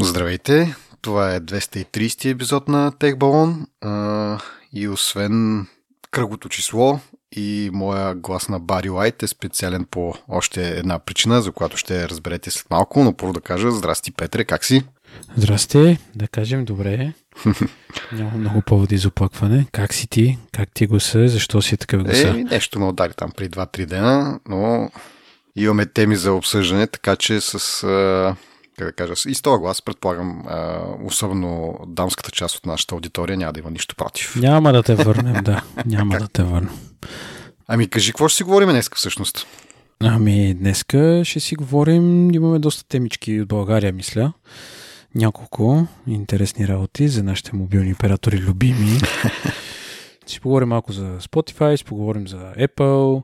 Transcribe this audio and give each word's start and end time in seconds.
Здравейте! 0.00 0.74
Това 1.02 1.34
е 1.34 1.40
230 1.40 2.30
епизод 2.30 2.68
на 2.68 2.92
Техбалон 2.98 3.66
а, 3.80 4.38
и 4.72 4.88
освен 4.88 5.66
кръгото 6.10 6.48
число 6.48 7.00
и 7.32 7.70
моя 7.72 8.14
глас 8.14 8.48
на 8.48 8.60
Бари 8.60 8.88
Лайт 8.88 9.22
е 9.22 9.26
специален 9.26 9.86
по 9.90 10.14
още 10.28 10.68
една 10.68 10.98
причина, 10.98 11.42
за 11.42 11.52
която 11.52 11.76
ще 11.76 12.08
разберете 12.08 12.50
след 12.50 12.70
малко, 12.70 13.04
но 13.04 13.16
първо 13.16 13.32
да 13.32 13.40
кажа 13.40 13.70
здрасти 13.70 14.12
Петре, 14.12 14.44
как 14.44 14.64
си? 14.64 14.82
Здрасти, 15.36 15.98
да 16.14 16.28
кажем 16.28 16.64
добре. 16.64 17.12
Няма 18.12 18.30
много 18.30 18.62
поводи 18.62 18.98
за 18.98 19.08
оплакване. 19.08 19.66
Как 19.72 19.94
си 19.94 20.08
ти? 20.08 20.38
Как 20.52 20.68
ти 20.74 20.86
го 20.86 21.00
са? 21.00 21.28
Защо 21.28 21.62
си 21.62 21.76
такъв 21.76 22.02
гласа? 22.02 22.28
Е, 22.28 22.32
нещо 22.32 22.78
ме 22.78 22.86
удари 22.86 23.12
там 23.16 23.30
при 23.36 23.48
2-3 23.48 23.86
дена, 23.86 24.40
но 24.48 24.90
имаме 25.56 25.86
теми 25.86 26.16
за 26.16 26.32
обсъждане, 26.32 26.86
така 26.86 27.16
че 27.16 27.40
с 27.40 27.84
как 28.78 28.86
да 28.86 28.92
кажа, 28.92 29.30
и 29.30 29.34
с 29.34 29.42
този 29.42 29.60
глас, 29.60 29.82
предполагам, 29.82 30.42
особено 31.04 31.78
дамската 31.86 32.30
част 32.30 32.56
от 32.56 32.66
нашата 32.66 32.94
аудитория 32.94 33.36
няма 33.36 33.52
да 33.52 33.60
има 33.60 33.70
нищо 33.70 33.96
против. 33.96 34.36
Няма 34.36 34.72
да 34.72 34.82
те 34.82 34.94
върнем, 34.94 35.34
да. 35.44 35.62
Няма 35.86 36.18
да 36.18 36.28
те 36.28 36.42
върнем. 36.42 36.78
Ами 37.68 37.88
кажи, 37.88 38.12
какво 38.12 38.28
ще 38.28 38.36
си 38.36 38.42
говорим 38.42 38.68
днес 38.68 38.90
всъщност? 38.94 39.46
Ами 40.00 40.54
днеска 40.54 41.22
ще 41.24 41.40
си 41.40 41.56
говорим, 41.56 42.34
имаме 42.34 42.58
доста 42.58 42.88
темички 42.88 43.40
от 43.40 43.48
България, 43.48 43.92
мисля. 43.92 44.32
Няколко 45.14 45.86
интересни 46.06 46.68
работи 46.68 47.08
за 47.08 47.22
нашите 47.22 47.56
мобилни 47.56 47.92
оператори 47.92 48.38
любими. 48.38 48.98
си 50.26 50.40
поговорим 50.40 50.68
малко 50.68 50.92
за 50.92 51.18
Spotify, 51.20 51.76
си 51.76 51.84
поговорим 51.84 52.28
за 52.28 52.52
Apple, 52.58 53.22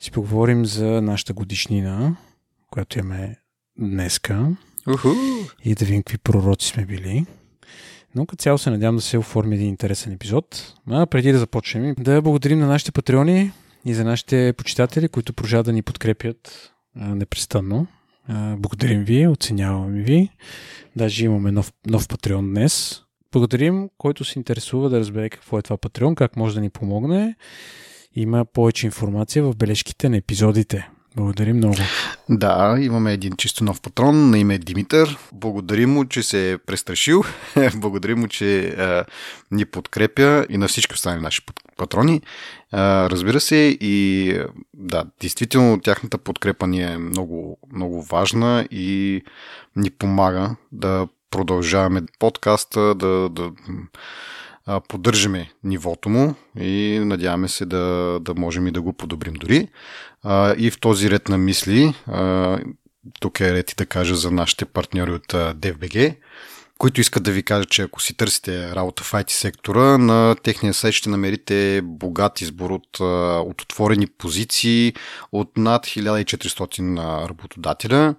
си 0.00 0.10
поговорим 0.10 0.66
за 0.66 0.84
нашата 0.84 1.32
годишнина, 1.32 2.16
която 2.70 2.98
имаме 2.98 3.36
днеска. 3.78 4.46
Уху. 4.88 5.08
И 5.64 5.74
да 5.74 5.84
видим 5.84 6.02
какви 6.02 6.18
пророци 6.18 6.68
сме 6.68 6.86
били. 6.86 7.26
Но 8.14 8.26
като 8.26 8.42
цяло 8.42 8.58
се 8.58 8.70
надявам 8.70 8.96
да 8.96 9.02
се 9.02 9.18
оформи 9.18 9.54
един 9.54 9.68
интересен 9.68 10.12
епизод. 10.12 10.74
А 10.90 11.06
преди 11.06 11.32
да 11.32 11.38
започнем, 11.38 11.94
да 11.98 12.22
благодарим 12.22 12.58
на 12.58 12.66
нашите 12.66 12.92
патреони 12.92 13.52
и 13.84 13.94
за 13.94 14.04
нашите 14.04 14.54
почитатели, 14.56 15.08
които 15.08 15.32
продължават 15.32 15.66
да 15.66 15.72
ни 15.72 15.82
подкрепят 15.82 16.72
а, 16.96 17.14
непрестанно. 17.14 17.86
А, 18.28 18.56
благодарим 18.56 19.04
ви, 19.04 19.26
оценяваме 19.26 20.02
ви. 20.02 20.28
Даже 20.96 21.24
имаме 21.24 21.52
нов, 21.52 21.72
нов 21.86 22.08
патреон 22.08 22.50
днес. 22.50 23.02
Благодарим, 23.32 23.88
който 23.98 24.24
се 24.24 24.38
интересува 24.38 24.90
да 24.90 24.98
разбере 24.98 25.30
какво 25.30 25.58
е 25.58 25.62
това 25.62 25.76
патреон, 25.76 26.14
как 26.14 26.36
може 26.36 26.54
да 26.54 26.60
ни 26.60 26.70
помогне. 26.70 27.36
Има 28.14 28.44
повече 28.44 28.86
информация 28.86 29.44
в 29.44 29.56
бележките 29.56 30.08
на 30.08 30.16
епизодите. 30.16 30.88
Благодарим 31.16 31.56
много. 31.56 31.74
Да, 32.28 32.76
имаме 32.80 33.12
един 33.12 33.32
чисто 33.36 33.64
нов 33.64 33.80
патрон 33.80 34.30
на 34.30 34.38
име 34.38 34.58
Димитър. 34.58 35.18
Благодарим 35.32 35.90
му, 35.92 36.04
че 36.04 36.22
се 36.22 36.52
е 36.52 36.58
престрашил. 36.58 37.24
Благодарим 37.76 38.18
му, 38.18 38.28
че 38.28 38.68
а, 38.68 39.04
ни 39.50 39.64
подкрепя 39.64 40.46
и 40.50 40.56
на 40.56 40.68
всички 40.68 40.94
останали 40.94 41.22
наши 41.22 41.42
патрони. 41.76 42.22
А, 42.72 43.10
разбира 43.10 43.40
се, 43.40 43.56
и 43.80 44.38
да, 44.74 45.04
действително 45.20 45.80
тяхната 45.80 46.18
подкрепа 46.18 46.66
ни 46.66 46.82
е 46.82 46.98
много, 46.98 47.58
много 47.72 48.02
важна 48.02 48.68
и 48.70 49.22
ни 49.76 49.90
помага 49.90 50.56
да 50.72 51.08
продължаваме 51.30 52.02
подкаста, 52.18 52.94
да, 52.94 53.28
да 53.28 53.50
поддържаме 54.88 55.50
нивото 55.64 56.08
му 56.08 56.34
и 56.60 57.00
надяваме 57.04 57.48
се 57.48 57.66
да, 57.66 58.18
да 58.20 58.34
можем 58.34 58.66
и 58.66 58.70
да 58.70 58.82
го 58.82 58.92
подобрим 58.92 59.34
дори. 59.34 59.68
А, 60.24 60.54
и 60.58 60.70
в 60.70 60.80
този 60.80 61.10
ред 61.10 61.28
на 61.28 61.38
мисли, 61.38 61.94
а, 62.06 62.58
тук 63.20 63.40
е 63.40 63.54
ред 63.54 63.72
и 63.72 63.74
да 63.74 63.86
кажа 63.86 64.14
за 64.14 64.30
нашите 64.30 64.64
партньори 64.64 65.12
от 65.12 65.26
DFBG, 65.32 66.16
които 66.78 67.00
искат 67.00 67.22
да 67.22 67.32
ви 67.32 67.42
кажат, 67.42 67.70
че 67.70 67.82
ако 67.82 68.02
си 68.02 68.16
търсите 68.16 68.74
работа 68.74 69.02
в 69.02 69.12
IT 69.12 69.30
сектора, 69.30 69.98
на 69.98 70.36
техния 70.42 70.74
сайт 70.74 70.94
ще 70.94 71.10
намерите 71.10 71.80
богат 71.84 72.40
избор 72.40 72.70
от, 72.70 73.00
от 73.50 73.62
отворени 73.62 74.06
позиции 74.06 74.94
от 75.32 75.56
над 75.56 75.86
1400 75.86 77.28
работодателя. 77.28 78.14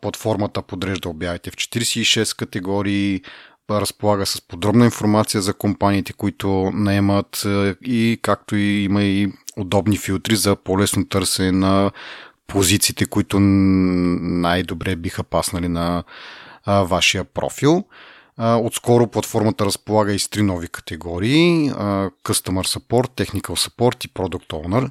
Платформата 0.00 0.62
подрежда 0.62 1.08
обявите 1.08 1.50
в 1.50 1.56
46 1.56 2.36
категории, 2.36 3.22
разполага 3.70 4.26
с 4.26 4.40
подробна 4.40 4.84
информация 4.84 5.42
за 5.42 5.54
компаниите, 5.54 6.12
които 6.12 6.70
наемат 6.74 7.46
и 7.84 8.18
както 8.22 8.56
и 8.56 8.84
има 8.84 9.02
и 9.02 9.32
удобни 9.56 9.98
филтри 9.98 10.36
за 10.36 10.56
по-лесно 10.56 11.08
търсене 11.08 11.52
на 11.52 11.90
позициите, 12.46 13.06
които 13.06 13.40
най-добре 13.40 14.96
биха 14.96 15.24
паснали 15.24 15.68
на 15.68 16.04
а, 16.64 16.82
вашия 16.82 17.24
профил. 17.24 17.84
А, 18.36 18.56
отскоро 18.56 19.06
платформата 19.06 19.64
разполага 19.64 20.12
и 20.12 20.18
с 20.18 20.28
три 20.28 20.42
нови 20.42 20.68
категории 20.68 21.68
а, 21.68 22.10
Customer 22.24 22.78
Support, 22.78 23.24
Technical 23.24 23.68
Support 23.68 24.06
и 24.06 24.08
Product 24.08 24.48
Owner. 24.48 24.90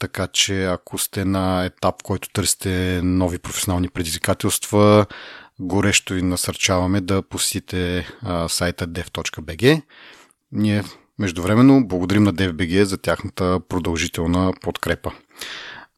Така 0.00 0.26
че 0.26 0.64
ако 0.64 0.98
сте 0.98 1.24
на 1.24 1.64
етап, 1.64 2.02
който 2.02 2.28
търсите 2.28 3.00
нови 3.02 3.38
професионални 3.38 3.88
предизвикателства, 3.88 5.06
горещо 5.60 6.14
ви 6.14 6.22
насърчаваме 6.22 7.00
да 7.00 7.22
посетите 7.22 8.08
сайта 8.48 8.88
dev.bg. 8.88 9.82
Ние 10.52 10.84
междувременно 11.18 11.86
благодарим 11.86 12.22
на 12.22 12.34
DFBG 12.34 12.82
за 12.82 12.98
тяхната 12.98 13.60
продължителна 13.68 14.52
подкрепа. 14.60 15.12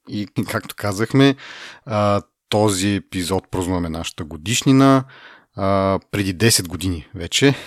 И 0.08 0.26
както 0.48 0.74
казахме, 0.74 1.36
този 2.48 2.94
епизод 2.94 3.50
празнуваме 3.50 3.88
нашата 3.88 4.24
годишнина 4.24 5.04
преди 6.10 6.36
10 6.36 6.68
години 6.68 7.08
вече. 7.14 7.54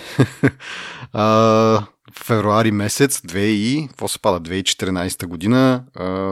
февруари 2.14 2.70
месец 2.70 3.20
2 3.20 3.38
и, 3.38 3.88
какво 3.88 4.08
се 4.08 4.18
пада, 4.18 4.50
2014 4.50 5.26
година 5.26 5.84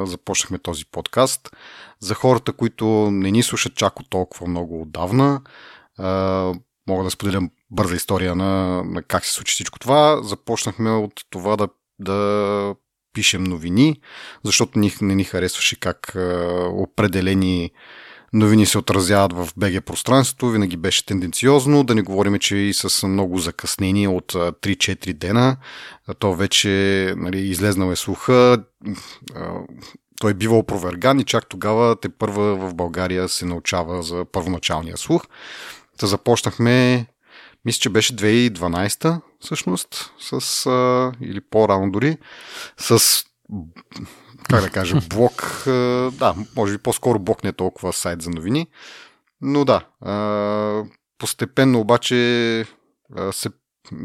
започнахме 0.06 0.58
този 0.58 0.86
подкаст. 0.86 1.56
За 2.00 2.14
хората, 2.14 2.52
които 2.52 3.10
не 3.10 3.30
ни 3.30 3.42
слушат 3.42 3.74
чак 3.74 4.00
от 4.00 4.10
толкова 4.10 4.48
много 4.48 4.82
отдавна, 4.82 5.40
мога 6.88 7.04
да 7.04 7.10
споделям 7.10 7.50
бърза 7.70 7.94
история 7.94 8.34
на, 8.34 8.82
на 8.84 9.03
как 9.03 9.25
се 9.25 9.32
случи 9.32 9.53
всичко 9.53 9.78
това. 9.78 10.22
Започнахме 10.22 10.91
от 10.91 11.12
това 11.31 11.56
да, 11.56 11.69
да 11.98 12.75
пишем 13.12 13.44
новини, 13.44 14.00
защото 14.44 14.78
ни, 14.78 14.93
не 15.00 15.15
ни 15.15 15.25
харесваше 15.25 15.81
как 15.81 16.16
а, 16.16 16.69
определени 16.72 17.70
новини 18.32 18.66
се 18.66 18.78
отразяват 18.78 19.32
в 19.32 19.48
БГ 19.56 19.84
пространството, 19.84 20.50
винаги 20.50 20.76
беше 20.76 21.06
тенденциозно, 21.06 21.84
да 21.84 21.94
не 21.94 22.03
говорим, 22.03 22.38
че 22.38 22.56
и 22.56 22.75
с 22.75 23.09
много 23.09 23.38
закъснение 23.38 24.09
от 24.09 24.32
3-4 24.32 25.12
дена, 25.12 25.56
то 26.19 26.34
вече 26.34 26.69
нали, 27.16 27.38
излезнал 27.41 27.93
е 27.93 27.97
слуха, 27.97 28.64
той 30.20 30.31
е 30.31 30.34
бивал 30.34 30.59
опроверган 30.59 31.20
и 31.20 31.25
чак 31.25 31.49
тогава 31.49 31.97
те 32.00 32.09
първа 32.09 32.56
в 32.56 32.75
България 32.75 33.28
се 33.28 33.47
научава 33.47 34.03
за 34.03 34.25
първоначалния 34.32 34.97
слух. 34.97 35.22
Та 35.98 36.06
започнахме, 36.06 37.06
мисля, 37.64 37.80
че 37.80 37.91
беше 37.91 38.16
2012 38.16 39.20
всъщност, 39.41 40.12
с, 40.20 40.66
а, 40.66 41.12
или 41.20 41.41
по-рано 41.41 41.91
дори, 41.91 42.19
с 42.78 43.22
как 44.48 44.60
да 44.60 44.70
кажа, 44.70 45.00
блок, 45.08 45.62
да, 46.12 46.34
може 46.56 46.72
би 46.72 46.82
по-скоро 46.82 47.19
блок 47.19 47.44
не 47.44 47.50
е 47.50 47.52
толкова 47.52 47.92
сайт 47.92 48.22
за 48.22 48.31
новини, 48.31 48.66
но 49.41 49.64
да, 49.64 49.84
постепенно 51.19 51.81
обаче 51.81 52.14
се 53.32 53.48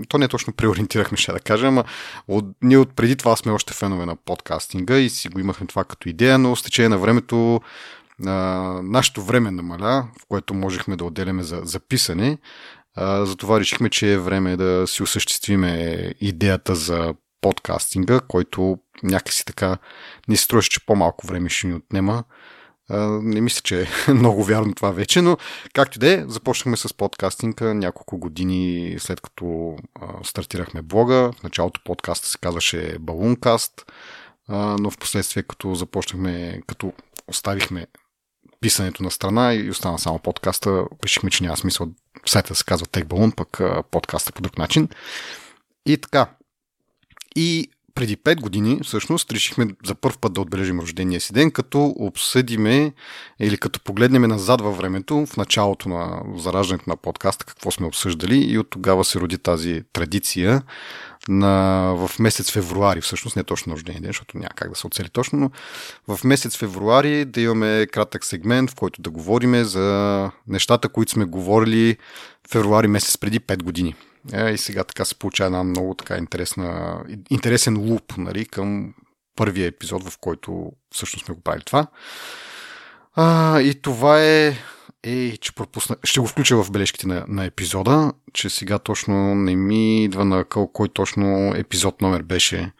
то 0.09 0.17
не 0.17 0.25
е 0.25 0.27
точно 0.27 0.53
преориентирахме, 0.53 1.17
ще 1.17 1.31
да 1.31 1.39
кажа, 1.39 1.67
ама 1.67 1.83
от, 2.27 2.45
ние 2.61 2.77
от 2.77 2.95
преди 2.95 3.15
това 3.15 3.35
сме 3.35 3.51
още 3.51 3.73
фенове 3.73 4.05
на 4.05 4.15
подкастинга 4.15 4.97
и 4.97 5.09
си 5.09 5.29
го 5.29 5.39
имахме 5.39 5.67
това 5.67 5.83
като 5.83 6.09
идея, 6.09 6.37
но 6.37 6.55
с 6.55 6.63
течение 6.63 6.89
на 6.89 6.97
времето 6.97 7.61
а, 8.25 8.31
нашето 8.83 9.21
време 9.21 9.51
намаля, 9.51 10.07
в 10.21 10.25
което 10.27 10.53
можехме 10.53 10.95
да 10.95 11.05
отделяме 11.05 11.43
за, 11.43 11.61
за 11.63 11.79
писане. 11.79 12.37
А, 12.95 13.25
затова 13.25 13.59
решихме, 13.59 13.89
че 13.89 14.13
е 14.13 14.17
време 14.17 14.57
да 14.57 14.87
си 14.87 15.03
осъществиме 15.03 16.13
идеята 16.21 16.75
за 16.75 17.13
подкастинга, 17.41 18.19
който 18.19 18.77
някакси 19.03 19.45
така 19.45 19.77
ни 20.27 20.37
се 20.37 20.43
струваше, 20.43 20.69
че 20.69 20.85
по-малко 20.85 21.27
време 21.27 21.49
ще 21.49 21.67
ни 21.67 21.73
отнема. 21.73 22.23
Не 23.21 23.41
мисля, 23.41 23.61
че 23.61 23.81
е 23.81 24.13
много 24.13 24.43
вярно 24.43 24.73
това 24.73 24.91
вече, 24.91 25.21
но 25.21 25.37
както 25.73 25.97
и 25.97 25.99
да 25.99 26.13
е, 26.13 26.25
започнахме 26.27 26.77
с 26.77 26.93
подкастинга 26.93 27.73
няколко 27.73 28.17
години 28.17 28.95
след 28.99 29.21
като 29.21 29.77
стартирахме 30.23 30.81
блога. 30.81 31.31
В 31.39 31.43
началото 31.43 31.81
подкаста 31.83 32.27
се 32.27 32.37
казваше 32.37 32.97
Ballooncast, 32.99 33.91
но 34.79 34.91
в 34.91 34.97
последствие 34.97 35.43
като 35.43 35.75
започнахме, 35.75 36.61
като 36.67 36.93
оставихме 37.27 37.87
писането 38.61 39.03
на 39.03 39.11
страна 39.11 39.53
и 39.53 39.69
остана 39.69 39.99
само 39.99 40.19
подкаста, 40.19 40.85
решихме, 41.03 41.29
че 41.29 41.43
няма 41.43 41.57
смисъл 41.57 41.87
сайта 42.25 42.55
се 42.55 42.63
казва 42.63 42.85
Tech 42.85 43.03
Balloon, 43.03 43.35
пък 43.35 43.61
подкаста 43.91 44.31
по 44.31 44.41
друг 44.41 44.57
начин. 44.57 44.89
И 45.85 45.97
така. 45.97 46.29
И 47.35 47.69
преди 47.97 48.17
5 48.17 48.41
години 48.41 48.79
всъщност 48.83 49.31
решихме 49.31 49.67
за 49.85 49.95
първ 49.95 50.15
път 50.21 50.33
да 50.33 50.41
отбележим 50.41 50.79
рождения 50.79 51.21
си 51.21 51.33
ден, 51.33 51.51
като 51.51 51.93
обсъдиме 51.99 52.93
или 53.39 53.57
като 53.57 53.79
погледнем 53.79 54.21
назад 54.21 54.61
във 54.61 54.77
времето, 54.77 55.25
в 55.25 55.37
началото 55.37 55.89
на 55.89 56.21
зараждането 56.35 56.89
на 56.89 56.97
подкаста, 56.97 57.45
какво 57.45 57.71
сме 57.71 57.87
обсъждали 57.87 58.37
и 58.37 58.57
от 58.57 58.69
тогава 58.69 59.05
се 59.05 59.19
роди 59.19 59.37
тази 59.37 59.83
традиция 59.93 60.61
на, 61.27 61.93
в 61.95 62.19
месец 62.19 62.51
февруари, 62.51 63.01
всъщност 63.01 63.35
не 63.35 63.43
точно 63.43 63.69
на 63.69 63.75
рождения 63.75 64.01
ден, 64.01 64.09
защото 64.09 64.37
няма 64.37 64.49
как 64.55 64.69
да 64.69 64.75
се 64.75 64.87
оцели 64.87 65.09
точно, 65.09 65.39
но 65.39 65.51
в 66.15 66.23
месец 66.23 66.57
февруари 66.57 67.25
да 67.25 67.41
имаме 67.41 67.87
кратък 67.91 68.25
сегмент, 68.25 68.71
в 68.71 68.75
който 68.75 69.01
да 69.01 69.09
говорим 69.09 69.63
за 69.63 70.31
нещата, 70.47 70.89
които 70.89 71.11
сме 71.11 71.25
говорили 71.25 71.97
февруари 72.51 72.87
месец 72.87 73.17
преди 73.17 73.39
5 73.39 73.63
години. 73.63 73.95
Е, 74.33 74.49
и 74.49 74.57
сега 74.57 74.83
така 74.83 75.05
се 75.05 75.15
получава 75.15 75.47
една 75.47 75.63
много 75.63 75.93
така 75.93 76.17
интересна, 76.17 76.97
интересен 77.29 77.77
луп 77.77 78.17
нали, 78.17 78.45
към 78.45 78.93
първия 79.35 79.67
епизод, 79.67 80.09
в 80.09 80.17
който 80.17 80.71
всъщност 80.93 81.25
сме 81.25 81.35
го 81.35 81.41
правили 81.41 81.63
това. 81.63 81.87
А, 83.15 83.59
и 83.61 83.81
това 83.81 84.23
е 84.23 84.53
Ей, 85.07 85.37
че 85.37 85.55
пропусна. 85.55 85.95
Ще 86.03 86.19
го 86.19 86.27
включа 86.27 86.63
в 86.63 86.71
бележките 86.71 87.07
на, 87.07 87.25
на 87.27 87.45
епизода, 87.45 88.13
че 88.33 88.49
сега 88.49 88.79
точно 88.79 89.35
не 89.35 89.55
ми 89.55 90.03
идва 90.03 90.25
на 90.25 90.43
къл 90.43 90.67
кой 90.67 90.89
точно 90.89 91.53
епизод 91.55 92.01
номер 92.01 92.23
беше. 92.23 92.71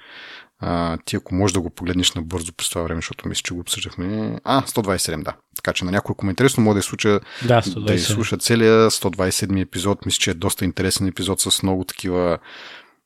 А, 0.60 0.98
ти 1.06 1.16
ако 1.16 1.36
можеш 1.36 1.54
да 1.54 1.62
го 1.62 1.70
погледнеш 1.70 2.14
набързо 2.14 2.54
през 2.54 2.70
това 2.70 2.82
време, 2.82 2.98
защото 2.98 3.28
мисля, 3.28 3.42
че 3.44 3.54
го 3.54 3.60
обсъждахме. 3.60 4.40
А, 4.44 4.62
127, 4.62 5.24
да. 5.24 5.34
Така 5.56 5.74
че 5.74 5.86
на 5.86 5.92
някой 5.92 6.16
е 6.24 6.30
интересно, 6.30 6.64
може 6.64 6.74
да 6.74 6.80
изслуша, 6.80 7.20
да, 7.48 7.62
да 7.78 7.94
изслуша 7.94 8.38
целия 8.38 8.92
127 8.92 9.62
епизод. 9.62 10.06
Мисля, 10.06 10.20
че 10.20 10.32
е 10.32 10.34
доста 10.34 10.66
интересен 10.66 11.08
епизод 11.08 11.42
с 11.42 11.64
много 11.64 11.84
такива 11.84 12.38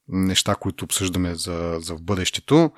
неща, 0.08 0.56
които 0.56 0.86
обсъждаме 0.86 1.36
за, 1.36 1.78
за 1.80 1.96
в 1.96 2.02
бъдещето. 2.02 2.72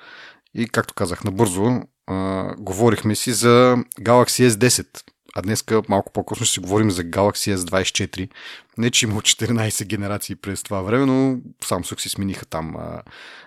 И 0.53 0.67
както 0.67 0.93
казах 0.93 1.23
набързо, 1.23 1.81
а, 2.07 2.47
говорихме 2.57 3.15
си 3.15 3.31
за 3.31 3.77
Galaxy 4.01 4.47
S10. 4.47 5.12
А 5.35 5.41
днес 5.41 5.63
малко 5.89 6.13
по-късно 6.13 6.45
ще 6.45 6.53
си 6.53 6.59
говорим 6.59 6.91
за 6.91 7.03
Galaxy 7.03 7.55
S24. 7.55 8.29
Не, 8.77 8.91
че 8.91 9.05
има 9.05 9.21
14 9.21 9.85
генерации 9.85 10.35
през 10.35 10.63
това 10.63 10.81
време, 10.81 11.05
но 11.05 11.37
Samsung 11.63 11.99
си 11.99 12.09
смениха 12.09 12.45
там 12.45 12.75
а, 12.75 13.01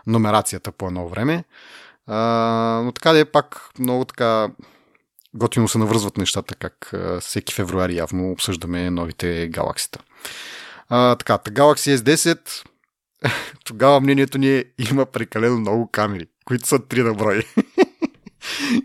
номерацията 0.06 0.72
по 0.72 0.86
едно 0.86 1.08
време. 1.08 1.44
А, 2.06 2.16
но 2.84 2.92
така 2.92 3.12
да 3.12 3.18
е 3.20 3.24
пак 3.24 3.70
много 3.78 4.04
така 4.04 4.48
готино 5.34 5.68
се 5.68 5.78
навързват 5.78 6.16
нещата, 6.16 6.54
как 6.54 6.90
а, 6.94 7.20
всеки 7.20 7.54
февруари 7.54 7.96
явно 7.96 8.30
обсъждаме 8.30 8.90
новите 8.90 9.48
галаксита. 9.48 9.98
А, 10.88 11.16
така, 11.16 11.38
Galaxy 11.38 11.96
S10 11.96 12.64
тогава 13.64 14.00
мнението 14.00 14.38
ни 14.38 14.56
е 14.56 14.64
има 14.90 15.06
прекалено 15.06 15.58
много 15.58 15.90
камери, 15.90 16.26
които 16.44 16.68
са 16.68 16.78
три 16.78 17.02
на 17.02 17.14
брой. 17.14 17.42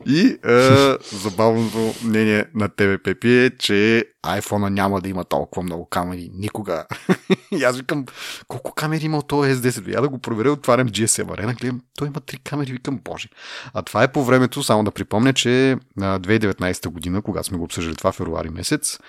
И 0.06 0.38
е, 0.46 0.98
забавното 1.12 1.94
мнение 2.04 2.46
на 2.56 2.70
тебе, 2.70 2.98
Пепи, 2.98 3.30
е, 3.30 3.50
че 3.50 4.06
iPhone 4.26 4.70
няма 4.70 5.02
да 5.02 5.10
има 5.10 5.26
толкова 5.26 5.64
много 5.64 5.86
камери 5.86 6.30
никога. 6.34 6.86
и 7.52 7.64
аз 7.64 7.78
викам, 7.78 8.06
колко 8.48 8.74
камери 8.74 9.06
има 9.06 9.18
от 9.18 9.28
този 9.28 9.54
S10? 9.54 9.94
Я 9.94 10.02
да 10.02 10.10
го 10.10 10.20
проверя, 10.20 10.52
отварям 10.52 10.90
GSM 10.90 11.26
Arena, 11.26 11.60
гледам, 11.60 11.82
той 11.98 12.08
има 12.08 12.20
три 12.20 12.38
камери, 12.38 12.72
викам, 12.72 13.00
боже. 13.04 13.30
А 13.74 13.82
това 13.82 14.04
е 14.04 14.12
по 14.12 14.24
времето, 14.24 14.64
само 14.64 14.84
да 14.84 14.92
припомня, 14.92 15.34
че 15.34 15.78
на 15.98 16.20
2019 16.20 16.88
година, 16.88 17.22
когато 17.22 17.48
сме 17.48 17.58
го 17.58 17.64
обсъждали 17.64 17.96
това, 17.96 18.12
февруари 18.12 18.50
месец, 18.50 19.00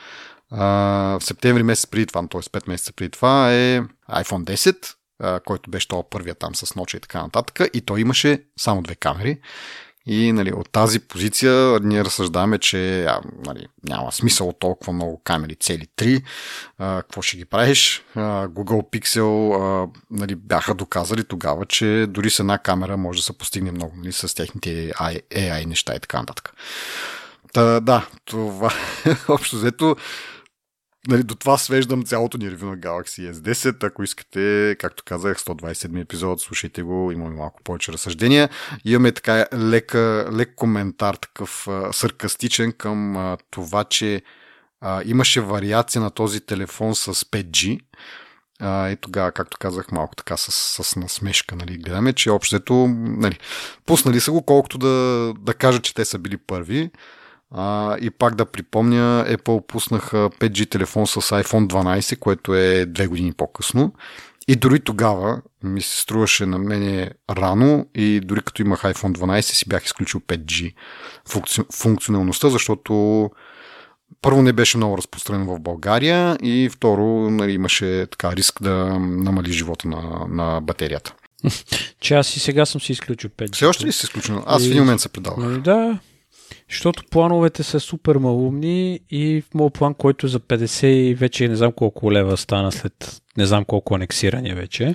в 0.51 1.19
септември 1.21 1.63
месец 1.63 1.87
преди 1.87 2.07
това, 2.07 2.27
т.е. 2.27 2.41
5 2.41 2.69
месеца 2.69 2.93
преди 2.93 3.11
това 3.11 3.53
е 3.53 3.81
iPhone 4.11 4.45
10, 5.21 5.43
който 5.45 5.71
беше 5.71 5.89
това 5.89 6.03
първия 6.11 6.35
там 6.35 6.55
с 6.55 6.75
ноча 6.75 6.97
и 6.97 7.01
така 7.01 7.23
нататък. 7.23 7.69
И 7.75 7.81
той 7.81 8.01
имаше 8.01 8.45
само 8.59 8.83
две 8.83 8.95
камери. 8.95 9.39
И 10.07 10.33
нали, 10.33 10.53
от 10.53 10.71
тази 10.73 11.01
позиция 11.01 11.81
ние 11.83 12.05
разсъждаваме, 12.05 12.59
че 12.59 13.05
а, 13.05 13.21
нали, 13.47 13.67
няма 13.89 14.13
смисъл 14.13 14.49
от 14.49 14.59
толкова 14.59 14.93
много 14.93 15.21
камери, 15.25 15.55
цели 15.55 15.87
три. 15.97 16.23
А, 16.79 17.03
какво 17.03 17.23
ще 17.23 17.37
ги 17.37 17.45
правиш? 17.45 18.05
А, 18.15 18.49
Google 18.49 19.01
Pixel 19.01 19.57
а, 19.57 19.89
нали, 20.11 20.35
бяха 20.35 20.75
доказали 20.75 21.25
тогава, 21.25 21.67
че 21.67 22.07
дори 22.09 22.31
с 22.31 22.41
една 22.41 22.59
камера 22.59 22.97
може 22.97 23.19
да 23.19 23.23
се 23.23 23.39
постигне 23.39 23.71
много 23.71 23.95
нали, 23.97 24.13
с 24.13 24.35
техните 24.35 24.91
AI, 24.91 25.21
AI 25.33 25.67
неща 25.67 25.95
и 25.95 26.01
така 26.01 26.21
нататък. 26.21 26.55
Та, 27.53 27.81
да, 27.81 28.07
това 28.25 28.75
общо 29.29 29.57
взето 29.57 29.97
нали, 31.09 31.23
до 31.23 31.35
това 31.35 31.59
свеждам 31.59 32.05
цялото 32.05 32.39
ни 32.39 32.51
ревю 32.51 32.67
на 32.67 32.79
Galaxy 32.79 33.33
S10. 33.33 33.85
Ако 33.85 34.03
искате, 34.03 34.77
както 34.79 35.05
казах, 35.05 35.39
127 35.39 36.03
епизод, 36.03 36.41
слушайте 36.41 36.83
го, 36.83 37.13
имаме 37.13 37.37
малко 37.37 37.63
повече 37.63 37.93
разсъждения. 37.93 38.49
Имаме 38.85 39.13
така 39.13 39.47
лека, 39.55 40.29
лек 40.33 40.53
коментар, 40.57 41.15
такъв 41.15 41.69
а, 41.69 41.93
саркастичен 41.93 42.73
към 42.73 43.17
а, 43.17 43.37
това, 43.51 43.85
че 43.85 44.23
а, 44.81 45.03
имаше 45.05 45.41
вариация 45.41 46.03
на 46.03 46.11
този 46.11 46.41
телефон 46.41 46.95
с 46.95 47.15
5G. 47.15 47.81
А, 48.61 48.91
и 48.91 48.97
тогава, 48.97 49.33
както 49.33 49.57
казах, 49.61 49.93
малко 49.93 50.17
така 50.17 50.37
с, 50.37 50.83
с 50.85 50.97
насмешка, 50.97 51.57
нали, 51.57 51.79
гледаме, 51.79 52.13
че 52.13 52.31
общото, 52.31 52.75
нали, 52.99 53.39
пуснали 53.87 54.21
са 54.21 54.33
го, 54.33 54.43
колкото 54.43 54.79
да, 54.79 55.35
да 55.39 55.55
кажат, 55.55 55.85
че 55.85 55.95
те 55.95 56.05
са 56.05 56.19
били 56.19 56.37
първи. 56.37 56.91
А, 57.55 57.97
и 58.01 58.11
пак 58.11 58.35
да 58.35 58.45
припомня, 58.45 59.25
Apple 59.29 59.67
пуснаха 59.67 60.17
5G 60.17 60.71
телефон 60.71 61.07
с 61.07 61.21
iPhone 61.21 61.67
12, 61.67 62.19
което 62.19 62.55
е 62.55 62.87
две 62.87 63.07
години 63.07 63.33
по-късно. 63.33 63.93
И 64.49 64.57
дори 64.57 64.81
тогава 64.81 65.43
ми 65.63 65.83
се 65.83 66.01
струваше 66.01 66.47
на 66.47 66.59
мене 66.59 67.11
рано 67.31 67.87
и 67.95 68.21
дори 68.21 68.43
като 68.43 68.63
имах 68.63 68.83
iPhone 68.83 69.19
12 69.19 69.41
си 69.41 69.65
бях 69.69 69.85
изключил 69.85 70.21
5G 70.21 70.75
функционалността, 71.73 72.49
защото 72.49 73.31
първо 74.23 74.43
не 74.43 74.53
беше 74.53 74.77
много 74.77 74.99
разпространено 74.99 75.55
в 75.55 75.61
България 75.61 76.39
и 76.43 76.69
второ 76.73 77.31
нали, 77.31 77.53
имаше 77.53 78.07
така 78.11 78.37
риск 78.37 78.63
да 78.63 78.99
намали 78.99 79.53
живота 79.53 79.89
на, 79.89 80.27
на 80.29 80.61
батерията. 80.61 81.15
Че 82.01 82.15
аз 82.15 82.37
и 82.37 82.41
сега 82.41 82.67
съм 82.67 82.81
си 82.81 82.93
изключил 82.93 83.31
5G. 83.31 83.55
Все 83.55 83.67
още 83.67 83.87
ли 83.87 83.93
си 83.93 84.07
изключил? 84.07 84.43
Аз 84.47 84.63
в 84.63 84.67
един 84.67 84.79
момент 84.79 85.01
се 85.01 85.09
предавах. 85.09 85.61
Да, 85.61 85.99
защото 86.71 87.03
плановете 87.11 87.63
са 87.63 87.81
супер 87.81 88.17
малумни 88.17 89.01
и 89.11 89.43
в 89.43 89.55
моят 89.55 89.75
план, 89.75 89.95
който 89.95 90.29
за 90.29 90.41
50 90.41 90.87
и 90.87 91.15
вече 91.15 91.49
не 91.49 91.57
знам 91.57 91.73
колко 91.73 92.13
лева 92.13 92.37
стана 92.37 92.73
след 92.73 93.23
не 93.37 93.47
знам 93.47 93.65
колко 93.65 93.95
анексирания 93.95 94.57
вече, 94.57 94.95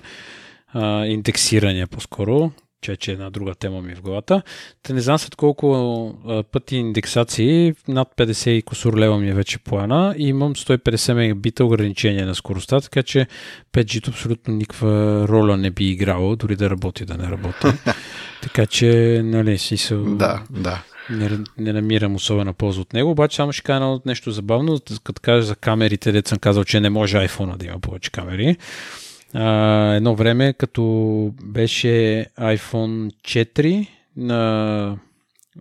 а, 0.68 1.06
индексирания 1.06 1.88
по-скоро, 1.88 2.52
че, 2.82 2.96
че 2.96 3.12
е 3.12 3.14
една 3.14 3.30
друга 3.30 3.56
тема 3.56 3.82
ми 3.82 3.96
в 3.96 4.02
главата. 4.02 4.42
Те 4.84 4.94
не 4.94 5.02
знам 5.02 5.18
след 5.18 5.36
колко 5.36 6.08
а, 6.28 6.44
пъти 6.44 6.76
индексации, 6.76 7.74
над 7.88 8.08
50 8.18 8.50
и 8.50 8.62
косур 8.62 8.98
лева 8.98 9.20
ми 9.20 9.30
е 9.30 9.34
вече 9.34 9.58
плана 9.58 10.16
и 10.18 10.28
имам 10.28 10.56
150 10.56 11.14
мегабита 11.14 11.66
ограничение 11.66 12.26
на 12.26 12.36
скоростта, 12.36 12.82
така 12.82 13.04
че 13.04 13.28
5G 13.74 14.08
абсолютно 14.08 14.54
никаква 14.54 15.26
роля 15.28 15.58
не 15.58 15.72
би 15.72 15.90
играло, 15.90 16.36
дори 16.36 16.56
да 16.56 16.70
работи 16.70 17.06
да 17.06 17.18
не 17.18 17.32
работи. 17.32 17.68
така 18.42 18.66
че, 18.66 19.22
нали, 19.24 19.58
си 19.58 19.78
се... 19.78 19.96
Да, 19.96 20.44
да 20.50 20.84
не, 21.10 21.30
не 21.58 21.74
намирам 21.74 22.16
особена 22.16 22.54
полза 22.54 22.82
от 22.82 22.94
него, 22.94 23.12
обаче 23.12 23.36
само 23.36 23.52
ще 23.52 23.64
кажа 23.64 24.00
нещо 24.06 24.32
забавно, 24.32 24.80
като 25.04 25.22
кажа 25.22 25.42
за 25.42 25.56
камерите, 25.56 26.12
дето 26.12 26.30
съм 26.30 26.40
казал, 26.40 26.64
че 26.64 26.80
не 26.80 26.90
може 26.90 27.18
iPhone 27.18 27.58
да 27.58 27.66
има 27.66 27.80
повече 27.80 28.12
камери. 28.12 28.58
А, 29.34 29.94
едно 29.94 30.16
време, 30.16 30.54
като 30.54 30.84
беше 31.44 32.26
iPhone 32.40 33.12
4 33.22 33.88
на, 34.18 34.98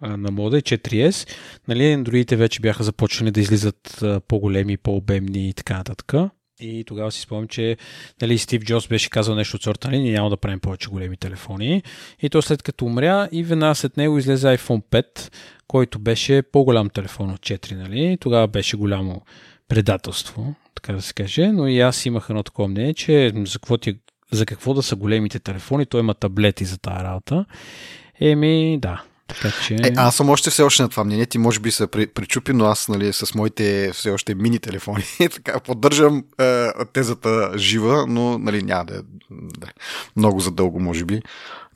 на 0.02 0.30
мода 0.30 0.58
и 0.58 0.62
4S, 0.62 1.28
нали, 1.68 1.92
андроидите 1.92 2.36
вече 2.36 2.60
бяха 2.60 2.84
започнали 2.84 3.30
да 3.30 3.40
излизат 3.40 4.04
по-големи, 4.28 4.76
по-обемни 4.76 5.48
и 5.48 5.54
така 5.54 5.76
нататък. 5.76 6.14
И 6.60 6.84
тогава 6.84 7.12
си 7.12 7.20
спомням, 7.20 7.48
че 7.48 7.76
нали, 8.22 8.38
Стив 8.38 8.62
Джобс 8.62 8.88
беше 8.88 9.10
казал 9.10 9.34
нещо 9.34 9.56
от 9.56 9.62
сорта, 9.62 9.90
нали, 9.90 10.10
няма 10.10 10.30
да 10.30 10.36
правим 10.36 10.60
повече 10.60 10.88
големи 10.88 11.16
телефони. 11.16 11.82
И 12.22 12.30
то 12.30 12.42
след 12.42 12.62
като 12.62 12.84
умря 12.84 13.28
и 13.32 13.44
веднага 13.44 13.74
след 13.74 13.96
него 13.96 14.18
излезе 14.18 14.46
iPhone 14.46 14.82
5, 14.82 15.32
който 15.68 15.98
беше 15.98 16.42
по-голям 16.42 16.90
телефон 16.90 17.30
от 17.30 17.40
4. 17.40 17.74
Нали. 17.74 18.18
Тогава 18.20 18.48
беше 18.48 18.76
голямо 18.76 19.22
предателство, 19.68 20.54
така 20.74 20.92
да 20.92 21.02
се 21.02 21.14
каже, 21.14 21.52
но 21.52 21.68
и 21.68 21.80
аз 21.80 22.06
имах 22.06 22.26
едно 22.30 22.42
такова 22.42 22.68
мнение, 22.68 22.94
че 22.94 23.32
за 23.36 23.58
какво, 23.58 23.76
ти, 23.76 23.98
за 24.32 24.46
какво 24.46 24.74
да 24.74 24.82
са 24.82 24.96
големите 24.96 25.38
телефони, 25.38 25.86
той 25.86 26.00
има 26.00 26.14
таблети 26.14 26.64
за 26.64 26.78
тази 26.78 27.04
работа. 27.04 27.44
Еми, 28.20 28.78
да, 28.82 29.02
така 29.28 29.52
че... 29.66 29.74
Е, 29.74 29.92
аз 29.96 30.16
съм 30.16 30.30
още 30.30 30.50
все 30.50 30.62
още 30.62 30.82
на 30.82 30.88
това 30.88 31.04
мнение. 31.04 31.26
Ти 31.26 31.38
може 31.38 31.60
би 31.60 31.70
се 31.70 31.86
причупи, 31.86 32.52
но 32.52 32.64
аз 32.64 32.88
нали, 32.88 33.12
с 33.12 33.34
моите 33.34 33.92
все 33.92 34.10
още 34.10 34.34
мини 34.34 34.58
телефони 34.58 35.04
така, 35.18 35.60
поддържам 35.60 36.24
е, 36.40 36.68
тезата 36.92 37.52
жива, 37.56 38.06
но 38.08 38.38
нали, 38.38 38.62
няма 38.62 38.84
да, 38.84 39.02
да 39.30 39.66
много 40.16 40.40
задълго, 40.40 40.80
може 40.80 41.04
би. 41.04 41.22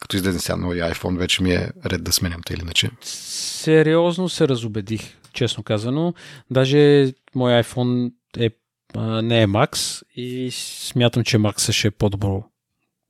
Като 0.00 0.16
излезе 0.16 0.38
сега 0.38 0.56
новия 0.56 0.94
iPhone, 0.94 1.18
вече 1.18 1.42
ми 1.42 1.52
е 1.52 1.70
ред 1.86 2.04
да 2.04 2.12
сменям 2.12 2.40
те 2.46 2.54
или 2.54 2.60
иначе. 2.60 2.90
Сериозно 3.00 4.28
се 4.28 4.48
разобедих, 4.48 5.00
честно 5.32 5.62
казано. 5.62 6.14
Даже 6.50 7.12
мой 7.34 7.52
iPhone 7.52 8.12
е, 8.38 8.50
а, 8.94 9.22
не 9.22 9.42
е 9.42 9.46
Max 9.46 10.02
и 10.16 10.50
смятам, 10.52 11.24
че 11.24 11.38
Max 11.38 11.72
ще 11.72 11.88
е 11.88 11.90
по-добро, 11.90 12.44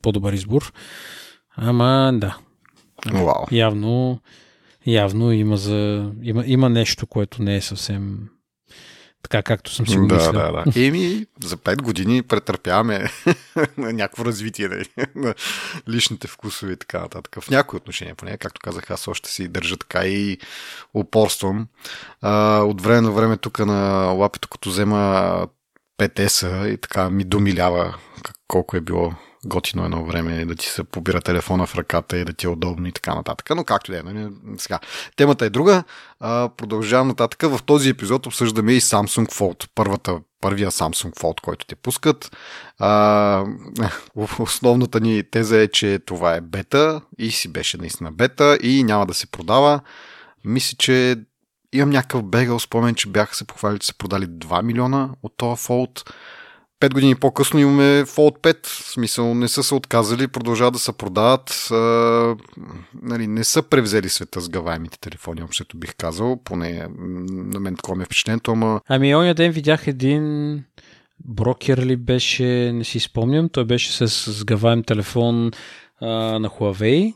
по-добър 0.03 0.33
избор. 0.33 0.73
Ама, 1.57 2.13
да. 2.15 2.39
Вау. 3.07 3.47
Явно, 3.53 4.21
явно 4.87 5.33
има, 5.33 5.57
за, 5.57 6.11
има, 6.23 6.45
има 6.47 6.69
нещо, 6.69 7.07
което 7.07 7.43
не 7.43 7.57
е 7.57 7.61
съвсем 7.61 8.19
така, 9.23 9.43
както 9.43 9.71
съм 9.71 9.87
си 9.87 9.97
го 9.99 10.07
Да, 10.07 10.15
мислил. 10.15 10.33
да, 10.33 10.53
да. 10.53 10.65
Еми, 10.87 11.27
за 11.45 11.57
5 11.57 11.83
години 11.83 12.23
претърпяваме 12.23 13.05
някакво 13.77 14.25
развитие 14.25 14.69
нали, 14.69 14.85
на 15.15 15.35
личните 15.89 16.29
вкусове 16.29 16.73
и 16.73 16.77
така 16.77 17.01
нататък. 17.01 17.37
В 17.41 17.51
някои 17.51 17.77
отношения, 17.77 18.15
поне, 18.15 18.37
както 18.37 18.61
казах, 18.65 18.91
аз 18.91 19.09
още 19.09 19.31
си 19.31 19.49
държа 19.49 19.77
така 19.77 20.05
и 20.05 20.39
упорствам. 20.95 21.67
А, 22.21 22.59
от 22.63 22.83
време 22.83 23.01
на 23.01 23.11
време 23.11 23.37
тук 23.37 23.59
на 23.59 23.83
лапето, 24.05 24.49
като 24.49 24.69
взема 24.69 25.47
5S 25.99 26.69
и 26.75 26.77
така 26.77 27.11
ми 27.11 27.25
домилява 27.25 27.97
колко 28.49 28.77
е 28.77 28.81
било 28.81 29.13
готино 29.47 29.85
едно 29.85 30.05
време 30.05 30.45
да 30.45 30.55
ти 30.55 30.67
се 30.67 30.85
побира 30.85 31.21
телефона 31.21 31.67
в 31.67 31.75
ръката 31.75 32.19
и 32.19 32.25
да 32.25 32.33
ти 32.33 32.47
е 32.47 32.49
удобно 32.49 32.87
и 32.87 32.93
така 32.93 33.15
нататък. 33.15 33.51
Но 33.57 33.65
както 33.65 33.93
и 33.93 33.95
да 33.95 34.01
е, 34.01 34.13
нали? 34.13 34.29
сега. 34.59 34.79
Темата 35.17 35.45
е 35.45 35.51
друга. 35.51 35.85
Продължавам 36.57 37.09
нататък. 37.09 37.43
В 37.43 37.61
този 37.67 37.89
епизод 37.89 38.27
обсъждаме 38.27 38.73
и 38.73 38.81
Samsung 38.81 39.33
Fold. 39.33 39.69
Първата, 39.75 40.21
първия 40.41 40.71
Samsung 40.71 41.21
Fold, 41.21 41.41
който 41.41 41.67
те 41.67 41.75
пускат. 41.77 42.37
Основната 44.39 45.01
ни 45.01 45.23
теза 45.31 45.61
е, 45.61 45.69
че 45.69 45.99
това 46.07 46.35
е 46.35 46.41
бета 46.41 47.01
и 47.19 47.31
си 47.31 47.49
беше 47.49 47.77
наистина 47.77 48.13
бета 48.13 48.59
и 48.63 48.85
няма 48.85 49.07
да 49.07 49.15
се 49.15 49.27
продава. 49.27 49.81
Мисля, 50.45 50.77
че 50.79 51.17
имам 51.73 51.91
някакъв 51.91 52.25
бегал 52.25 52.59
спомен, 52.59 52.95
че 52.95 53.09
бяха 53.09 53.37
се 53.37 53.47
похвалили, 53.47 53.79
че 53.79 53.87
са 53.87 53.95
продали 53.95 54.27
2 54.27 54.63
милиона 54.63 55.11
от 55.23 55.33
този 55.37 55.63
Fold. 55.63 56.11
Пет 56.81 56.95
години 56.95 57.15
по-късно 57.15 57.61
имаме 57.61 58.05
Fold 58.05 58.39
5, 58.39 58.67
в 58.67 58.93
смисъл 58.93 59.35
не 59.35 59.49
са 59.49 59.63
се 59.63 59.75
отказали, 59.75 60.29
продължават 60.29 60.73
да 60.73 60.79
се 60.79 60.93
продават. 60.93 61.69
А, 61.71 61.77
нали, 63.03 63.27
не 63.27 63.45
са 63.45 63.63
превзели 63.63 64.09
света 64.09 64.41
с 64.41 64.49
гаваемите 64.49 64.99
телефони, 65.01 65.43
общото 65.43 65.79
бих 65.79 65.95
казал, 65.97 66.41
поне 66.45 66.89
на 67.31 67.61
мен 67.61 67.77
такова 67.77 67.97
ми 67.97 68.03
е 68.03 68.07
впечатлението, 68.07 68.51
ама 68.51 68.81
Ами, 68.89 69.15
оня 69.15 69.35
ден 69.35 69.53
видях 69.53 69.87
един 69.87 70.65
брокер 71.25 71.79
ли 71.79 71.97
беше, 71.97 72.73
не 72.73 72.85
си 72.85 73.01
спомням, 73.01 73.49
той 73.49 73.65
беше 73.65 73.93
с 73.93 74.33
сгъваем 74.33 74.83
телефон 74.83 75.51
а, 76.01 76.07
на 76.39 76.51
Huawei, 76.51 77.15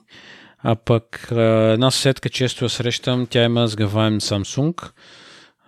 а 0.58 0.74
пък 0.74 1.32
а, 1.32 1.42
една 1.72 1.90
съседка 1.90 2.28
често 2.28 2.64
я 2.64 2.68
срещам, 2.68 3.26
тя 3.26 3.44
има 3.44 3.68
сгъваем 3.68 4.20
Samsung 4.20 4.90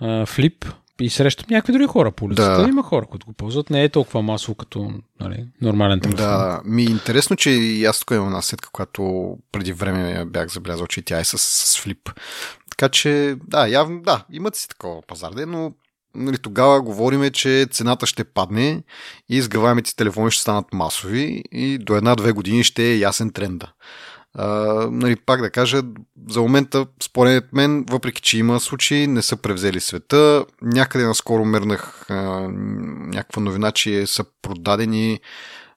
а, 0.01 0.27
Flip 0.27 0.73
и 1.01 1.11
срещам 1.11 1.47
някакви 1.51 1.73
други 1.73 1.87
хора 1.87 2.11
по 2.13 2.25
улицата. 2.25 2.63
Да. 2.63 2.69
Има 2.69 2.83
хора, 2.83 3.07
които 3.07 3.27
го 3.27 3.33
ползват. 3.33 3.71
Не 3.71 3.85
е 3.85 3.89
толкова 3.89 4.23
масово 4.23 4.55
като 4.55 4.91
нали, 5.21 5.47
нормален 5.63 6.01
телефон. 6.01 6.27
Да, 6.27 6.61
ми 6.65 6.83
е 6.83 6.91
интересно, 6.91 7.37
че 7.37 7.51
и 7.51 7.85
аз 7.85 8.01
тук 8.01 8.11
имам 8.11 8.27
една 8.27 8.43
сетка, 8.43 8.69
която 8.73 9.33
преди 9.53 9.73
време 9.73 10.25
бях 10.25 10.49
забелязал, 10.49 10.87
че 10.87 11.03
тя 11.03 11.21
е 11.21 11.25
с, 11.25 11.39
с 11.39 11.79
флип. 11.79 12.11
Така 12.71 12.89
че, 12.89 13.37
да, 13.47 13.67
явно, 13.67 14.03
да, 14.03 14.25
имат 14.33 14.57
си 14.57 14.69
такова 14.69 15.03
пазар, 15.03 15.33
де, 15.33 15.47
но 15.47 15.73
нали, 16.15 16.39
тогава 16.39 16.83
говориме, 16.83 17.31
че 17.31 17.67
цената 17.71 18.07
ще 18.07 18.25
падне 18.25 18.83
и 19.29 19.37
изгъваемите 19.37 19.97
телефони 19.97 20.31
ще 20.31 20.43
станат 20.43 20.73
масови 20.73 21.43
и 21.53 21.79
до 21.79 21.97
една-две 21.97 22.33
години 22.33 22.65
ще 22.65 22.85
е 22.85 22.99
ясен 22.99 23.31
тренда. 23.31 23.73
Нали, 24.91 25.17
пак 25.17 25.41
да 25.41 25.51
кажа, 25.51 25.83
за 26.29 26.41
момента, 26.41 26.87
според 27.03 27.53
мен, 27.53 27.85
въпреки 27.91 28.23
че 28.23 28.39
има 28.39 28.61
случаи, 28.61 29.07
не 29.07 29.23
са 29.23 29.37
превзели 29.37 29.81
света. 29.81 30.47
Някъде 30.63 31.05
наскоро 31.05 31.45
мернах 31.45 32.11
а, 32.11 32.15
някаква 33.13 33.43
новина, 33.43 33.73
че 33.73 34.07
са 34.07 34.25
продадени 34.43 35.21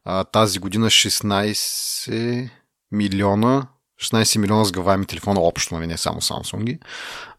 а, 0.05 0.23
тази 0.23 0.59
година 0.59 0.87
16 0.87 2.49
милиона 2.91 3.67
16 4.01 4.37
милиона 4.37 4.63
сгъваеми 4.63 5.05
телефона 5.05 5.39
общо, 5.39 5.75
нали, 5.75 5.87
не 5.87 5.97
само 5.97 6.21
Samsung, 6.21 6.79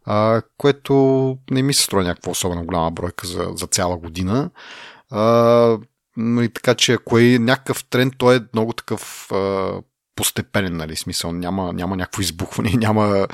а, 0.04 0.42
което 0.58 1.36
не 1.50 1.62
ми 1.62 1.74
се 1.74 1.82
струва 1.82 2.04
някаква 2.04 2.30
особено 2.30 2.64
голяма 2.64 2.90
бройка 2.90 3.26
за, 3.26 3.48
за 3.54 3.66
цяла 3.66 3.96
година. 3.96 4.50
А, 5.10 5.78
нали, 6.16 6.48
така 6.48 6.74
че 6.74 6.92
ако 6.92 7.18
е 7.18 7.22
някакъв 7.22 7.84
тренд, 7.84 8.14
той 8.18 8.36
е 8.36 8.40
много 8.54 8.72
такъв 8.72 9.32
а, 9.32 9.72
постепенен, 10.20 10.76
нали, 10.76 10.96
смисъл, 10.96 11.32
няма, 11.32 11.72
няма 11.72 11.96
някакво 11.96 12.22
избухване, 12.22 12.70
няма 12.76 13.26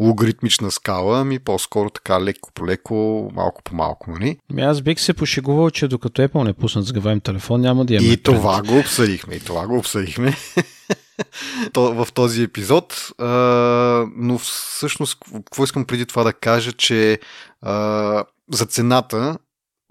логаритмична 0.00 0.70
скала, 0.70 1.20
ами 1.20 1.38
по-скоро 1.38 1.90
така 1.90 2.20
леко 2.20 2.50
по 2.54 2.66
леко, 2.66 3.30
малко 3.34 3.62
по 3.62 3.74
малко, 3.74 4.10
нали? 4.10 4.38
Ами 4.50 4.62
аз 4.62 4.82
бих 4.82 5.00
се 5.00 5.14
пошегувал, 5.14 5.70
че 5.70 5.88
докато 5.88 6.22
Apple 6.22 6.44
не 6.44 6.52
пуснат 6.52 6.86
сгъваем 6.86 7.20
телефон, 7.20 7.60
няма 7.60 7.84
да 7.84 7.94
имаме 7.94 8.12
И 8.12 8.22
това 8.22 8.62
го 8.62 8.78
обсъдихме, 8.78 9.34
и 9.34 9.40
това 9.40 9.66
го 9.66 9.78
обсъдихме 9.78 10.36
в 11.76 12.08
този 12.14 12.42
епизод. 12.42 13.12
Но 14.16 14.38
всъщност, 14.38 15.18
какво 15.34 15.64
искам 15.64 15.84
преди 15.84 16.06
това 16.06 16.24
да 16.24 16.32
кажа, 16.32 16.72
че 16.72 17.18
за 18.50 18.66
цената 18.68 19.38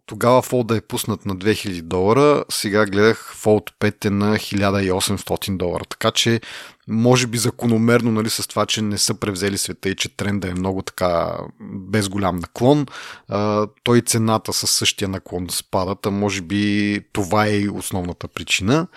тогава 0.05 0.41
Fold 0.41 0.65
да 0.65 0.77
е 0.77 0.81
пуснат 0.81 1.25
на 1.25 1.35
2000 1.35 1.81
долара, 1.81 2.45
сега 2.49 2.85
гледах 2.85 3.33
Fold 3.35 3.71
5 3.79 4.05
е 4.05 4.09
на 4.09 4.35
1800 4.35 5.57
долара. 5.57 5.83
Така 5.89 6.11
че, 6.11 6.41
може 6.87 7.27
би 7.27 7.37
закономерно, 7.37 8.11
нали, 8.11 8.29
с 8.29 8.47
това, 8.47 8.65
че 8.65 8.81
не 8.81 8.97
са 8.97 9.13
превзели 9.13 9.57
света 9.57 9.89
и 9.89 9.95
че 9.95 10.17
тренда 10.17 10.49
е 10.49 10.53
много 10.53 10.81
така 10.81 11.37
без 11.61 12.09
голям 12.09 12.35
наклон, 12.35 12.85
а, 13.27 13.67
той 13.83 14.01
цената 14.01 14.53
със 14.53 14.71
същия 14.71 15.07
наклон 15.07 15.47
спадат, 15.49 16.05
а 16.05 16.11
може 16.11 16.41
би 16.41 17.01
това 17.13 17.45
е 17.45 17.57
и 17.57 17.69
основната 17.69 18.27
причина. 18.27 18.87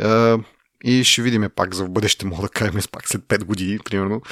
А, 0.00 0.38
и 0.84 1.04
ще 1.04 1.22
видим 1.22 1.50
пак 1.56 1.74
за 1.74 1.84
в 1.84 1.90
бъдеще, 1.90 2.26
мога 2.26 2.42
да 2.42 2.48
кажем 2.48 2.80
пак 2.92 3.08
след 3.08 3.22
5 3.22 3.44
години, 3.44 3.78
примерно, 3.78 4.22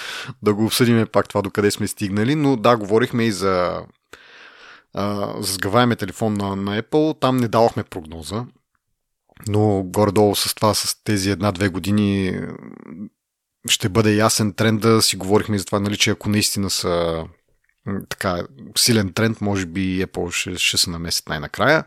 да 0.43 0.55
го 0.55 0.65
обсъдим 0.65 1.07
пак 1.13 1.29
това 1.29 1.43
докъде 1.43 1.71
сме 1.71 1.89
стигнали, 1.89 2.35
но 2.35 2.57
да, 2.57 2.77
говорихме 2.77 3.25
и 3.25 3.33
за 3.33 3.83
а, 4.95 5.35
за 5.43 5.53
сгъваемия 5.53 5.97
телефон 5.97 6.35
на, 6.35 6.57
на 6.57 6.83
Apple, 6.83 7.21
там 7.21 7.37
не 7.37 7.49
давахме 7.49 7.85
прогноза, 7.85 8.45
но 9.49 9.83
горе-долу 9.83 10.35
с 10.35 10.55
това, 10.55 10.75
с 10.75 11.05
тези 11.05 11.31
една-две 11.31 11.69
години 11.69 12.41
ще 13.69 13.89
бъде 13.89 14.15
ясен 14.15 14.53
тренд 14.53 14.81
да 14.81 15.03
си 15.03 15.17
говорихме 15.17 15.59
за 15.59 15.65
това, 15.65 15.81
нали, 15.81 15.97
че 15.97 16.11
ако 16.11 16.29
наистина 16.29 16.71
са 16.71 17.25
така 18.09 18.43
силен 18.79 19.13
тренд, 19.13 19.41
може 19.41 19.67
би 19.67 20.07
Apple 20.07 20.31
ще, 20.31 20.59
ще 20.59 20.79
се 20.79 20.91
намесят 20.91 21.29
най-накрая. 21.29 21.85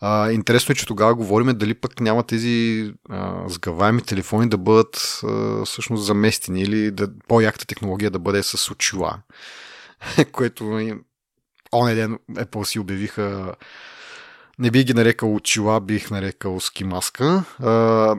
А, 0.00 0.30
интересно 0.32 0.72
е, 0.72 0.76
че 0.76 0.86
тогава 0.86 1.14
говорим 1.14 1.58
дали 1.58 1.74
пък 1.74 2.00
няма 2.00 2.22
тези 2.22 2.92
а, 3.10 3.48
сгъваеми 3.48 4.02
телефони 4.02 4.48
да 4.48 4.58
бъдат 4.58 5.20
а, 5.24 5.64
всъщност 5.64 6.06
заместени 6.06 6.62
или 6.62 6.90
да, 6.90 7.08
по-яката 7.28 7.66
технология 7.66 8.10
да 8.10 8.18
бъде 8.18 8.42
с 8.42 8.70
очила, 8.70 9.18
което 10.32 10.78
оня 11.74 11.94
ден 11.94 12.18
Apple 12.32 12.64
си 12.64 12.78
обявиха 12.78 13.54
не 14.58 14.70
би 14.70 14.84
ги 14.84 14.94
нарекал 14.94 15.34
очила, 15.34 15.80
бих 15.80 16.10
нарекал 16.10 16.60
ски 16.60 16.84
маска, 16.84 17.44
а, 17.58 17.70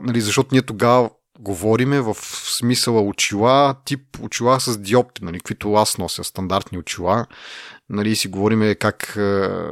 нали, 0.02 0.20
защото 0.20 0.48
ние 0.52 0.62
тогава 0.62 1.10
говориме 1.38 2.00
в 2.00 2.14
смисъла 2.56 3.02
очила, 3.02 3.74
тип 3.84 4.00
очила 4.20 4.60
с 4.60 4.78
диопти, 4.78 5.24
нали, 5.24 5.38
каквито 5.38 5.74
аз 5.74 5.98
нося, 5.98 6.24
стандартни 6.24 6.78
очила. 6.78 7.26
Нали, 7.90 8.16
си 8.16 8.28
говориме 8.28 8.74
как 8.74 9.16
а, 9.16 9.68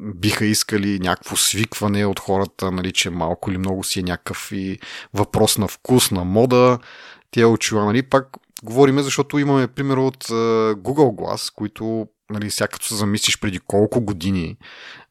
биха 0.00 0.44
искали 0.44 0.98
някакво 0.98 1.36
свикване 1.36 2.06
от 2.06 2.20
хората, 2.20 2.70
нали, 2.70 2.92
че 2.92 3.10
малко 3.10 3.50
или 3.50 3.58
много 3.58 3.84
си 3.84 4.00
е 4.00 4.02
някакъв 4.02 4.52
и 4.52 4.78
въпрос 5.14 5.58
на 5.58 5.68
вкус, 5.68 6.10
на 6.10 6.24
мода. 6.24 6.78
Тия 7.30 7.48
очила, 7.48 7.84
нали, 7.84 8.02
пак 8.02 8.26
говориме, 8.62 9.02
защото 9.02 9.38
имаме 9.38 9.66
пример 9.66 9.96
от 9.96 10.24
а, 10.30 10.34
Google 10.74 11.14
Glass, 11.14 11.54
които 11.54 12.06
нали, 12.30 12.50
сега 12.50 12.68
като 12.68 12.86
се 12.86 12.94
замислиш 12.94 13.40
преди 13.40 13.58
колко 13.58 14.00
години 14.00 14.56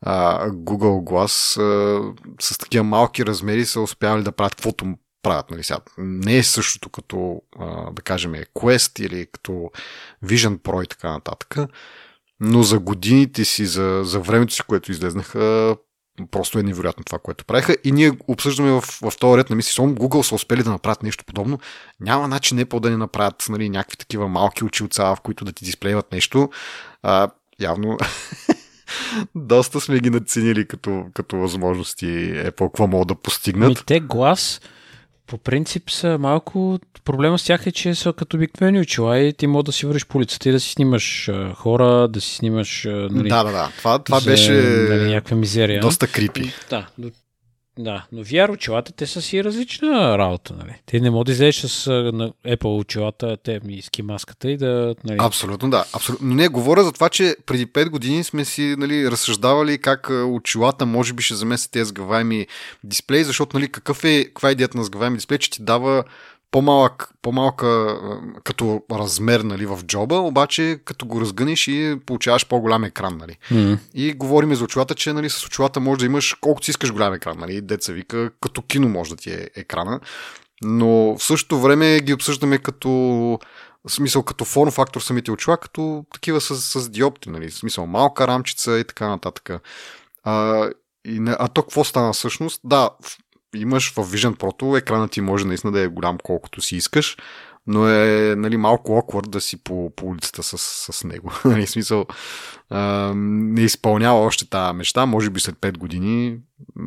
а, 0.01 0.47
Google 0.49 1.11
Glass 1.11 1.61
а, 1.61 2.13
с 2.39 2.57
такива 2.57 2.83
малки 2.83 3.25
размери 3.25 3.65
са 3.65 3.81
успявали 3.81 4.23
да 4.23 4.31
правят 4.31 4.55
каквото 4.55 4.85
правят. 5.23 5.51
Нали, 5.51 5.63
сега. 5.63 5.79
Не 5.97 6.37
е 6.37 6.43
същото 6.43 6.89
като, 6.89 7.41
а, 7.59 7.91
да 7.91 8.01
кажем, 8.01 8.33
Quest 8.33 9.05
или 9.05 9.27
като 9.31 9.51
Vision 10.25 10.57
Pro 10.57 10.83
и 10.83 10.87
така 10.87 11.11
нататък, 11.11 11.55
но 12.39 12.63
за 12.63 12.79
годините 12.79 13.45
си, 13.45 13.65
за, 13.65 14.01
за 14.03 14.19
времето 14.19 14.53
си, 14.53 14.61
което 14.67 14.91
излезнаха, 14.91 15.75
просто 16.31 16.59
е 16.59 16.63
невероятно 16.63 17.03
това, 17.03 17.19
което 17.19 17.45
правиха. 17.45 17.77
И 17.83 17.91
ние 17.91 18.11
обсъждаме 18.27 18.71
в, 18.71 18.81
в 18.81 19.11
този 19.19 19.37
ред 19.37 19.49
на 19.49 19.55
мисли, 19.55 19.73
само 19.73 19.95
Google 19.95 20.21
са 20.21 20.35
успели 20.35 20.63
да 20.63 20.69
направят 20.69 21.03
нещо 21.03 21.25
подобно. 21.25 21.59
Няма 21.99 22.27
начин 22.27 22.59
Apple 22.59 22.79
да 22.79 22.89
не 22.89 22.97
направят 22.97 23.45
нали, 23.49 23.69
някакви 23.69 23.97
такива 23.97 24.27
малки 24.27 24.63
очилца, 24.63 25.15
в 25.15 25.21
които 25.21 25.45
да 25.45 25.51
ти 25.51 25.65
дисплейват 25.65 26.11
нещо. 26.11 26.49
А, 27.03 27.29
явно 27.59 27.97
доста 29.35 29.81
сме 29.81 29.99
ги 29.99 30.09
наценили 30.09 30.67
като, 30.67 31.05
като 31.13 31.37
възможности 31.37 32.05
Apple, 32.33 32.67
какво 32.67 32.87
могат 32.87 33.07
да 33.07 33.15
постигнат. 33.15 33.67
Ами 33.67 33.85
те 33.85 33.99
глас 33.99 34.61
по 35.27 35.37
принцип 35.37 35.89
са 35.89 36.17
малко... 36.19 36.79
Проблема 37.05 37.39
с 37.39 37.43
тях 37.43 37.67
е, 37.67 37.71
че 37.71 37.95
са 37.95 38.13
като 38.13 38.37
обикновени 38.37 38.79
очила 38.79 39.19
и 39.19 39.33
ти 39.33 39.47
мога 39.47 39.63
да 39.63 39.71
си 39.71 39.85
вървиш 39.85 40.05
по 40.05 40.17
улицата 40.17 40.49
и 40.49 40.51
да 40.51 40.59
си 40.59 40.71
снимаш 40.71 41.29
хора, 41.55 42.07
да 42.07 42.21
си 42.21 42.35
снимаш... 42.35 42.87
Нали, 42.89 43.29
да, 43.29 43.43
да, 43.43 43.51
да. 43.51 43.71
Това, 43.77 43.99
това 43.99 44.19
за, 44.19 44.29
беше 44.29 44.51
нали, 44.89 45.13
някаква 45.13 45.37
мизерия. 45.37 45.81
доста 45.81 46.07
крипи. 46.07 46.53
Да, 46.69 46.87
Да, 47.79 48.05
но 48.11 48.23
VR 48.23 48.49
очилата, 48.49 48.91
те 48.91 49.07
са 49.07 49.21
си 49.21 49.43
различна 49.43 50.17
работа, 50.17 50.53
нали? 50.53 50.81
Те 50.85 50.99
не 50.99 51.09
могат 51.09 51.25
да 51.25 51.31
излезеш 51.31 51.55
с 51.55 51.91
на 51.91 52.31
Apple 52.47 52.79
очилата, 52.79 53.37
те 53.43 53.59
ми 53.63 53.81
ски 53.81 54.01
маската 54.01 54.51
и 54.51 54.57
да... 54.57 54.95
Нали... 55.03 55.17
Абсолютно, 55.19 55.69
да. 55.69 55.85
Абсолютно. 55.93 56.27
Но 56.27 56.35
не, 56.35 56.47
говоря 56.47 56.83
за 56.83 56.91
това, 56.91 57.09
че 57.09 57.35
преди 57.45 57.67
5 57.67 57.89
години 57.89 58.23
сме 58.23 58.45
си 58.45 58.75
нали, 58.77 59.11
разсъждавали 59.11 59.77
как 59.77 60.11
очилата 60.27 60.85
може 60.85 61.13
би 61.13 61.23
ще 61.23 61.35
замесят 61.35 61.71
тези 61.71 61.89
сгъваеми 61.89 62.47
дисплеи, 62.83 63.23
защото 63.23 63.57
нали, 63.57 63.71
какъв 63.71 64.03
е, 64.03 64.25
каква 64.25 64.49
е 64.49 64.51
идеята 64.51 64.77
на 64.77 64.83
сгъваеми 64.83 65.17
дисплей, 65.17 65.37
че 65.37 65.51
ти 65.51 65.63
дава 65.63 66.03
по-малък, 66.51 67.09
по-малка 67.21 67.99
като 68.43 68.83
размер 68.91 69.39
нали, 69.39 69.65
в 69.65 69.79
джоба, 69.85 70.15
обаче 70.15 70.79
като 70.85 71.05
го 71.05 71.21
разгънеш 71.21 71.67
и 71.67 71.97
получаваш 72.05 72.47
по-голям 72.47 72.83
екран. 72.83 73.17
Нали. 73.17 73.37
Mm. 73.51 73.77
И 73.93 74.13
говорим 74.13 74.55
за 74.55 74.63
очилата, 74.63 74.95
че 74.95 75.13
нали, 75.13 75.29
с 75.29 75.45
очилата 75.45 75.79
може 75.79 75.99
да 75.99 76.05
имаш 76.05 76.33
колкото 76.33 76.65
си 76.65 76.71
искаш 76.71 76.91
голям 76.91 77.13
екран. 77.13 77.37
Нали. 77.39 77.61
Деца 77.61 77.93
вика, 77.93 78.31
като 78.41 78.61
кино 78.61 78.89
може 78.89 79.09
да 79.09 79.15
ти 79.15 79.31
е 79.31 79.49
екрана. 79.55 79.99
Но 80.63 80.87
в 81.17 81.23
същото 81.23 81.59
време 81.59 81.99
ги 81.99 82.13
обсъждаме 82.13 82.57
като 82.57 82.89
в 83.87 83.91
смисъл 83.91 84.23
като 84.23 84.45
форм 84.45 84.71
фактор 84.71 85.01
самите 85.01 85.31
очила, 85.31 85.57
като 85.57 86.05
такива 86.13 86.41
с, 86.41 86.55
с 86.61 86.89
диопти, 86.89 87.29
нали, 87.29 87.49
в 87.49 87.53
смисъл 87.53 87.85
малка 87.85 88.27
рамчица 88.27 88.79
и 88.79 88.83
така 88.83 89.07
нататък. 89.07 89.49
А, 90.23 90.65
и, 91.05 91.21
а 91.27 91.47
то 91.47 91.61
какво 91.61 91.83
стана 91.83 92.13
всъщност? 92.13 92.61
Да, 92.63 92.89
имаш 93.55 93.93
в 93.93 93.95
Vision 93.95 94.37
Pro 94.37 94.77
екранът 94.77 95.11
ти 95.11 95.21
може 95.21 95.45
наистина 95.45 95.71
да 95.71 95.79
е 95.79 95.87
голям 95.87 96.17
колкото 96.23 96.61
си 96.61 96.75
искаш, 96.75 97.17
но 97.67 97.87
е 97.87 98.35
нали, 98.37 98.57
малко 98.57 98.91
awkward 98.91 99.29
да 99.29 99.41
си 99.41 99.63
по, 99.63 99.95
по 99.95 100.05
улицата 100.05 100.43
с, 100.43 100.57
с 100.93 101.03
него. 101.03 101.31
нали, 101.45 101.67
смисъл, 101.67 102.05
а, 102.69 103.13
не 103.15 103.61
изпълнява 103.61 104.19
още 104.19 104.49
тази 104.49 104.77
мечта, 104.77 105.05
може 105.05 105.29
би 105.29 105.39
след 105.39 105.55
5 105.55 105.77
години, 105.77 106.37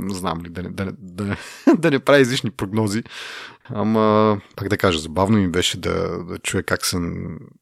знам 0.08 0.42
ли, 0.44 0.50
да 0.50 0.62
не, 0.62 0.68
да, 0.68 0.92
да, 0.98 1.36
да 1.78 1.90
не 1.90 1.98
прави 1.98 2.22
излишни 2.22 2.50
прогнози. 2.50 3.02
Ама, 3.64 4.40
пак 4.56 4.68
да 4.68 4.76
кажа, 4.76 4.98
забавно 4.98 5.38
ми 5.38 5.48
беше 5.48 5.80
да, 5.80 6.24
да 6.24 6.38
чуя 6.38 6.62
как 6.62 6.86
се 6.86 6.98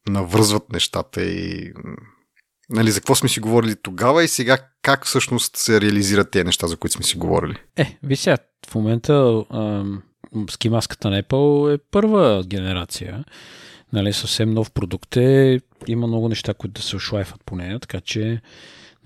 навързват 0.09 0.73
нещата 0.73 1.23
и 1.23 1.73
нали, 2.71 2.91
за 2.91 3.01
какво 3.01 3.15
сме 3.15 3.29
си 3.29 3.41
говорили 3.41 3.77
тогава 3.83 4.25
и 4.25 4.29
сега 4.29 4.59
как 4.83 5.07
всъщност 5.07 5.57
се 5.57 5.81
реализират 5.81 6.31
тези 6.31 6.45
неща, 6.45 6.67
за 6.67 6.77
които 6.77 6.95
сме 6.95 7.05
си 7.05 7.19
говорили. 7.19 7.57
Е, 7.77 7.99
ви 8.03 8.17
сега, 8.17 8.37
в 8.71 8.75
момента 8.75 9.45
ски 10.51 10.69
маската 10.69 11.11
на 11.11 11.23
Apple 11.23 11.75
е 11.75 11.79
първа 11.91 12.45
генерация. 12.47 13.25
Нали, 13.93 14.13
съвсем 14.13 14.51
нов 14.51 14.71
продукт 14.71 15.17
е. 15.17 15.61
Има 15.87 16.07
много 16.07 16.29
неща, 16.29 16.55
които 16.55 16.73
да 16.73 16.83
се 16.83 16.97
ошлайфат 16.97 17.41
по 17.47 17.57
нея, 17.57 17.79
така 17.79 18.01
че 18.01 18.41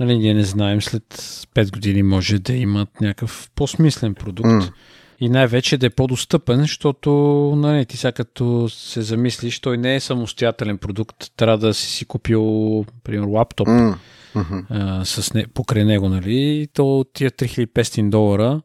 нали, 0.00 0.18
ние 0.18 0.34
не 0.34 0.42
знаем 0.42 0.82
след 0.82 1.14
5 1.54 1.72
години 1.72 2.02
може 2.02 2.38
да 2.38 2.52
имат 2.52 3.00
някакъв 3.00 3.50
по-смислен 3.54 4.14
продукт. 4.14 4.48
Mm. 4.48 4.72
И 5.20 5.28
най-вече 5.28 5.78
да 5.78 5.86
е 5.86 5.90
по-достъпен, 5.90 6.60
защото 6.60 7.10
нали, 7.56 7.86
ти 7.86 7.96
сега 7.96 8.12
като 8.12 8.68
се 8.68 9.02
замислиш, 9.02 9.60
той 9.60 9.78
не 9.78 9.94
е 9.94 10.00
самостоятелен 10.00 10.78
продукт. 10.78 11.16
Трябва 11.36 11.58
да 11.58 11.74
си 11.74 11.86
си 11.86 12.04
купил, 12.04 12.84
примерно, 13.04 13.32
лаптоп 13.32 13.68
mm. 13.68 13.96
а, 14.70 15.04
с 15.04 15.34
не, 15.34 15.46
покрай 15.46 15.84
него, 15.84 16.08
нали? 16.08 16.68
То 16.72 17.04
тия 17.12 17.30
3500 17.30 18.10
долара 18.10 18.60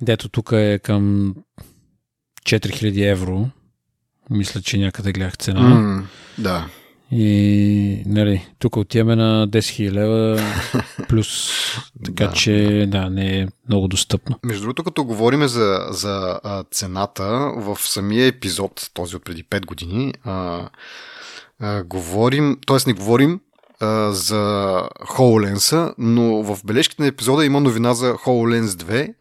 Дето 0.00 0.28
тук 0.28 0.52
е 0.52 0.80
към 0.82 1.34
4000 2.42 3.10
евро. 3.10 3.48
Мисля, 4.30 4.62
че 4.62 4.78
някъде 4.78 5.12
гледах 5.12 5.36
цена. 5.36 5.60
Mm, 5.60 6.02
да. 6.38 6.66
И, 7.10 8.02
нали, 8.06 8.48
тук 8.58 8.76
отиваме 8.76 9.16
на 9.16 9.48
10 9.48 9.58
000 9.58 9.92
лева 9.92 10.40
плюс, 11.08 11.50
така 12.04 12.26
да, 12.26 12.32
че, 12.32 12.86
да, 12.88 13.10
не 13.10 13.40
е 13.40 13.46
много 13.68 13.88
достъпно. 13.88 14.38
Между 14.44 14.62
другото, 14.62 14.84
като 14.84 15.04
говорим 15.04 15.48
за, 15.48 15.86
за 15.90 16.40
а, 16.44 16.64
цената, 16.70 17.52
в 17.56 17.78
самия 17.80 18.26
епизод, 18.26 18.90
този 18.94 19.16
от 19.16 19.24
преди 19.24 19.44
5 19.44 19.66
години, 19.66 20.14
а, 20.24 20.68
а, 21.60 21.82
говорим, 21.82 22.58
т.е. 22.66 22.76
не 22.86 22.92
говорим 22.92 23.40
а, 23.80 24.12
за 24.12 24.34
HoloLens, 25.00 25.94
но 25.98 26.42
в 26.42 26.58
бележките 26.64 27.02
на 27.02 27.08
епизода 27.08 27.44
има 27.44 27.60
новина 27.60 27.94
за 27.94 28.14
HoloLens 28.14 28.66
2, 28.66 29.14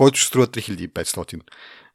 който 0.00 0.18
ще 0.18 0.28
струва 0.28 0.46
3500. 0.46 1.40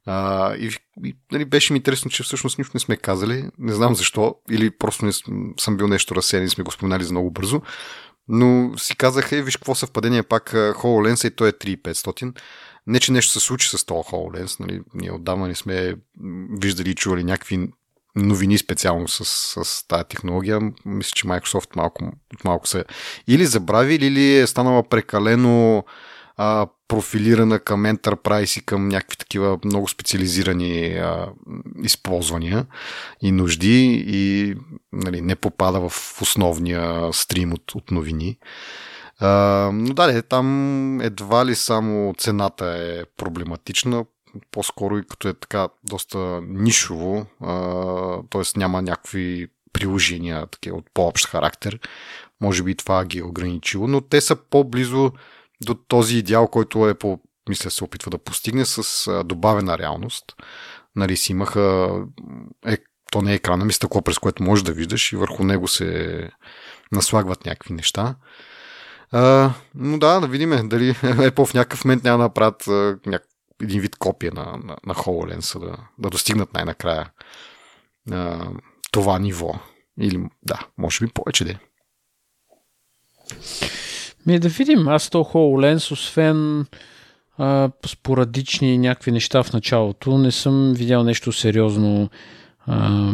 А, 0.06 0.54
и, 0.54 0.70
и 1.04 1.16
нали, 1.32 1.44
беше 1.44 1.72
ми 1.72 1.76
интересно, 1.76 2.10
че 2.10 2.22
всъщност 2.22 2.58
нищо 2.58 2.70
не 2.74 2.80
сме 2.80 2.96
казали. 2.96 3.44
Не 3.58 3.72
знам 3.72 3.94
защо. 3.94 4.34
Или 4.50 4.70
просто 4.70 5.04
не 5.04 5.12
съм 5.60 5.76
бил 5.76 5.88
нещо 5.88 6.14
разсеян 6.14 6.44
и 6.44 6.48
сме 6.48 6.64
го 6.64 6.70
споменали 6.70 7.04
за 7.04 7.12
много 7.12 7.30
бързо. 7.30 7.62
Но 8.28 8.78
си 8.78 8.96
казах, 8.96 9.32
е, 9.32 9.42
виж 9.42 9.56
какво 9.56 9.74
съвпадение 9.74 10.22
пак 10.22 10.52
HoloLens 10.52 11.28
и 11.28 11.36
той 11.36 11.48
е 11.48 11.52
3500. 11.52 12.40
Не, 12.86 13.00
че 13.00 13.12
нещо 13.12 13.32
се 13.32 13.40
случи 13.40 13.68
с 13.68 13.84
този 13.84 14.08
HoloLens. 14.08 14.60
Нали? 14.60 14.80
Ние 14.94 15.12
отдавна 15.12 15.48
не 15.48 15.54
сме 15.54 15.94
виждали 16.60 16.90
и 16.90 16.94
чували 16.94 17.24
някакви 17.24 17.68
новини 18.16 18.58
специално 18.58 19.08
с, 19.08 19.24
с 19.64 19.88
тази 19.88 20.04
технология. 20.04 20.60
Мисля, 20.84 21.10
че 21.14 21.26
Microsoft 21.26 21.76
малко, 21.76 22.12
малко 22.44 22.68
се 22.68 22.84
или 23.28 23.46
забрави, 23.46 23.94
или 23.94 24.38
е 24.38 24.46
станала 24.46 24.88
прекалено 24.88 25.84
а, 26.36 26.66
профилирана 26.88 27.58
към 27.58 27.84
Enterprise 27.84 28.58
и 28.58 28.64
към 28.64 28.88
някакви 28.88 29.16
такива 29.16 29.58
много 29.64 29.88
специализирани 29.88 30.94
а, 30.94 31.28
използвания 31.82 32.66
и 33.22 33.32
нужди 33.32 34.04
и 34.06 34.54
нали, 34.92 35.20
не 35.20 35.36
попада 35.36 35.88
в 35.88 36.22
основния 36.22 37.12
стрим 37.12 37.52
от, 37.52 37.74
от 37.74 37.90
новини. 37.90 38.38
А, 39.18 39.28
но 39.72 39.94
да, 39.94 40.22
там 40.22 41.00
едва 41.00 41.46
ли 41.46 41.54
само 41.54 42.14
цената 42.18 42.66
е 42.66 43.04
проблематична, 43.16 44.04
по-скоро 44.50 44.98
и 44.98 45.06
като 45.06 45.28
е 45.28 45.34
така 45.34 45.68
доста 45.84 46.40
нишово, 46.42 47.26
т.е. 48.30 48.58
няма 48.58 48.82
някакви 48.82 49.48
приложения 49.72 50.46
такива 50.46 50.76
от 50.76 50.86
по-общ 50.94 51.26
характер. 51.26 51.78
Може 52.40 52.62
би 52.62 52.74
това 52.74 53.04
ги 53.04 53.18
е 53.18 53.24
ограничило, 53.24 53.86
но 53.86 54.00
те 54.00 54.20
са 54.20 54.36
по-близо 54.36 55.12
до 55.64 55.74
този 55.74 56.18
идеал, 56.18 56.48
който 56.48 56.88
е 56.88 56.94
по, 56.94 57.18
мисля, 57.48 57.70
се 57.70 57.84
опитва 57.84 58.10
да 58.10 58.18
постигне 58.18 58.64
с 58.64 59.24
добавена 59.24 59.78
реалност. 59.78 60.24
Нали 60.96 61.16
си 61.16 61.32
имаха 61.32 61.90
е, 62.66 62.78
то 63.10 63.22
не 63.22 63.32
е 63.32 63.34
екрана, 63.34 63.64
ми 63.64 63.72
стъкло, 63.72 64.02
през 64.02 64.18
което 64.18 64.42
можеш 64.42 64.62
да 64.62 64.72
виждаш 64.72 65.12
и 65.12 65.16
върху 65.16 65.44
него 65.44 65.68
се 65.68 66.30
наслагват 66.92 67.46
някакви 67.46 67.74
неща. 67.74 68.14
А, 69.12 69.52
но 69.74 69.98
да, 69.98 70.20
да 70.20 70.26
видим 70.26 70.68
дали 70.68 70.94
Apple 71.02 71.46
в 71.46 71.54
някакъв 71.54 71.84
момент 71.84 72.04
няма 72.04 72.18
да 72.18 72.24
направят 72.24 72.66
няк... 73.06 73.22
един 73.62 73.80
вид 73.80 73.96
копия 73.96 74.32
на, 74.32 74.44
на, 74.44 74.76
на 74.86 74.94
HoloLens, 74.94 75.60
да, 75.60 75.76
да 75.98 76.10
достигнат 76.10 76.54
най-накрая 76.54 77.10
а, 78.12 78.48
това 78.92 79.18
ниво. 79.18 79.54
Или 80.00 80.24
да, 80.42 80.66
може 80.78 81.04
би 81.04 81.12
повече 81.12 81.44
да 81.44 81.50
е. 81.50 81.58
Ми 84.26 84.38
да 84.38 84.48
видим, 84.48 84.88
аз 84.88 85.10
то 85.10 85.18
HoloLens, 85.18 85.92
освен 85.92 86.66
а, 87.38 87.70
спорадични 87.86 88.78
някакви 88.78 89.12
неща 89.12 89.42
в 89.42 89.52
началото, 89.52 90.18
не 90.18 90.32
съм 90.32 90.74
видял 90.74 91.04
нещо 91.04 91.32
сериозно. 91.32 92.10
А, 92.66 93.12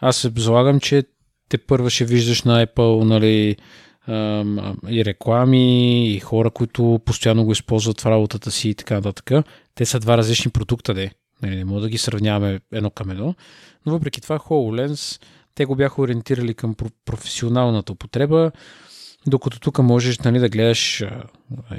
аз 0.00 0.16
се 0.16 0.32
залагам, 0.36 0.80
че 0.80 1.04
те 1.48 1.58
първа 1.58 1.90
ще 1.90 2.04
виждаш 2.04 2.42
на 2.42 2.66
Apple, 2.66 3.04
нали, 3.04 3.56
и 4.88 5.04
реклами, 5.04 6.08
и 6.12 6.20
хора, 6.20 6.50
които 6.50 7.00
постоянно 7.04 7.44
го 7.44 7.52
използват 7.52 8.00
в 8.00 8.06
работата 8.06 8.50
си 8.50 8.68
и 8.68 8.74
така 8.74 8.94
нататък. 8.94 9.46
Те 9.74 9.86
са 9.86 10.00
два 10.00 10.16
различни 10.16 10.50
продукта, 10.50 10.94
де. 10.94 11.10
Нали, 11.42 11.56
не 11.56 11.64
мога 11.64 11.80
да 11.80 11.88
ги 11.88 11.98
сравняваме 11.98 12.60
едно 12.72 12.90
към 12.90 13.10
едно. 13.10 13.34
Но 13.86 13.92
въпреки 13.92 14.20
това 14.20 14.38
HoloLens, 14.38 15.22
те 15.54 15.64
го 15.64 15.76
бяха 15.76 16.02
ориентирали 16.02 16.54
към 16.54 16.74
професионалната 17.04 17.92
употреба. 17.92 18.52
Докато 19.26 19.60
тук 19.60 19.78
можеш 19.78 20.18
нали, 20.18 20.38
да 20.38 20.48
гледаш 20.48 21.02
а, 21.02 21.22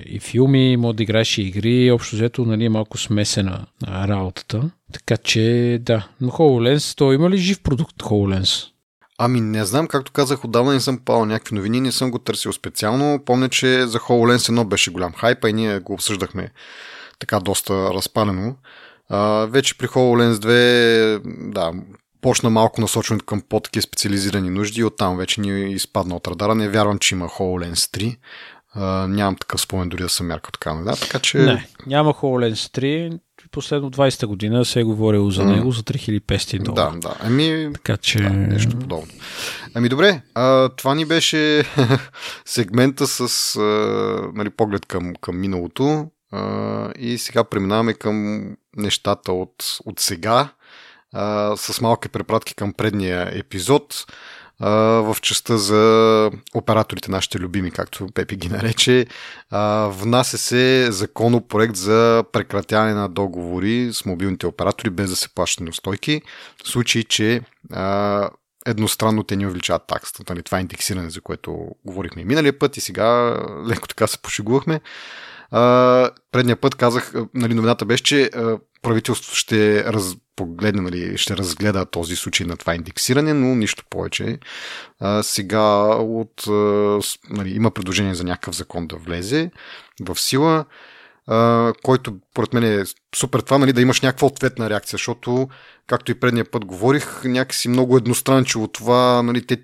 и 0.05 0.19
филми, 0.19 0.77
може 0.77 0.95
да 0.95 1.03
играеш 1.03 1.37
и 1.37 1.41
игри, 1.41 1.91
общо 1.91 2.15
взето 2.15 2.45
нали, 2.45 2.65
е 2.65 2.69
малко 2.69 2.97
смесена 2.97 3.65
а, 3.85 4.07
работата. 4.07 4.71
Така 4.93 5.17
че 5.17 5.77
да, 5.81 6.07
но 6.21 6.29
HoloLens, 6.29 6.97
то 6.97 7.13
има 7.13 7.29
ли 7.29 7.37
жив 7.37 7.61
продукт 7.63 8.03
HoloLens? 8.03 8.67
Ами 9.17 9.41
не 9.41 9.65
знам, 9.65 9.87
както 9.87 10.11
казах, 10.11 10.45
отдавна 10.45 10.73
не 10.73 10.79
съм 10.79 10.97
пал 10.97 11.25
някакви 11.25 11.55
новини, 11.55 11.81
не 11.81 11.91
съм 11.91 12.11
го 12.11 12.19
търсил 12.19 12.53
специално. 12.53 13.19
Помня, 13.25 13.49
че 13.49 13.87
за 13.87 13.99
HoloLens 13.99 14.49
едно 14.49 14.65
беше 14.65 14.91
голям 14.91 15.13
хайп, 15.13 15.45
и 15.47 15.53
ние 15.53 15.79
го 15.79 15.93
обсъждахме 15.93 16.51
така 17.19 17.39
доста 17.39 17.73
разпалено. 17.93 18.55
А, 19.09 19.45
вече 19.45 19.77
при 19.77 19.87
HoloLens 19.87 20.33
2, 20.33 21.51
да, 21.51 21.73
почна 22.21 22.49
малко 22.49 22.81
насочването 22.81 23.25
към 23.25 23.41
по-таки 23.49 23.81
специализирани 23.81 24.49
нужди 24.49 24.81
и 24.81 24.83
оттам 24.83 25.17
вече 25.17 25.41
ни 25.41 25.51
е 25.51 25.69
изпадна 25.69 26.15
от 26.15 26.27
радара. 26.27 26.55
Не 26.55 26.69
вярвам, 26.69 26.99
че 26.99 27.15
има 27.15 27.27
HoloLens 27.27 27.97
3. 27.97 28.17
Uh, 28.77 29.07
нямам 29.07 29.35
такъв 29.35 29.61
спомен 29.61 29.89
дори 29.89 30.03
да 30.03 30.09
съм 30.09 30.27
мяркал 30.27 30.51
така. 30.51 30.73
Да? 30.73 30.95
така 30.95 31.19
че... 31.19 31.37
Не, 31.37 31.67
няма 31.85 32.13
HoloLens 32.13 32.77
3. 32.79 33.19
Последно 33.51 33.91
20-та 33.91 34.27
година 34.27 34.65
се 34.65 34.79
е 34.79 34.83
говорило 34.83 35.31
за 35.31 35.45
него 35.45 35.71
за 35.71 35.83
3500 35.83 36.59
долара. 36.63 36.91
Да, 36.91 36.99
да. 36.99 37.15
Ами, 37.19 37.69
така 37.73 37.97
че... 37.97 38.19
Да, 38.19 38.29
нещо 38.29 38.79
подобно. 38.79 39.07
Ами 39.73 39.89
добре, 39.89 40.21
а, 40.35 40.69
това 40.69 40.95
ни 40.95 41.05
беше 41.05 41.63
сегмента 42.45 43.07
с 43.07 43.55
а, 43.55 43.61
нали, 44.33 44.49
поглед 44.49 44.85
към, 44.85 45.13
към 45.21 45.39
миналото. 45.39 46.07
а, 46.31 46.91
и 46.99 47.17
сега 47.17 47.43
преминаваме 47.43 47.93
към 47.93 48.47
нещата 48.77 49.31
от, 49.31 49.55
от 49.85 49.99
сега, 49.99 50.49
а, 51.13 51.57
с 51.57 51.81
малки 51.81 52.09
препратки 52.09 52.55
към 52.55 52.73
предния 52.73 53.29
епизод 53.39 54.05
а, 54.59 54.69
в 55.01 55.17
частта 55.21 55.57
за 55.57 56.31
операторите, 56.53 57.11
нашите 57.11 57.39
любими, 57.39 57.71
както 57.71 58.07
Пепи 58.13 58.35
ги 58.35 58.49
нарече. 58.49 59.05
А, 59.49 59.87
внася 59.87 60.37
се 60.37 60.87
законопроект 60.91 61.75
за 61.75 62.23
прекратяване 62.31 62.93
на 62.93 63.09
договори 63.09 63.89
с 63.93 64.05
мобилните 64.05 64.47
оператори 64.47 64.89
без 64.89 65.09
да 65.09 65.15
се 65.15 65.29
плащат 65.35 65.63
неустойки, 65.63 66.21
в 66.63 66.67
случай, 66.67 67.03
че 67.03 67.41
а, 67.73 68.29
едностранно 68.65 69.23
те 69.23 69.35
ни 69.35 69.47
увеличават 69.47 69.87
таксата. 69.87 70.23
Нали, 70.29 70.43
това 70.43 70.57
е 70.57 70.61
индексиране, 70.61 71.09
за 71.09 71.21
което 71.21 71.67
говорихме 71.85 72.21
и 72.21 72.25
миналия 72.25 72.59
път 72.59 72.77
и 72.77 72.81
сега 72.81 73.37
леко 73.69 73.87
така 73.87 74.07
се 74.07 74.17
пошегувахме. 74.17 74.81
А, 75.51 76.09
предния 76.31 76.55
път 76.57 76.75
казах, 76.75 77.13
нали, 77.33 77.53
новината 77.53 77.85
беше, 77.85 78.03
че 78.03 78.23
а, 78.23 78.57
правителството 78.81 79.35
ще 79.35 79.83
раз, 79.83 80.15
погледне, 80.35 80.81
нали, 80.81 81.17
ще 81.17 81.37
разгледа 81.37 81.85
този 81.85 82.15
случай 82.15 82.47
на 82.47 82.57
това 82.57 82.75
индексиране, 82.75 83.33
но 83.33 83.55
нищо 83.55 83.83
повече. 83.89 84.39
А, 84.99 85.23
сега 85.23 85.61
от, 85.95 86.47
а, 86.47 86.99
нали, 87.29 87.55
има 87.55 87.71
предложение 87.71 88.15
за 88.15 88.23
някакъв 88.23 88.55
закон 88.55 88.87
да 88.87 88.95
влезе 88.95 89.51
в 90.01 90.19
сила, 90.19 90.65
а, 91.27 91.73
който, 91.83 92.13
поред 92.33 92.53
мен 92.53 92.63
е 92.63 92.83
супер 93.15 93.39
това, 93.39 93.57
нали, 93.57 93.73
да 93.73 93.81
имаш 93.81 94.01
някаква 94.01 94.27
ответна 94.27 94.69
реакция, 94.69 94.97
защото, 94.97 95.47
както 95.87 96.11
и 96.11 96.19
предния 96.19 96.51
път 96.51 96.65
говорих, 96.65 97.23
някакси 97.23 97.69
много 97.69 97.97
едностранчиво 97.97 98.67
това, 98.67 99.21
нали, 99.23 99.45
те, 99.45 99.57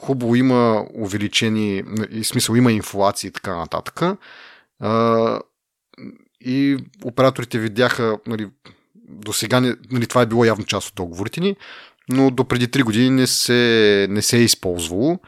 хубаво 0.00 0.36
има 0.36 0.86
увеличени, 0.94 1.82
и 2.10 2.24
смисъл 2.24 2.54
има 2.54 2.72
инфлация 2.72 3.28
и 3.28 3.32
така 3.32 3.56
нататък. 3.56 4.02
А, 4.80 5.40
и 6.44 6.78
операторите 7.04 7.58
видяха, 7.58 8.18
нали, 8.26 8.48
до 9.08 9.32
сега 9.32 9.60
нали, 9.90 10.06
това 10.06 10.22
е 10.22 10.26
било 10.26 10.44
явно 10.44 10.64
част 10.64 10.88
от 10.88 10.94
договорите 10.94 11.40
ни, 11.40 11.56
но 12.08 12.30
до 12.30 12.44
преди 12.44 12.68
3 12.68 12.82
години 12.82 13.10
не 13.10 13.26
се, 13.26 14.06
не 14.10 14.22
се 14.22 14.36
е 14.36 14.42
използвало. 14.42 15.18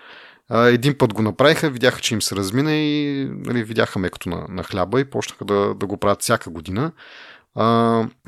Един 0.51 0.99
път 0.99 1.15
го 1.15 1.23
направиха, 1.23 1.71
видяха, 1.71 2.01
че 2.01 2.15
им 2.15 2.23
се 2.23 2.37
размина 2.37 2.75
и 2.75 3.25
нали, 3.31 3.65
видяха 3.65 3.99
мекото 3.99 4.29
на, 4.29 4.47
на 4.49 4.63
хляба 4.63 5.01
и 5.01 5.05
почнаха 5.05 5.45
да, 5.45 5.75
да 5.75 5.87
го 5.87 5.97
правят 5.97 6.23
всяка 6.23 6.51
година. 6.51 6.93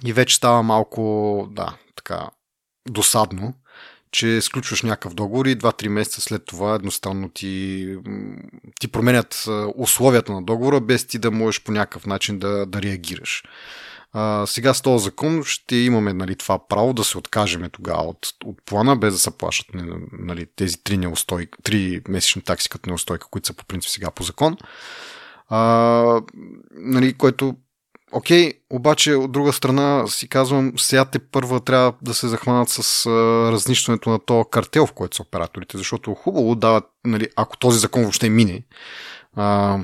И 0.05 0.13
вече 0.13 0.37
става 0.37 0.63
малко, 0.63 1.49
да, 1.51 1.77
така, 1.97 2.29
досадно, 2.89 3.55
че 4.11 4.41
сключваш 4.41 4.83
някакъв 4.83 5.15
договор 5.15 5.47
и 5.47 5.59
2-3 5.59 5.89
месеца 5.89 6.21
след 6.21 6.45
това 6.45 6.75
едностранно 6.75 7.29
ти, 7.29 7.87
ти 8.81 8.89
променят 8.89 9.49
условията 9.77 10.33
на 10.33 10.43
договора, 10.43 10.81
без 10.81 11.07
ти 11.07 11.19
да 11.19 11.31
можеш 11.31 11.63
по 11.63 11.73
някакъв 11.73 12.07
начин 12.07 12.39
да, 12.39 12.67
да 12.67 12.83
реагираш. 12.83 13.43
А, 14.13 14.47
сега 14.47 14.75
с 14.75 14.83
този 14.83 15.05
закон 15.05 15.45
ще 15.45 15.77
имаме 15.77 16.13
нали, 16.13 16.37
това 16.37 16.69
право 16.69 16.93
да 16.93 17.05
се 17.05 17.19
откажем 17.19 17.71
тогава 17.73 18.03
от, 18.03 18.29
от 18.45 18.63
плана, 18.67 18.97
без 18.97 19.15
да 19.15 19.21
се 19.21 19.31
плащат 19.31 19.67
нали, 20.13 20.47
тези 20.57 20.77
3, 20.77 20.97
неустой, 20.97 21.47
3 21.47 22.11
месечни 22.11 22.43
такси 22.43 22.69
като 22.69 22.91
неустойка, 22.91 23.27
които 23.31 23.47
са 23.47 23.55
по 23.55 23.65
принцип 23.65 23.91
сега 23.91 24.11
по 24.11 24.23
закон. 24.23 24.57
А, 25.49 26.21
нали, 26.71 27.15
което 27.15 27.57
Окей, 28.13 28.53
обаче 28.71 29.15
от 29.15 29.33
друга 29.33 29.53
страна 29.53 30.07
си 30.07 30.29
казвам, 30.29 30.73
сега 30.77 31.05
те 31.05 31.19
първа 31.19 31.61
трябва 31.61 31.93
да 32.03 32.15
се 32.15 32.29
захванат 32.29 32.69
с 32.69 33.07
а, 33.07 33.11
разнищването 33.53 34.11
на 34.11 34.19
този 34.19 34.45
картел, 34.51 34.87
в 34.87 34.93
който 34.93 35.17
са 35.17 35.23
операторите, 35.23 35.79
защото 35.79 36.15
хубаво 36.15 36.55
дават, 36.55 36.85
нали, 37.05 37.29
ако 37.37 37.57
този 37.57 37.79
закон 37.79 38.03
въобще 38.03 38.31
мине, 38.31 38.63
а, 39.37 39.79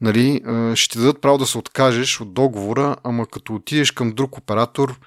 нали, 0.00 0.42
а, 0.46 0.76
ще 0.76 0.92
ти 0.92 0.98
дадат 0.98 1.20
право 1.20 1.38
да 1.38 1.46
се 1.46 1.58
откажеш 1.58 2.20
от 2.20 2.34
договора, 2.34 2.96
ама 3.04 3.26
като 3.26 3.54
отидеш 3.54 3.90
към 3.90 4.12
друг 4.12 4.38
оператор, 4.38 5.00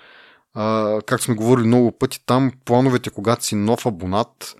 а, 0.53 0.99
както 1.05 1.25
сме 1.25 1.35
говорили 1.35 1.67
много 1.67 1.91
пъти, 1.91 2.25
там 2.25 2.51
плановете, 2.65 3.09
когато 3.09 3.45
си 3.45 3.55
нов 3.55 3.85
абонат, 3.85 4.55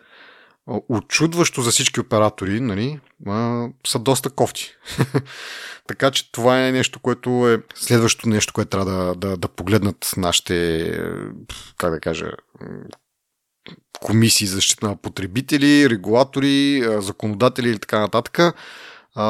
очудващо 0.67 1.62
за 1.62 1.71
всички 1.71 1.99
оператори, 1.99 2.60
нали, 2.60 2.99
са 3.88 3.99
доста 3.99 4.30
кофти. 4.30 4.76
така 5.88 6.12
че 6.12 6.32
това 6.32 6.67
е 6.67 6.71
нещо, 6.71 6.99
което 6.99 7.49
е 7.49 7.62
следващото 7.76 8.30
нещо, 8.30 8.54
което 8.54 8.69
трябва 8.69 8.91
да, 8.91 9.15
да, 9.15 9.38
да 9.38 9.47
погледнат 9.47 10.13
нашите, 10.17 10.99
как 11.78 11.91
да 11.91 11.99
кажа, 11.99 12.32
комисии 13.99 14.47
за 14.47 14.56
защита 14.56 14.88
на 14.88 14.95
потребители, 14.95 15.89
регулатори, 15.89 16.86
законодатели 16.97 17.69
или 17.69 17.80
така 17.80 17.99
нататък. 17.99 18.39
А, 19.15 19.26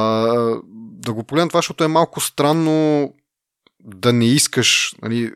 да 0.74 1.13
го 1.13 1.24
погледнат 1.24 1.50
това, 1.50 1.58
защото 1.58 1.84
е 1.84 1.88
малко 1.88 2.22
странно 2.22 3.10
да 3.80 4.13
не 4.13 4.26
искаш 4.26 4.96
нали, 5.02 5.34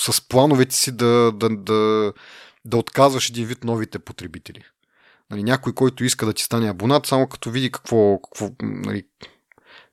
с 0.00 0.28
плановете 0.28 0.74
си 0.74 0.96
да, 0.96 1.32
да, 1.32 1.48
да, 1.48 2.12
да 2.64 2.76
отказваш 2.76 3.30
един 3.30 3.46
вид 3.46 3.64
новите 3.64 3.98
потребители. 3.98 4.64
Нали, 5.30 5.42
някой, 5.42 5.72
който 5.72 6.04
иска 6.04 6.26
да 6.26 6.32
ти 6.32 6.42
стане 6.42 6.70
абонат, 6.70 7.06
само 7.06 7.26
като 7.26 7.50
види 7.50 7.70
какво, 7.70 8.20
какво 8.22 8.50
нали, 8.62 9.02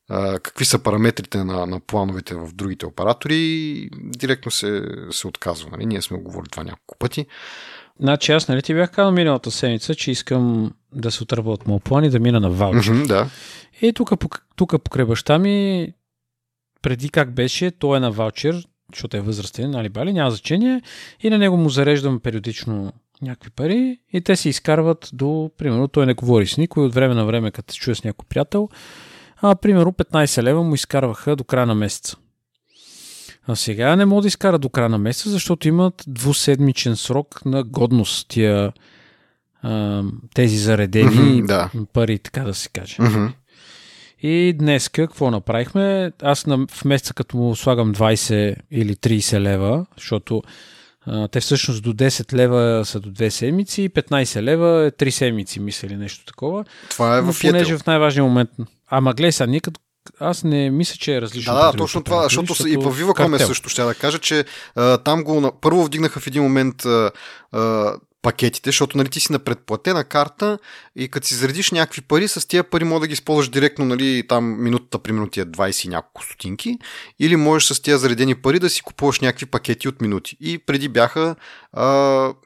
а, 0.09 0.39
какви 0.39 0.65
са 0.65 0.79
параметрите 0.79 1.43
на, 1.43 1.65
на 1.65 1.79
плановете 1.79 2.35
в 2.35 2.49
другите 2.53 2.85
оператори, 2.85 3.89
директно 3.93 4.51
се, 4.51 4.83
се 5.11 5.27
отказва. 5.27 5.69
Нали? 5.71 5.85
Ние 5.85 6.01
сме 6.01 6.17
говорили 6.17 6.49
това 6.49 6.63
няколко 6.63 6.97
пъти. 6.99 7.25
Значи 7.99 8.31
аз 8.31 8.47
нали 8.47 8.61
ти 8.61 8.73
бях 8.73 8.91
казал 8.91 9.11
миналата 9.11 9.51
седмица, 9.51 9.95
че 9.95 10.11
искам 10.11 10.71
да 10.93 11.11
се 11.11 11.23
отърва 11.23 11.51
от 11.51 11.67
моят 11.67 11.83
план 11.83 12.03
и 12.03 12.09
да 12.09 12.19
мина 12.19 12.39
на 12.39 12.49
ваучер. 12.49 12.91
Mm-hmm, 12.91 13.07
да. 13.07 13.29
И 13.81 13.93
тук, 13.93 14.11
тук 14.55 14.83
покрай 14.83 15.05
баща 15.05 15.39
ми, 15.39 15.87
преди 16.81 17.09
как 17.09 17.33
беше, 17.33 17.71
той 17.71 17.97
е 17.97 17.99
на 17.99 18.11
ваучер, 18.11 18.63
защото 18.93 19.17
е 19.17 19.21
възрастен, 19.21 19.71
нали 19.71 19.89
бали, 19.89 20.13
няма 20.13 20.31
значение, 20.31 20.81
и 21.19 21.29
на 21.29 21.37
него 21.37 21.57
му 21.57 21.69
зареждам 21.69 22.19
периодично 22.19 22.93
някакви 23.21 23.49
пари 23.49 23.99
и 24.13 24.21
те 24.21 24.35
се 24.35 24.49
изкарват 24.49 25.09
до, 25.13 25.51
примерно, 25.57 25.87
той 25.87 26.05
не 26.05 26.13
говори 26.13 26.47
с 26.47 26.57
никой, 26.57 26.85
от 26.85 26.93
време 26.93 27.15
на 27.15 27.25
време, 27.25 27.51
като 27.51 27.73
се 27.73 27.79
чуе 27.79 27.95
с 27.95 28.03
някой 28.03 28.25
приятел, 28.29 28.69
а, 29.37 29.55
примерно 29.55 29.91
15 29.91 30.43
лева 30.43 30.63
му 30.63 30.75
изкарваха 30.75 31.35
до 31.35 31.43
края 31.43 31.65
на 31.65 31.75
месеца. 31.75 32.17
А 33.47 33.55
сега 33.55 33.95
не 33.95 34.05
мога 34.05 34.21
да 34.21 34.27
изкара 34.27 34.59
до 34.59 34.69
края 34.69 34.89
на 34.89 34.97
месеца, 34.97 35.29
защото 35.29 35.67
имат 35.67 36.03
двуседмичен 36.07 36.95
срок 36.95 37.45
на 37.45 37.63
годност 37.63 38.27
тия 38.27 38.73
а, 39.61 40.03
тези 40.33 40.57
заредени 40.57 41.43
mm-hmm, 41.43 41.45
да. 41.45 41.69
пари, 41.93 42.19
така 42.19 42.43
да 42.43 42.53
се 42.53 42.69
каже. 42.69 42.95
Mm-hmm. 42.95 43.31
И 44.21 44.53
днес 44.53 44.89
какво 44.89 45.31
направихме? 45.31 46.11
Аз 46.21 46.45
на, 46.45 46.67
в 46.71 46.85
месеца 46.85 47.13
като 47.13 47.37
му 47.37 47.55
слагам 47.55 47.93
20 47.93 48.55
или 48.71 48.95
30 48.95 49.39
лева, 49.39 49.85
защото 49.97 50.41
а, 51.07 51.27
те 51.27 51.39
всъщност 51.39 51.83
до 51.83 51.93
10 51.93 52.33
лева 52.33 52.85
са 52.85 52.99
до 52.99 53.09
2 53.09 53.29
седмици, 53.29 53.89
15 53.89 54.41
лева 54.41 54.85
е 54.85 54.91
3 54.91 55.09
седмици, 55.09 55.59
мисля 55.59 55.87
или 55.87 55.95
нещо 55.95 56.25
такова. 56.25 56.65
Това 56.89 57.17
е 57.17 57.21
в 57.21 57.25
Но 57.25 57.33
понеже 57.41 57.77
в 57.77 57.85
най-важния 57.85 58.23
момент... 58.23 58.49
Ама 58.89 59.13
гледай 59.13 59.31
сега, 59.31 59.47
ние 59.47 59.59
като 59.59 59.79
аз 60.19 60.43
не 60.43 60.69
мисля, 60.69 60.95
че 60.97 61.15
е 61.15 61.21
различно. 61.21 61.53
Да, 61.53 61.71
да, 61.71 61.77
точно 61.77 62.03
това, 62.03 62.23
защото, 62.23 62.47
защото 62.47 62.69
и 62.69 62.77
в 62.77 62.99
Viva.com 62.99 63.35
е 63.35 63.39
също 63.39 63.69
ще 63.69 63.83
да 63.83 63.95
кажа, 63.95 64.19
че 64.19 64.45
а, 64.75 64.97
там 64.97 65.23
го 65.23 65.51
първо 65.61 65.83
вдигнаха 65.83 66.19
в 66.19 66.27
един 66.27 66.43
момент 66.43 66.85
а, 66.85 67.11
а, 67.51 67.93
пакетите, 68.25 68.69
защото 68.69 68.97
нали, 68.97 69.09
ти 69.09 69.19
си 69.19 69.31
на 69.31 69.39
предплатена 69.39 70.03
карта 70.03 70.57
и 70.95 71.07
като 71.07 71.27
си 71.27 71.35
заредиш 71.35 71.71
някакви 71.71 72.01
пари, 72.01 72.27
с 72.27 72.47
тия 72.47 72.63
пари 72.63 72.83
може 72.83 73.01
да 73.01 73.07
ги 73.07 73.13
използваш 73.13 73.49
директно, 73.49 73.85
нали, 73.85 74.23
там 74.27 74.63
минутата 74.63 74.99
примерно 74.99 75.27
ти 75.27 75.39
е 75.39 75.45
20 75.45 75.85
и 75.85 75.87
няколко 75.87 76.23
стотинки, 76.23 76.77
или 77.19 77.35
можеш 77.35 77.67
с 77.67 77.81
тия 77.81 77.97
заредени 77.97 78.35
пари 78.35 78.59
да 78.59 78.69
си 78.69 78.81
купуваш 78.81 79.19
някакви 79.19 79.45
пакети 79.45 79.87
от 79.87 80.01
минути. 80.01 80.37
И 80.39 80.57
преди 80.57 80.89
бяха 80.89 81.35
а, 81.73 81.85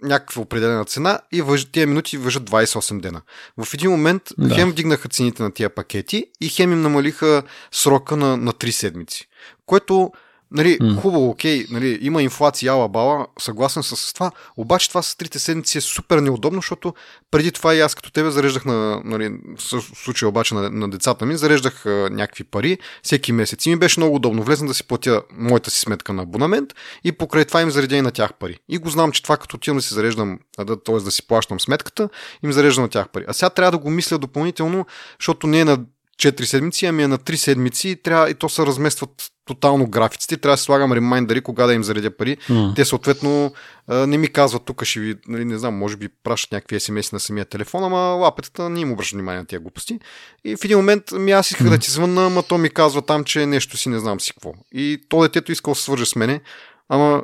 някаква 0.02 0.42
определена 0.42 0.86
цена 0.86 1.20
и 1.32 1.42
въж, 1.42 1.66
тия 1.66 1.88
минути 1.88 2.18
въжат 2.18 2.50
28 2.50 3.02
дена. 3.02 3.22
В 3.58 3.74
един 3.74 3.92
момент 3.92 4.22
да. 4.38 4.56
хем 4.56 4.72
вдигнаха 4.72 5.10
цените 5.10 5.44
на 5.44 5.52
тия 5.52 5.70
пакети 5.70 6.26
и 6.42 6.50
хем 6.50 6.72
им 6.72 6.82
намалиха 6.82 7.44
срока 7.72 8.18
на, 8.18 8.38
на 8.38 8.54
3 8.54 8.70
седмици. 8.70 9.28
Което 9.66 10.12
Нали, 10.52 10.80
mm. 10.80 11.02
хубаво, 11.02 11.30
окей, 11.30 11.66
нали, 11.70 12.00
има 12.02 12.24
инфлация, 12.24 12.72
ала 12.72 12.90
бала, 12.90 13.28
съгласен 13.40 13.84
с 13.84 14.14
това, 14.14 14.32
обаче 14.58 14.90
това 14.90 15.02
с 15.02 15.16
трите 15.16 15.40
седмици 15.40 15.78
е 15.78 15.82
супер 15.82 16.18
неудобно, 16.18 16.58
защото 16.58 16.94
преди 17.32 17.52
това 17.52 17.76
и 17.76 17.80
аз 17.80 17.96
като 17.96 18.12
тебе 18.12 18.32
зареждах 18.32 18.66
на, 18.66 19.02
нали, 19.06 19.30
в 19.58 19.82
случая 19.82 20.30
обаче 20.30 20.54
на, 20.54 20.70
на 20.70 20.90
децата 20.90 21.26
ми, 21.26 21.38
зареждах 21.38 21.86
а, 21.86 22.10
някакви 22.12 22.44
пари 22.44 22.78
всеки 23.04 23.32
месец 23.32 23.66
и 23.66 23.70
ми 23.70 23.76
беше 23.76 24.00
много 24.00 24.16
удобно. 24.16 24.44
Влезна 24.44 24.68
да 24.68 24.74
си 24.74 24.88
платя 24.88 25.22
моята 25.38 25.72
си 25.72 25.80
сметка 25.80 26.14
на 26.14 26.24
абонамент 26.24 26.74
и 27.04 27.12
покрай 27.12 27.46
това 27.46 27.62
им 27.62 27.72
заредя 27.72 27.96
и 27.96 28.02
на 28.02 28.12
тях 28.12 28.34
пари. 28.34 28.60
И 28.70 28.78
го 28.78 28.90
знам, 28.90 29.12
че 29.12 29.24
това 29.24 29.38
като 29.38 29.56
отивам 29.56 29.78
да 29.78 29.84
си 29.84 29.94
зареждам, 29.94 30.40
да, 30.60 30.84
т.е. 30.84 30.96
да 30.96 31.12
си 31.12 31.28
плащам 31.28 31.60
сметката, 31.60 32.10
им 32.44 32.52
зареждам 32.52 32.84
на 32.84 32.90
тях 32.90 33.10
пари. 33.10 33.26
А 33.28 33.34
сега 33.34 33.50
трябва 33.50 33.72
да 33.72 33.78
го 33.78 33.90
мисля 33.90 34.18
допълнително, 34.18 34.86
защото 35.20 35.48
не 35.48 35.60
е 35.60 35.66
на 35.66 35.78
4 36.20 36.44
седмици, 36.44 36.86
ами 36.86 37.04
е 37.04 37.08
на 37.08 37.18
3 37.18 37.36
седмици 37.36 37.96
трябва, 38.04 38.30
и 38.30 38.34
то 38.34 38.50
се 38.50 38.66
разместват 38.66 39.10
тотално 39.46 39.90
графиците. 39.90 40.38
Трябва 40.38 40.54
да 40.54 40.62
слагам 40.62 40.94
ремайндъри, 40.94 41.42
кога 41.42 41.66
да 41.66 41.74
им 41.74 41.84
заредя 41.84 42.12
пари. 42.12 42.38
Mm. 42.38 42.76
Те 42.76 42.86
съответно 42.86 43.54
не 43.88 44.18
ми 44.18 44.28
казват, 44.28 44.66
тук 44.66 44.84
ще 44.84 45.00
ви, 45.00 45.16
нали, 45.28 45.46
не 45.46 45.58
знам, 45.58 45.78
може 45.78 45.98
би 45.98 46.10
пращат 46.24 46.52
някакви 46.52 46.80
смс 46.80 47.12
на 47.12 47.20
самия 47.20 47.46
телефон, 47.46 47.84
ама 47.84 47.98
лапетата 47.98 48.70
не 48.70 48.80
им 48.80 48.92
обръща 48.92 49.16
внимание 49.16 49.40
на 49.40 49.46
тия 49.46 49.60
глупости. 49.60 50.00
И 50.46 50.56
в 50.56 50.66
един 50.66 50.78
момент 50.78 51.12
ми 51.12 51.32
аз 51.32 51.52
исках 51.52 51.68
mm. 51.68 51.70
да 51.70 51.78
ти 51.78 51.92
звънна, 51.92 52.26
ама 52.26 52.44
то 52.44 52.58
ми 52.58 52.70
казва 52.70 53.02
там, 53.02 53.24
че 53.24 53.46
нещо 53.46 53.78
си 53.78 53.90
не 53.90 54.00
знам 54.00 54.20
си 54.20 54.34
какво. 54.34 54.54
И 54.72 55.02
то 55.10 55.22
детето 55.22 55.52
искал 55.52 55.72
да 55.72 55.76
се 55.76 55.84
свърже 55.84 56.06
с 56.06 56.16
мене, 56.16 56.42
ама 56.90 57.24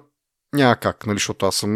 няма 0.53 0.75
как, 0.75 1.05
нали, 1.05 1.15
защото 1.15 1.45
аз 1.45 1.55
съм, 1.55 1.71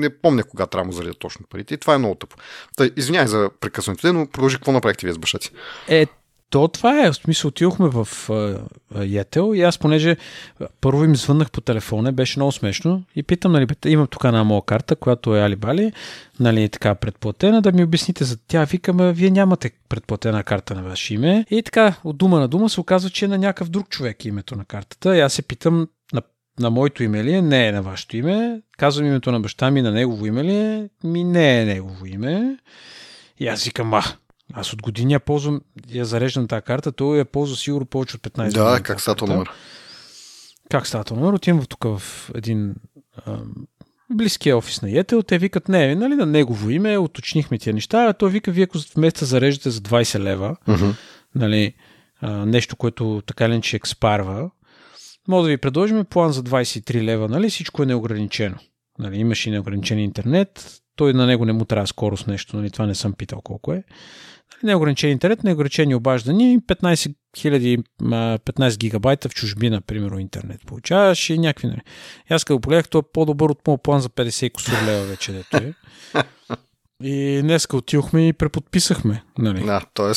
не 0.00 0.18
помня 0.18 0.44
кога 0.44 0.66
трябва 0.66 0.90
да 0.90 0.96
заредя 0.96 1.14
точно 1.14 1.46
парите 1.50 1.74
и 1.74 1.78
това 1.78 1.94
е 1.94 1.98
много 1.98 2.14
тъпо. 2.14 2.36
Та, 2.76 2.90
извинявай 2.96 3.28
за 3.28 3.50
прекъсването, 3.60 4.12
но 4.12 4.26
продължи 4.26 4.56
какво 4.56 4.72
направихте 4.72 5.06
вие 5.06 5.14
с 5.14 5.18
баща 5.18 5.38
ти? 5.38 5.50
Е, 5.88 6.06
то 6.52 6.68
това 6.68 7.06
е. 7.06 7.12
В 7.12 7.16
смисъл, 7.16 7.48
отидохме 7.48 7.88
в 7.92 8.08
Йетел 9.00 9.52
и 9.54 9.62
аз, 9.62 9.78
понеже 9.78 10.16
първо 10.80 11.04
им 11.04 11.16
звъннах 11.16 11.50
по 11.50 11.60
телефона, 11.60 12.12
беше 12.12 12.38
много 12.38 12.52
смешно 12.52 13.04
и 13.16 13.22
питам, 13.22 13.52
нали, 13.52 13.66
имам 13.86 14.06
тук 14.06 14.24
една 14.24 14.44
моя 14.44 14.62
карта, 14.62 14.96
която 14.96 15.36
е 15.36 15.40
Алибали, 15.40 15.92
нали, 16.40 16.68
така 16.68 16.94
предплатена, 16.94 17.62
да 17.62 17.72
ми 17.72 17.84
обясните 17.84 18.24
за 18.24 18.36
тя. 18.48 18.64
Викаме, 18.64 19.12
вие 19.12 19.30
нямате 19.30 19.70
предплатена 19.88 20.42
карта 20.42 20.74
на 20.74 20.82
ваше 20.82 21.14
име. 21.14 21.46
И 21.50 21.62
така, 21.62 21.94
от 22.04 22.16
дума 22.16 22.40
на 22.40 22.48
дума 22.48 22.68
се 22.68 22.80
оказва, 22.80 23.10
че 23.10 23.24
е 23.24 23.28
на 23.28 23.38
някакъв 23.38 23.68
друг 23.68 23.88
човек 23.88 24.24
името 24.24 24.56
на 24.56 24.64
картата. 24.64 25.16
И 25.16 25.20
аз 25.20 25.32
се 25.32 25.42
питам, 25.42 25.88
на, 26.60 26.70
моето 26.70 27.02
име 27.02 27.24
ли 27.24 27.32
е? 27.32 27.42
Не 27.42 27.68
е 27.68 27.72
на 27.72 27.82
вашето 27.82 28.16
име. 28.16 28.60
Казвам 28.78 29.06
името 29.06 29.32
на 29.32 29.40
баща 29.40 29.70
ми, 29.70 29.82
на 29.82 29.92
негово 29.92 30.26
име 30.26 30.44
ли 30.44 30.56
е? 30.56 30.88
Ми 31.04 31.24
не 31.24 31.60
е 31.60 31.64
негово 31.64 32.06
име. 32.06 32.56
И 33.38 33.48
аз 33.48 33.64
викам, 33.64 33.94
а, 33.94 34.02
аз 34.52 34.72
от 34.72 34.82
години 34.82 35.12
я 35.12 35.20
ползвам, 35.20 35.60
я 35.92 36.04
зареждам 36.04 36.48
тази 36.48 36.62
карта, 36.62 36.92
той 36.92 37.18
я 37.18 37.24
ползва 37.24 37.56
сигурно 37.56 37.86
повече 37.86 38.16
от 38.16 38.22
15 38.22 38.44
години. 38.44 38.64
Да, 38.64 38.80
как 38.82 39.00
става 39.00 39.16
този 39.16 39.32
номер? 39.32 39.50
Как 40.70 40.86
става 40.86 41.04
този 41.04 41.20
номер? 41.20 41.32
Отивам 41.32 41.66
тук 41.66 41.84
в 41.84 42.30
един 42.34 42.74
а, 43.26 43.38
близкия 44.10 44.56
офис 44.56 44.82
на 44.82 44.90
Йетел, 44.90 45.22
те 45.22 45.38
викат, 45.38 45.68
не, 45.68 45.94
нали, 45.94 46.14
на 46.14 46.26
негово 46.26 46.70
име, 46.70 46.98
уточнихме 46.98 47.58
тия 47.58 47.74
неща, 47.74 48.04
а 48.04 48.12
той 48.12 48.30
вика, 48.30 48.50
вие 48.50 48.64
ако 48.64 48.78
вместо 48.96 49.24
зареждате 49.24 49.70
за 49.70 49.80
20 49.80 50.18
лева, 50.18 50.56
нали, 51.34 51.74
а, 52.20 52.46
нещо, 52.46 52.76
което 52.76 53.22
така 53.26 53.48
ли 53.48 53.60
че 53.60 53.76
експарва, 53.76 54.50
може 55.28 55.42
да 55.42 55.48
ви 55.48 55.56
предложим 55.56 56.04
план 56.04 56.32
за 56.32 56.42
23 56.42 57.02
лева, 57.02 57.28
нали, 57.28 57.50
всичко 57.50 57.82
е 57.82 57.86
неограничено. 57.86 58.56
Нали, 58.98 59.16
имаш 59.16 59.46
и 59.46 59.50
неограничен 59.50 59.98
интернет, 59.98 60.80
той 60.96 61.12
на 61.12 61.26
него 61.26 61.44
не 61.44 61.52
му 61.52 61.64
трябва 61.64 61.86
скорост 61.86 62.26
нещо, 62.26 62.56
нали, 62.56 62.70
това 62.70 62.86
не 62.86 62.94
съм 62.94 63.12
питал 63.12 63.40
колко 63.40 63.72
е 63.72 63.84
неограничен 64.62 65.10
интернет, 65.10 65.44
неограничени 65.44 65.94
обаждания 65.94 66.52
и 66.52 66.58
15 66.58 67.14
000, 67.36 67.84
15 68.38 68.78
гигабайта 68.78 69.28
в 69.28 69.34
чужбина, 69.34 69.80
примерно 69.80 70.18
интернет 70.18 70.66
получаваш 70.66 71.30
и 71.30 71.38
някакви. 71.38 71.68
Нали. 71.68 71.80
Аз 72.30 72.44
като 72.44 72.60
погледах, 72.60 72.88
то 72.88 72.98
е 72.98 73.02
по-добър 73.12 73.50
от 73.50 73.66
моят 73.66 73.82
план 73.82 74.00
за 74.00 74.08
50 74.08 74.52
косур 74.52 74.72
лева 74.86 75.04
вече, 75.04 75.32
дето 75.32 75.56
е. 75.56 75.72
И 77.02 77.40
днес 77.42 77.68
отидохме 77.72 78.28
и 78.28 78.32
преподписахме. 78.32 79.22
Нали? 79.38 79.64
Да, 79.64 79.80
т.е. 79.94 80.12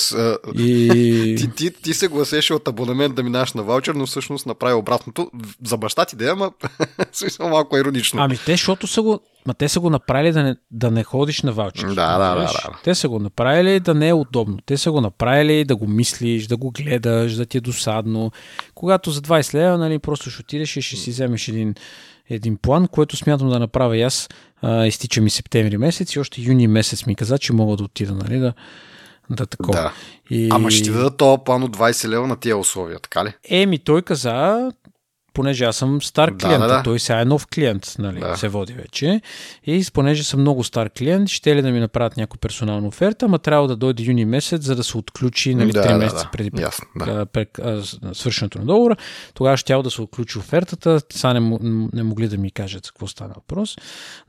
И... 0.62 1.36
ти, 1.40 1.52
ти, 1.52 1.82
ти 1.82 1.94
се 1.94 2.08
гласеше 2.08 2.54
от 2.54 2.68
абонамент 2.68 3.16
да 3.16 3.24
минаш 3.24 3.54
на 3.54 3.64
ваучер, 3.64 3.96
но 3.96 4.06
всъщност 4.06 4.46
направи 4.46 4.74
обратното. 4.74 5.32
За 5.66 5.78
баща 5.78 6.06
ти 6.06 6.16
да 6.16 6.26
е, 6.26 6.30
ама 6.30 6.52
смисъл 7.12 7.50
малко 7.50 7.78
иронично. 7.78 8.22
Ами 8.22 8.38
те, 8.46 8.52
защото 8.52 8.88
са 8.88 9.02
го, 9.02 9.20
ма 9.48 9.54
те 9.54 9.70
са 9.70 9.80
го 9.80 9.90
направили 9.90 10.32
да 10.32 10.44
не, 10.44 10.56
да 10.72 10.92
не 10.92 11.04
ходиш 11.04 11.42
на 11.42 11.52
ваучер. 11.52 11.88
Да, 11.88 12.18
да, 12.18 12.36
да, 12.36 12.42
да. 12.42 12.80
Те 12.84 12.96
са 12.96 13.10
го 13.10 13.20
направили 13.20 13.80
да 13.80 13.94
не 13.94 14.08
е 14.08 14.14
удобно. 14.14 14.58
Те 14.66 14.78
са 14.78 14.92
го 14.92 15.02
направили 15.02 15.66
да 15.66 15.76
го 15.76 15.88
мислиш, 15.88 16.48
да 16.48 16.58
го 16.58 16.72
гледаш, 16.72 17.36
да 17.36 17.46
ти 17.46 17.58
е 17.58 17.62
досадно. 17.62 18.32
Когато 18.76 19.12
за 19.12 19.22
20 19.22 19.54
лева, 19.54 19.78
нали, 19.78 20.00
просто 20.00 20.30
ще 20.30 20.42
отидеш 20.42 20.78
и 20.78 20.82
ще 20.82 20.96
си 20.96 21.10
вземеш 21.10 21.48
един 21.48 21.76
един 22.30 22.58
план, 22.58 22.88
който 22.88 23.18
смятам 23.18 23.50
да 23.50 23.60
направя 23.60 23.98
и 23.98 24.02
аз. 24.02 24.30
А, 24.62 24.86
изтича 24.86 25.22
ми 25.22 25.30
септември 25.30 25.78
месец 25.78 26.14
и 26.14 26.20
още 26.20 26.42
юни 26.42 26.68
месец 26.68 27.06
ми 27.06 27.16
каза, 27.16 27.38
че 27.38 27.54
мога 27.54 27.78
да 27.78 27.84
отида, 27.84 28.14
нали, 28.14 28.40
да, 28.40 28.54
да 29.30 29.46
такова. 29.46 29.82
Да. 29.82 29.94
И... 30.30 30.50
Ама 30.52 30.72
ще 30.72 30.84
ти 30.84 30.92
дадат 30.92 31.18
този 31.18 31.42
план 31.46 31.64
от 31.64 31.78
20 31.78 32.08
лева 32.08 32.28
на 32.28 32.36
тия 32.36 32.58
условия, 32.58 33.00
така 33.00 33.26
ли? 33.26 33.34
Еми, 33.50 33.80
той 33.80 34.02
каза, 34.02 34.72
понеже 35.36 35.64
аз 35.66 35.76
съм 35.76 36.02
стар 36.02 36.38
клиент, 36.38 36.62
да, 36.62 36.68
да, 36.68 36.78
да. 36.78 36.84
той 36.84 37.00
сега 37.00 37.22
е 37.22 37.26
нов 37.26 37.48
клиент, 37.48 37.96
нали, 38.00 38.20
да. 38.20 38.38
се 38.38 38.48
води 38.48 38.74
вече. 38.74 39.22
И 39.66 39.86
понеже 39.94 40.24
съм 40.24 40.42
много 40.42 40.64
стар 40.64 40.90
клиент, 40.90 41.30
ще 41.30 41.56
ли 41.56 41.62
да 41.62 41.72
ми 41.72 41.80
направят 41.80 42.18
някаква 42.18 42.38
персонална 42.38 42.88
оферта, 42.88 43.26
ама 43.26 43.40
трябва 43.40 43.68
да 43.68 43.76
дойде 43.76 44.04
юни 44.04 44.26
месец, 44.26 44.62
за 44.62 44.76
да 44.76 44.84
се 44.84 44.98
отключи 44.98 45.56
нали, 45.56 45.72
да, 45.72 45.84
3 45.84 45.98
месеца 45.98 46.24
да, 46.24 46.30
преди 46.32 46.62
Ясно, 46.62 46.88
да. 46.96 47.26
свършенето 48.14 48.60
на 48.60 48.66
договора. 48.66 48.96
Тогава 49.34 49.58
ще 49.58 49.74
да 49.84 49.92
се 49.92 50.02
отключи 50.02 50.40
офертата. 50.40 51.02
Сега 51.14 51.34
не, 51.34 51.58
не 51.94 52.04
могли 52.04 52.28
да 52.28 52.38
ми 52.38 52.52
кажат 52.52 52.86
за 52.86 52.92
какво 52.92 53.08
стана 53.08 53.34
въпрос. 53.36 53.76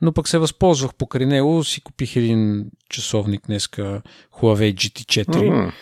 Но 0.03 0.12
пък 0.12 0.29
се 0.29 0.38
възползвах 0.38 0.95
покрай 0.95 1.27
него, 1.27 1.64
си 1.64 1.81
купих 1.81 2.16
един 2.16 2.66
часовник 2.88 3.47
днеска 3.47 4.03
Huawei 4.40 4.75
GT4. 4.75 5.27
Mm-hmm 5.27 5.73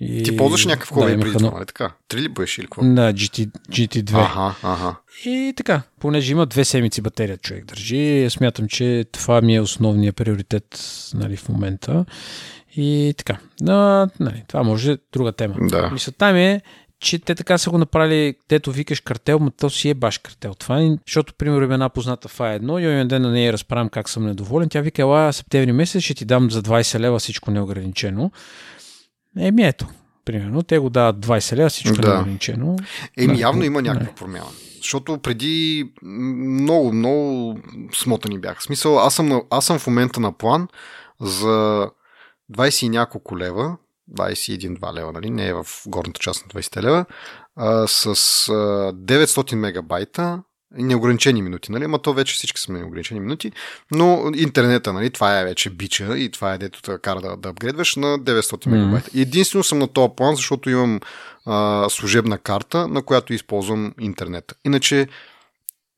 и... 0.00 0.22
Ти 0.22 0.36
ползваш 0.36 0.66
някакъв 0.66 0.90
Huawei 0.90 1.16
да, 1.16 1.20
преди 1.20 1.36
това, 1.38 1.50
нали 1.50 1.66
така? 1.66 1.92
Три 2.08 2.22
ли 2.22 2.28
беше 2.28 2.60
или 2.60 2.66
какво? 2.66 2.82
Да, 2.82 3.12
GT, 3.12 3.50
GT2. 3.70 4.12
Ага, 4.14 4.54
ага. 4.62 4.96
И 5.24 5.54
така, 5.56 5.82
понеже 6.00 6.32
има 6.32 6.46
две 6.46 6.64
седмици 6.64 7.00
батерия 7.00 7.36
човек 7.36 7.64
държи, 7.64 8.26
смятам, 8.30 8.68
че 8.68 9.04
това 9.12 9.40
ми 9.40 9.56
е 9.56 9.60
основният 9.60 10.16
приоритет 10.16 10.80
нали, 11.14 11.36
в 11.36 11.48
момента. 11.48 12.04
И 12.76 13.14
така. 13.16 13.38
Но, 13.60 14.08
нали, 14.20 14.42
това 14.48 14.62
може 14.62 14.92
е 14.92 14.98
друга 15.12 15.32
тема. 15.32 15.54
Да. 15.60 15.90
Мисълта 15.90 16.32
ми 16.32 16.46
е, 16.46 16.60
че 17.00 17.18
те 17.18 17.34
така 17.34 17.58
са 17.58 17.70
го 17.70 17.78
направили, 17.78 18.34
дето 18.48 18.72
викаш 18.72 19.00
картел, 19.00 19.38
но 19.38 19.50
то 19.50 19.70
си 19.70 19.88
е 19.88 19.94
баш 19.94 20.18
картел. 20.18 20.54
Това 20.54 20.80
е, 20.80 20.96
защото, 21.06 21.34
примерно, 21.34 21.74
една 21.74 21.88
позната 21.88 22.44
е 22.44 22.54
едно, 22.54 22.78
и 22.78 22.84
един 22.84 23.08
ден 23.08 23.22
на 23.22 23.30
нея 23.30 23.52
разправям 23.52 23.88
как 23.88 24.08
съм 24.08 24.26
недоволен. 24.26 24.68
Тя 24.68 24.80
вика, 24.80 25.02
ела, 25.02 25.32
септември 25.32 25.72
месец 25.72 26.02
ще 26.02 26.14
ти 26.14 26.24
дам 26.24 26.50
за 26.50 26.62
20 26.62 26.98
лева 26.98 27.18
всичко 27.18 27.50
неограничено. 27.50 28.30
Еми 29.38 29.66
ето, 29.66 29.86
примерно, 30.24 30.62
те 30.62 30.78
го 30.78 30.90
дават 30.90 31.16
20 31.16 31.56
лева, 31.56 31.68
всичко 31.68 31.96
да. 31.96 32.08
е 32.08 32.20
ограничено. 32.20 32.76
Еми, 33.16 33.40
явно 33.40 33.64
има 33.64 33.82
някаква 33.82 34.06
не. 34.06 34.14
промяна. 34.14 34.50
Защото 34.76 35.18
преди 35.18 35.92
много, 36.02 36.92
много 36.92 37.58
смотани 37.94 38.38
бяха. 38.38 38.60
В 38.60 38.62
смисъл, 38.62 38.98
аз 38.98 39.14
съм, 39.14 39.42
аз 39.50 39.66
съм 39.66 39.78
в 39.78 39.86
момента 39.86 40.20
на 40.20 40.32
план 40.32 40.68
за 41.20 41.90
20 42.52 42.86
и 42.86 42.88
няколко 42.88 43.38
лева, 43.38 43.76
21-2 44.12 44.94
лева, 44.94 45.12
нали? 45.12 45.30
не 45.30 45.48
е 45.48 45.54
в 45.54 45.66
горната 45.86 46.20
част 46.20 46.46
на 46.46 46.60
20 46.60 46.82
лева, 46.82 47.04
а, 47.56 47.86
с 47.86 48.06
а, 48.06 48.12
900 48.92 49.54
мегабайта 49.54 50.42
неограничени 50.76 51.42
минути, 51.42 51.72
нали? 51.72 51.84
Ама 51.84 51.98
то 51.98 52.14
вече 52.14 52.34
всички 52.34 52.60
са 52.60 52.72
неограничени 52.72 53.20
минути, 53.20 53.52
но 53.90 54.30
интернета, 54.34 54.92
нали? 54.92 55.10
Това 55.10 55.40
е 55.40 55.44
вече 55.44 55.70
бича 55.70 56.18
и 56.18 56.30
това 56.30 56.54
е 56.54 56.58
дето 56.58 56.80
да 56.82 56.98
кара 56.98 57.20
да, 57.20 57.36
да 57.36 57.48
апгрейдваш 57.48 57.96
на 57.96 58.18
900 58.18 58.40
mm-hmm. 58.40 58.70
мегабайта. 58.70 59.10
Единствено 59.14 59.64
съм 59.64 59.78
на 59.78 59.88
този 59.88 60.12
план, 60.16 60.36
защото 60.36 60.70
имам 60.70 61.00
а, 61.46 61.86
служебна 61.90 62.38
карта, 62.38 62.88
на 62.88 63.02
която 63.02 63.32
използвам 63.32 63.94
интернета. 64.00 64.54
Иначе 64.64 65.08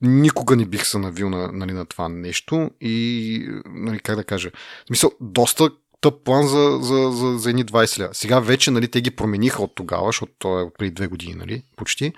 никога 0.01 0.57
не 0.57 0.65
бих 0.65 0.87
се 0.87 0.99
навил 0.99 1.31
на, 1.31 1.53
нали, 1.53 1.73
на 1.73 1.87
това 1.87 2.09
нещо 2.09 2.71
и, 2.81 3.49
нали, 3.67 3.99
как 3.99 4.17
да 4.17 4.25
кажа, 4.25 4.51
в 4.85 4.87
смисъл, 4.87 5.11
доста 5.21 5.71
тъп 6.01 6.25
план 6.25 6.47
за, 6.47 6.79
за, 6.83 7.11
за, 7.13 7.39
за 7.39 7.51
едни 7.51 7.65
20 7.65 7.99
лева. 7.99 8.15
Сега 8.15 8.41
вече 8.41 8.71
нали, 8.71 8.89
те 8.89 9.01
ги 9.01 9.11
промениха 9.11 9.63
от 9.63 9.75
тогава, 9.75 10.07
защото 10.07 10.33
то 10.39 10.61
е 10.61 10.71
преди 10.79 10.91
две 10.91 11.07
години, 11.07 11.35
нали, 11.35 11.63
почти 11.77 12.13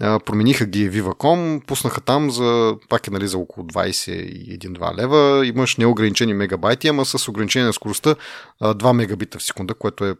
промениха 0.00 0.66
ги 0.66 0.90
Viva.com, 0.90 1.66
пуснаха 1.66 2.00
там 2.00 2.30
за, 2.30 2.76
пак 2.88 3.06
е 3.06 3.10
нали, 3.10 3.28
за 3.28 3.38
около 3.38 3.66
21-2 3.66 4.98
лева, 4.98 5.46
имаш 5.46 5.76
неограничени 5.76 6.34
мегабайти, 6.34 6.88
ама 6.88 7.04
с 7.04 7.28
ограничение 7.28 7.66
на 7.66 7.72
скоростта 7.72 8.14
2 8.62 8.92
мегабита 8.92 9.38
в 9.38 9.42
секунда, 9.42 9.74
което 9.74 10.04
е 10.04 10.14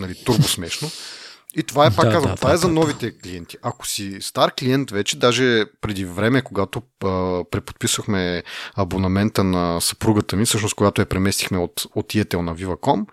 нали, 0.00 0.14
турбо 0.24 0.42
смешно. 0.42 0.90
И 1.56 1.62
това 1.62 1.86
е, 1.86 1.90
пак 1.96 2.06
да, 2.06 2.12
казвам, 2.12 2.32
да, 2.32 2.36
това 2.36 2.48
да, 2.48 2.54
е 2.54 2.58
за 2.58 2.68
новите 2.68 3.18
клиенти. 3.18 3.56
Ако 3.62 3.86
си 3.86 4.16
стар 4.20 4.52
клиент 4.58 4.90
вече, 4.90 5.18
даже 5.18 5.64
преди 5.80 6.04
време, 6.04 6.42
когато 6.42 6.82
а, 7.04 7.44
преподписахме 7.50 8.42
абонамента 8.76 9.44
на 9.44 9.80
съпругата 9.80 10.36
ми, 10.36 10.44
всъщност 10.44 10.74
когато 10.74 11.02
я 11.02 11.06
преместихме 11.06 11.58
от, 11.58 11.82
от 11.94 12.12
Yetel 12.12 12.40
на 12.40 12.56
Viva.com, 12.56 13.06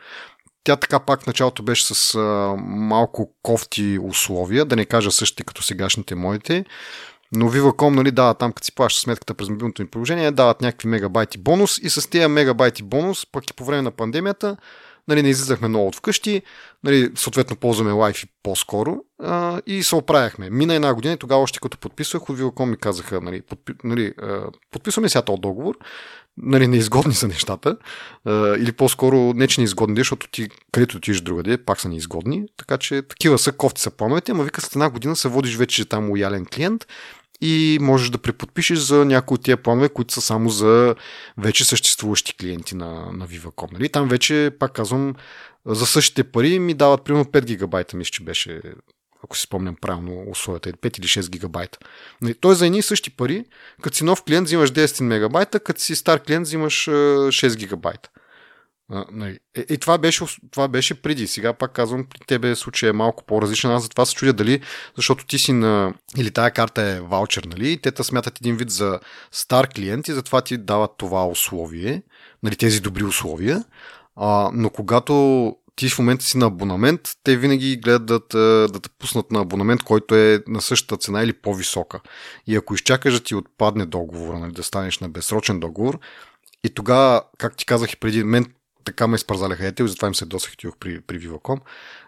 тя 0.67 0.75
така 0.75 0.99
пак 0.99 1.27
началото 1.27 1.63
беше 1.63 1.93
с 1.93 2.15
а, 2.15 2.55
малко 2.67 3.33
кофти 3.43 3.99
условия, 4.01 4.65
да 4.65 4.75
не 4.75 4.85
кажа 4.85 5.11
същите 5.11 5.43
като 5.43 5.63
сегашните 5.63 6.15
моите. 6.15 6.65
Но 7.31 7.49
Viva.com, 7.51 7.89
нали, 7.95 8.11
дава 8.11 8.33
там, 8.33 8.51
като 8.51 8.65
си 8.65 8.75
плащаш 8.75 9.03
сметката 9.03 9.33
през 9.33 9.49
мобилното 9.49 9.81
ми 9.81 9.87
приложение, 9.87 10.31
дават 10.31 10.61
някакви 10.61 10.87
мегабайти 10.87 11.37
бонус 11.37 11.77
и 11.77 11.89
с 11.89 12.09
тези 12.09 12.27
мегабайти 12.27 12.83
бонус, 12.83 13.25
пък 13.31 13.49
и 13.49 13.53
по 13.53 13.65
време 13.65 13.81
на 13.81 13.91
пандемията, 13.91 14.57
нали, 15.07 15.23
не 15.23 15.29
излизахме 15.29 15.67
много 15.67 15.87
от 15.87 15.95
вкъщи, 15.95 16.41
нали, 16.83 17.11
съответно 17.15 17.55
ползваме 17.55 17.91
Wi-Fi 17.91 18.29
по-скоро 18.43 18.97
а, 19.23 19.61
и 19.65 19.83
се 19.83 19.95
оправяхме. 19.95 20.49
Мина 20.49 20.73
една 20.73 20.93
година 20.93 21.13
и 21.13 21.17
тогава 21.17 21.41
още 21.41 21.59
като 21.59 21.77
подписвах 21.77 22.29
от 22.29 22.39
Viva.com 22.39 22.65
ми 22.65 22.77
казаха, 22.77 23.21
нали, 23.21 23.41
подпи, 23.41 23.73
нали, 23.83 24.13
подписваме 24.71 25.09
сега 25.09 25.21
този 25.21 25.41
договор, 25.41 25.77
нали, 26.37 26.67
неизгодни 26.67 27.13
са 27.13 27.27
нещата. 27.27 27.77
Или 28.57 28.71
по-скоро 28.71 29.33
не, 29.33 29.47
че 29.47 29.61
неизгодни, 29.61 29.97
защото 29.97 30.27
ти, 30.27 30.47
където 30.71 30.97
отидеш 30.97 31.21
другаде, 31.21 31.57
пак 31.57 31.79
са 31.79 31.89
неизгодни. 31.89 32.45
Така 32.57 32.77
че 32.77 33.01
такива 33.01 33.37
са, 33.37 33.51
кофти 33.51 33.81
са 33.81 33.91
плановете, 33.91 34.31
ама 34.31 34.43
вика 34.43 34.61
след 34.61 34.71
една 34.71 34.89
година 34.89 35.15
се 35.15 35.27
водиш 35.27 35.55
вече 35.55 35.85
там 35.85 36.09
лоялен 36.09 36.45
клиент 36.45 36.87
и 37.41 37.77
можеш 37.81 38.09
да 38.09 38.17
преподпишеш 38.17 38.79
за 38.79 39.05
някои 39.05 39.35
от 39.35 39.43
тия 39.43 39.57
планове, 39.57 39.89
които 39.89 40.13
са 40.13 40.21
само 40.21 40.49
за 40.49 40.95
вече 41.37 41.65
съществуващи 41.65 42.33
клиенти 42.37 42.75
на, 42.75 43.11
на 43.11 43.27
Viva.com. 43.27 43.73
Нали? 43.73 43.89
Там 43.89 44.07
вече, 44.07 44.51
пак 44.59 44.73
казвам, 44.73 45.15
за 45.65 45.85
същите 45.85 46.23
пари 46.23 46.59
ми 46.59 46.73
дават 46.73 47.03
примерно 47.03 47.25
5 47.25 47.45
гигабайта, 47.45 47.97
мисля, 47.97 48.11
че 48.11 48.23
беше 48.23 48.61
ако 49.23 49.37
си 49.37 49.41
спомням 49.41 49.75
правилно 49.81 50.25
условията, 50.29 50.73
5 50.73 50.99
или 50.99 51.07
6 51.07 51.29
гигабайта. 51.29 51.79
Нали, 52.21 52.33
той 52.33 52.55
за 52.55 52.65
едни 52.65 52.77
и 52.77 52.81
същи 52.81 53.09
пари, 53.09 53.45
като 53.81 53.97
си 53.97 54.03
нов 54.03 54.23
клиент 54.23 54.47
взимаш 54.47 54.71
10 54.71 55.03
мегабайта, 55.03 55.59
като 55.59 55.81
си 55.81 55.95
стар 55.95 56.23
клиент 56.23 56.47
взимаш 56.47 56.85
6 56.85 57.55
гигабайта. 57.55 58.09
Нали, 59.11 59.39
и, 59.57 59.65
и 59.69 59.77
това, 59.77 59.97
беше, 59.97 60.25
това 60.51 60.67
беше 60.67 61.01
преди. 61.01 61.27
Сега 61.27 61.53
пак 61.53 61.71
казвам, 61.71 62.05
при 62.09 62.19
тебе 62.27 62.55
случай 62.55 62.89
е 62.89 62.93
малко 62.93 63.23
по-различен. 63.25 63.71
Аз 63.71 63.83
затова 63.83 64.05
се 64.05 64.15
чудя 64.15 64.33
дали, 64.33 64.61
защото 64.95 65.25
ти 65.25 65.39
си 65.39 65.53
на... 65.53 65.93
Или 66.17 66.31
тая 66.31 66.51
карта 66.51 66.81
е 66.81 67.01
ваучер, 67.01 67.43
нали? 67.43 67.71
И 67.71 67.77
те 67.77 67.91
те 67.91 68.03
смятат 68.03 68.37
един 68.37 68.57
вид 68.57 68.69
за 68.69 68.99
стар 69.31 69.67
клиент 69.67 70.07
и 70.07 70.13
затова 70.13 70.41
ти 70.41 70.57
дават 70.57 70.91
това 70.97 71.27
условие, 71.27 72.03
нали, 72.43 72.55
тези 72.55 72.81
добри 72.81 73.03
условия. 73.03 73.63
А, 74.15 74.49
но 74.53 74.69
когато 74.69 75.55
ти 75.77 75.89
в 75.89 75.99
момента 75.99 76.25
си 76.25 76.37
на 76.37 76.45
абонамент, 76.45 77.01
те 77.23 77.37
винаги 77.37 77.77
гледат 77.77 78.25
да 78.29 78.67
да 78.67 78.79
те 78.79 78.89
пуснат 78.99 79.31
на 79.31 79.41
абонамент, 79.41 79.83
който 79.83 80.15
е 80.15 80.43
на 80.47 80.61
същата 80.61 80.97
цена 80.97 81.23
или 81.23 81.33
по-висока. 81.33 81.99
И 82.47 82.55
ако 82.55 82.75
изчакаш 82.75 83.13
да 83.13 83.19
ти 83.19 83.35
отпадне 83.35 83.85
договора, 83.85 84.39
нали, 84.39 84.51
да 84.51 84.63
станеш 84.63 84.99
на 84.99 85.09
безсрочен 85.09 85.59
договор, 85.59 85.99
и 86.63 86.69
тогава, 86.69 87.21
как 87.37 87.57
ти 87.57 87.65
казах 87.65 87.93
и 87.93 87.95
преди, 87.95 88.23
мен 88.23 88.45
така 88.83 89.07
ме 89.07 89.15
изпързаляха 89.15 89.67
ете, 89.67 89.87
затова 89.87 90.07
им 90.07 90.15
се 90.15 90.25
досах 90.25 90.53
и 90.53 90.67
при, 90.79 91.01
при 91.01 91.19
Viva.com. 91.19 91.59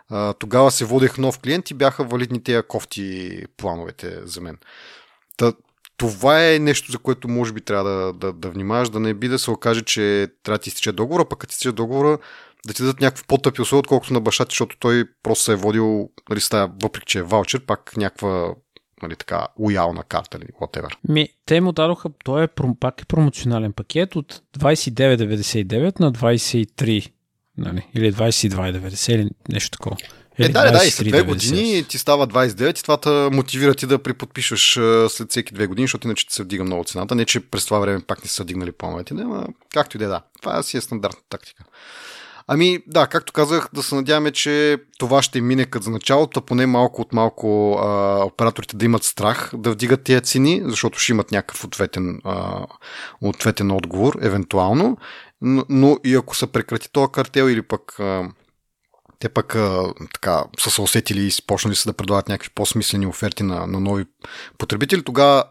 А, 0.10 0.34
тогава 0.34 0.72
се 0.72 0.86
водех 0.86 1.18
нов 1.18 1.40
клиент 1.40 1.72
и 1.72 1.74
бяха 1.74 2.04
валидни 2.04 2.44
тези 2.44 2.64
кофти 2.68 3.44
плановете 3.58 4.20
за 4.24 4.42
мен. 4.42 4.58
Та, 5.38 5.54
това 5.98 6.48
е 6.48 6.60
нещо, 6.60 6.92
за 6.92 6.98
което 6.98 7.28
може 7.28 7.54
би 7.54 7.62
трябва 7.62 7.90
да, 7.90 8.14
да, 8.14 8.34
да 8.34 8.50
внимаваш, 8.50 8.90
да 8.90 9.00
не 9.00 9.14
би 9.14 9.28
да 9.28 9.40
се 9.40 9.52
окаже, 9.52 9.82
че 9.82 10.28
трябва 10.44 10.58
да 10.58 10.62
ти 10.62 10.70
изтече 10.70 10.92
договора, 10.92 11.26
пък 11.26 11.40
като 11.40 11.52
ти 11.52 11.54
изтече 11.54 11.72
договора, 11.72 12.18
да 12.68 12.74
ти 12.74 12.82
дадат 12.82 13.02
някакви 13.02 13.24
по-тъпи 13.28 13.62
условия, 13.62 13.80
отколкото 13.80 14.14
на 14.14 14.22
баща 14.22 14.46
защото 14.50 14.78
той 14.80 15.06
просто 15.24 15.44
се 15.44 15.52
е 15.52 15.56
водил, 15.56 16.10
нали, 16.30 16.42
стая, 16.42 16.72
въпреки 16.84 17.06
че 17.06 17.20
е 17.20 17.24
ваучер, 17.24 17.66
пак 17.66 17.98
някаква 17.98 18.54
нали, 19.04 19.16
така, 19.16 19.48
лоялна 19.60 20.04
карта 20.04 20.38
или 20.38 20.52
whatever. 20.62 20.96
Ми, 21.10 21.30
те 21.46 21.62
му 21.62 21.72
дадоха, 21.72 22.10
той 22.24 22.44
е 22.44 22.48
пак 22.80 23.02
е 23.02 23.06
промоционален 23.06 23.74
пакет 23.74 24.16
от 24.16 24.42
29,99 24.60 26.00
на 26.00 26.14
23, 26.14 27.12
нали, 27.58 27.88
или 27.94 28.14
22,90 28.14 29.12
или 29.12 29.30
нещо 29.50 29.78
такова. 29.78 29.98
Е, 30.40 30.50
да, 30.50 30.72
да, 30.72 30.86
и 30.86 30.92
след 30.92 31.08
две 31.08 31.22
години 31.22 31.84
ти 31.84 31.98
става 31.98 32.28
29 32.28 32.80
и 32.80 32.82
това 32.82 32.98
те 32.98 33.36
мотивира 33.36 33.76
ти 33.76 33.86
да 33.86 34.04
приподпишеш 34.04 34.80
след 35.10 35.30
всеки 35.30 35.54
две 35.54 35.68
години, 35.68 35.84
защото 35.88 36.08
иначе 36.08 36.28
ти 36.28 36.34
се 36.34 36.44
вдига 36.44 36.64
много 36.64 36.84
цената. 36.84 37.16
Не, 37.16 37.26
че 37.26 37.40
през 37.40 37.66
това 37.66 37.80
време 37.80 38.02
пак 38.08 38.24
не 38.24 38.30
са 38.30 38.44
вдигнали 38.44 38.72
плановете, 38.72 39.14
но 39.14 39.46
както 39.74 39.98
и 39.98 40.00
да 40.00 40.06
е, 40.06 40.08
да. 40.08 40.22
Това 40.42 40.64
си 40.64 40.78
е 40.78 40.82
стандартна 40.82 41.22
тактика. 41.30 41.64
Ами 42.52 42.80
да, 42.88 43.08
както 43.08 43.34
казах, 43.34 43.70
да 43.74 43.84
се 43.84 43.96
надяваме, 43.96 44.32
че 44.32 44.78
това 44.98 45.22
ще 45.22 45.42
мине 45.42 45.66
като 45.66 45.84
за 45.84 45.92
началото, 45.92 46.42
поне 46.42 46.66
малко 46.66 47.02
от 47.02 47.14
малко 47.14 47.74
а, 47.74 48.24
операторите 48.26 48.78
да 48.78 48.86
имат 48.86 49.04
страх 49.04 49.52
да 49.54 49.72
вдигат 49.72 50.04
тези 50.04 50.22
цени, 50.22 50.62
защото 50.66 51.00
ще 51.00 51.12
имат 51.12 51.32
някакъв 51.32 51.64
ответен, 51.64 52.22
а, 52.24 52.66
ответен 53.22 53.72
отговор, 53.72 54.18
евентуално. 54.22 54.98
Но, 55.42 55.66
но 55.70 55.98
и 56.04 56.16
ако 56.16 56.36
се 56.36 56.48
прекрати 56.48 56.92
този 56.92 57.12
картел 57.12 57.50
или 57.50 57.62
пък 57.62 58.00
а, 58.00 58.30
те 59.20 59.30
пък 59.30 59.56
а, 59.56 59.94
така 60.14 60.44
са 60.60 60.72
се 60.72 60.82
усетили 60.82 61.28
и 61.28 61.32
почнали 61.48 61.76
са 61.76 61.90
да 61.90 61.98
предлагат 61.98 62.30
някакви 62.30 62.50
по-смислени 62.56 63.08
оферти 63.08 63.44
на, 63.44 63.68
на 63.68 63.80
нови 63.80 64.06
потребители, 64.58 65.04
тогава 65.04 65.44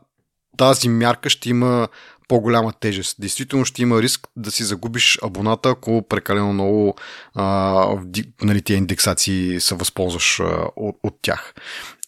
тази 0.56 0.88
мярка 0.88 1.30
ще 1.30 1.50
има 1.50 1.88
по-голяма 2.28 2.72
тежест. 2.80 3.16
Действително 3.18 3.64
ще 3.64 3.82
има 3.82 4.02
риск 4.02 4.28
да 4.36 4.50
си 4.50 4.64
загубиш 4.64 5.18
абоната, 5.22 5.68
ако 5.68 6.02
прекалено 6.08 6.52
много 6.52 6.96
а, 7.34 7.98
нали, 8.42 8.62
тия 8.62 8.76
индексации 8.76 9.60
се 9.60 9.74
възползваш 9.74 10.40
а, 10.40 10.66
от, 10.76 10.96
от 11.02 11.14
тях. 11.22 11.54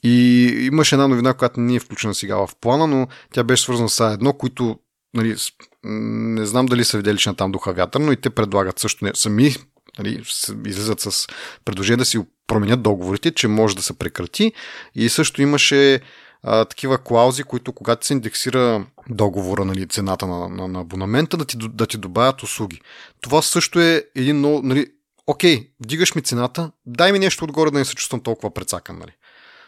И 0.03 0.45
имаше 0.73 0.95
една 0.95 1.09
новина, 1.09 1.35
която 1.35 1.61
не 1.61 1.75
е 1.75 1.81
включена 1.81 2.15
сега 2.15 2.37
в 2.37 2.49
плана, 2.61 2.87
но 2.87 3.09
тя 3.33 3.45
беше 3.45 3.63
свързана 3.63 3.89
с 3.89 4.13
едно, 4.13 4.33
които 4.33 4.79
нали, 5.15 5.37
не 5.85 6.47
знам 6.47 6.67
дали 6.67 6.85
са 6.85 6.97
видели, 6.97 7.19
че 7.19 7.29
на 7.29 7.35
там 7.35 7.53
духа 7.53 7.73
вятър, 7.73 8.01
но 8.01 8.13
и 8.13 8.17
те 8.17 8.31
предлагат 8.31 8.79
също 8.79 9.05
не, 9.05 9.11
сами 9.15 9.57
нали, 9.99 10.23
излизат 10.67 11.01
с 11.01 11.27
предложение 11.65 11.97
да 11.97 12.05
си 12.05 12.19
променят 12.47 12.83
договорите, 12.83 13.31
че 13.31 13.49
може 13.49 13.77
да 13.77 13.83
се 13.83 13.99
прекрати. 13.99 14.53
И 14.95 15.09
също 15.09 15.43
имаше 15.43 16.01
а, 16.43 16.65
такива 16.65 16.99
клаузи, 16.99 17.43
които 17.43 17.73
когато 17.73 18.07
се 18.07 18.13
индексира 18.13 18.87
договора, 19.09 19.65
нали, 19.65 19.89
цената 19.89 20.27
на, 20.27 20.49
на, 20.49 20.69
на 20.69 20.81
абонамента, 20.81 21.37
да 21.37 21.45
ти, 21.45 21.57
да 21.61 21.87
ти 21.87 21.99
добавят 21.99 22.43
услуги. 22.43 22.81
Това 23.21 23.43
също 23.43 23.81
е 23.81 24.05
един 24.15 24.37
много, 24.37 24.63
нали, 24.63 24.87
окей, 25.27 25.71
вдигаш 25.81 26.15
ми 26.15 26.23
цената, 26.23 26.71
дай 26.87 27.13
ми 27.13 27.19
нещо 27.19 27.45
отгоре 27.45 27.71
да 27.71 27.79
не 27.79 27.85
се 27.85 27.95
чувствам 27.95 28.21
толкова 28.21 28.55
прецакан, 28.55 28.99
нали. 28.99 29.13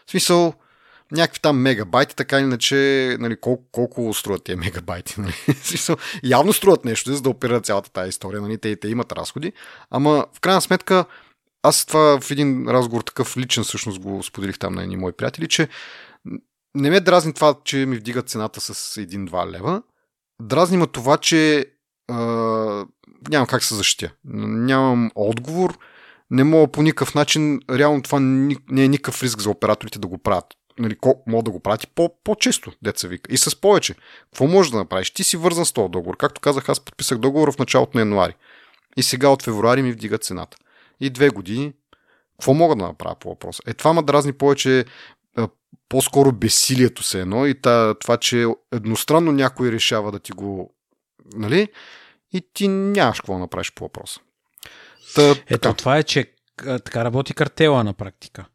В 0.07 0.11
смисъл, 0.11 0.53
някакви 1.11 1.39
там 1.39 1.57
мегабайти, 1.57 2.15
така 2.15 2.39
иначе, 2.39 2.75
нали, 3.19 3.35
колко, 3.35 3.63
колко 3.71 4.13
струват 4.13 4.43
тези 4.43 4.55
мегабайти. 4.55 5.15
Нали? 5.21 5.33
Смисъл, 5.63 5.97
явно 6.23 6.53
струват 6.53 6.85
нещо, 6.85 7.13
за 7.13 7.21
да 7.21 7.29
оперират 7.29 7.65
цялата 7.65 7.91
тази 7.91 8.09
история. 8.09 8.41
Нали? 8.41 8.57
Те, 8.57 8.75
те 8.75 8.87
имат 8.87 9.11
разходи. 9.11 9.53
Ама 9.91 10.25
в 10.33 10.39
крайна 10.39 10.61
сметка, 10.61 11.05
аз 11.63 11.85
това 11.85 12.19
в 12.21 12.31
един 12.31 12.67
разговор 12.67 13.01
такъв 13.01 13.37
личен 13.37 13.63
всъщност 13.63 13.99
го 13.99 14.23
споделих 14.23 14.59
там 14.59 14.73
на 14.73 14.83
едни 14.83 14.97
мои 14.97 15.11
приятели, 15.11 15.47
че 15.47 15.67
не 16.75 16.89
ме 16.89 16.99
дразни 16.99 17.33
това, 17.33 17.55
че 17.63 17.77
ми 17.77 17.97
вдигат 17.97 18.29
цената 18.29 18.61
с 18.61 18.73
1-2 19.01 19.51
лева. 19.51 19.81
Дразни 20.41 20.77
ме 20.77 20.87
това, 20.87 21.17
че 21.17 21.65
а, 22.07 22.15
нямам 23.29 23.47
как 23.47 23.63
се 23.63 23.75
защитя. 23.75 24.11
Нямам 24.25 25.11
отговор. 25.15 25.77
Не 26.31 26.43
мога 26.43 26.71
по 26.71 26.81
никакъв 26.81 27.15
начин. 27.15 27.59
Реално 27.71 28.01
това 28.01 28.19
не 28.19 28.83
е 28.83 28.87
никакъв 28.87 29.23
риск 29.23 29.39
за 29.39 29.49
операторите 29.49 29.99
да 29.99 30.07
го 30.07 30.17
правят. 30.17 30.45
Нали, 30.79 30.97
мога 31.27 31.43
да 31.43 31.51
го 31.51 31.59
правят 31.59 31.83
и 31.83 31.87
по, 31.87 32.09
по-често, 32.23 32.71
деца 32.81 33.07
вика. 33.07 33.33
И 33.33 33.37
с 33.37 33.61
повече. 33.61 33.95
Какво 34.23 34.47
можеш 34.47 34.71
да 34.71 34.77
направиш? 34.77 35.11
Ти 35.11 35.23
си 35.23 35.37
вързан 35.37 35.65
с 35.65 35.71
този 35.71 35.89
договор. 35.91 36.17
Както 36.17 36.41
казах, 36.41 36.69
аз 36.69 36.79
подписах 36.79 37.17
договор 37.17 37.51
в 37.51 37.59
началото 37.59 37.97
на 37.97 38.01
януари. 38.01 38.35
И 38.97 39.03
сега 39.03 39.29
от 39.29 39.43
февруари 39.43 39.81
ми 39.81 39.91
вдигат 39.91 40.23
цената. 40.23 40.57
И 40.99 41.09
две 41.09 41.29
години. 41.29 41.73
Какво 42.39 42.53
мога 42.53 42.75
да 42.75 42.83
направя 42.83 43.15
по 43.15 43.29
въпроса? 43.29 43.63
Е, 43.67 43.73
това 43.73 43.93
ме 43.93 44.01
дразни 44.01 44.33
повече 44.33 44.85
по-скоро 45.89 46.31
безсилието 46.31 47.03
се 47.03 47.21
едно 47.21 47.45
и 47.45 47.61
това, 47.99 48.17
че 48.19 48.45
едностранно 48.71 49.31
някой 49.31 49.71
решава 49.71 50.11
да 50.11 50.19
ти 50.19 50.31
го, 50.31 50.73
нали, 51.35 51.67
и 52.33 52.41
ти 52.53 52.67
нямаш 52.67 53.19
какво 53.19 53.33
да 53.33 53.39
направиш 53.39 53.73
по 53.75 53.83
въпроса. 53.83 54.19
Та, 55.15 55.31
Ето, 55.31 55.45
така. 55.45 55.73
това 55.73 55.97
е, 55.97 56.03
че 56.03 56.33
така 56.57 57.05
работи 57.05 57.33
картела 57.33 57.83
на 57.83 57.93
практика. 57.93 58.45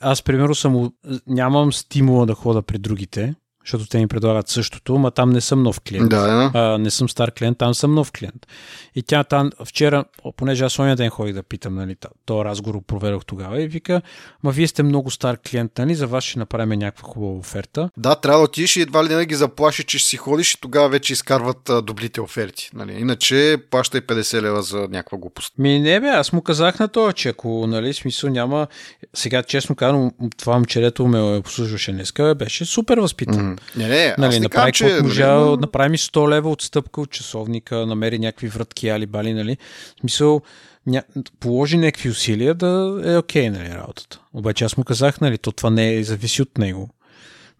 Аз, 0.00 0.22
примерно, 0.22 0.54
съм, 0.54 0.92
нямам 1.26 1.72
стимула 1.72 2.26
да 2.26 2.34
хода 2.34 2.62
при 2.62 2.78
другите, 2.78 3.34
защото 3.64 3.86
те 3.86 3.98
ми 3.98 4.06
предлагат 4.06 4.48
същото, 4.48 4.98
ма 4.98 5.10
там 5.10 5.30
не 5.30 5.40
съм 5.40 5.62
нов 5.62 5.80
клиент. 5.80 6.10
Да, 6.10 6.20
да. 6.20 6.50
А, 6.54 6.78
не 6.78 6.90
съм 6.90 7.08
стар 7.08 7.30
клиент, 7.30 7.58
там 7.58 7.74
съм 7.74 7.94
нов 7.94 8.12
клиент. 8.12 8.46
И 8.94 9.02
тя 9.02 9.24
там, 9.24 9.50
вчера, 9.64 10.04
понеже 10.36 10.64
аз 10.64 10.78
оня 10.78 10.96
ден 10.96 11.10
ходих 11.10 11.34
да 11.34 11.42
питам, 11.42 11.74
нали, 11.74 11.96
то 12.24 12.44
разговор 12.44 12.80
проведох 12.86 13.24
тогава 13.24 13.62
и 13.62 13.68
вика, 13.68 14.02
ма 14.42 14.50
вие 14.50 14.66
сте 14.66 14.82
много 14.82 15.10
стар 15.10 15.38
клиент, 15.50 15.78
нали, 15.78 15.94
за 15.94 16.06
вас 16.06 16.24
ще 16.24 16.38
направим 16.38 16.78
някаква 16.78 17.08
хубава 17.08 17.38
оферта. 17.38 17.90
Да, 17.96 18.14
трябва 18.14 18.38
да 18.38 18.44
отидеш 18.44 18.76
и 18.76 18.80
едва 18.80 19.04
ли 19.04 19.08
да 19.08 19.24
ги 19.24 19.34
заплаши, 19.34 19.84
че 19.84 19.98
ще 19.98 20.08
си 20.08 20.16
ходиш 20.16 20.52
и 20.52 20.60
тогава 20.60 20.88
вече 20.88 21.12
изкарват 21.12 21.68
а, 21.68 21.82
добрите 21.82 22.20
оферти. 22.20 22.70
Нали. 22.74 22.92
Иначе 22.92 23.56
плащай 23.70 24.00
50 24.00 24.42
лева 24.42 24.62
за 24.62 24.78
някаква 24.78 25.18
глупост. 25.18 25.52
Ми 25.58 25.78
не 25.78 26.00
бе, 26.00 26.08
аз 26.08 26.32
му 26.32 26.42
казах 26.42 26.78
на 26.78 26.88
това, 26.88 27.12
че 27.12 27.28
ако, 27.28 27.66
нали, 27.66 27.94
смисъл 27.94 28.30
няма, 28.30 28.66
сега 29.14 29.42
честно 29.42 29.76
казвам, 29.76 30.10
това 30.36 30.54
момчерето 30.54 31.06
ме 31.06 31.20
обслужваше 31.20 31.92
днеска, 31.92 32.34
беше 32.34 32.64
супер 32.64 32.98
възпитан. 32.98 33.53
Mm. 33.53 33.53
Не, 33.76 33.88
не, 33.88 34.14
нали, 34.18 34.34
аз 34.36 34.40
направи 34.40 34.72
че... 34.72 34.84
Нали, 34.84 35.02
можа, 35.02 35.34
но... 35.34 35.56
направи 35.56 35.88
ми 35.88 35.98
100 35.98 36.30
лева 36.30 36.50
отстъпка 36.50 37.00
от 37.00 37.10
часовника, 37.10 37.86
намери 37.86 38.18
някакви 38.18 38.48
вратки 38.48 38.88
али 38.88 39.06
бали, 39.06 39.34
нали. 39.34 39.56
В 39.96 40.00
смисъл, 40.00 40.42
ня... 40.86 41.02
положи 41.40 41.76
някакви 41.76 42.10
усилия 42.10 42.54
да 42.54 43.00
е 43.04 43.16
окей, 43.16 43.46
okay, 43.46 43.48
нали, 43.48 43.68
работата. 43.68 44.20
Обаче 44.32 44.64
аз 44.64 44.76
му 44.76 44.84
казах, 44.84 45.20
нали, 45.20 45.38
то 45.38 45.52
това 45.52 45.70
не 45.70 45.94
е, 45.94 46.04
зависи 46.04 46.42
от 46.42 46.58
него. 46.58 46.90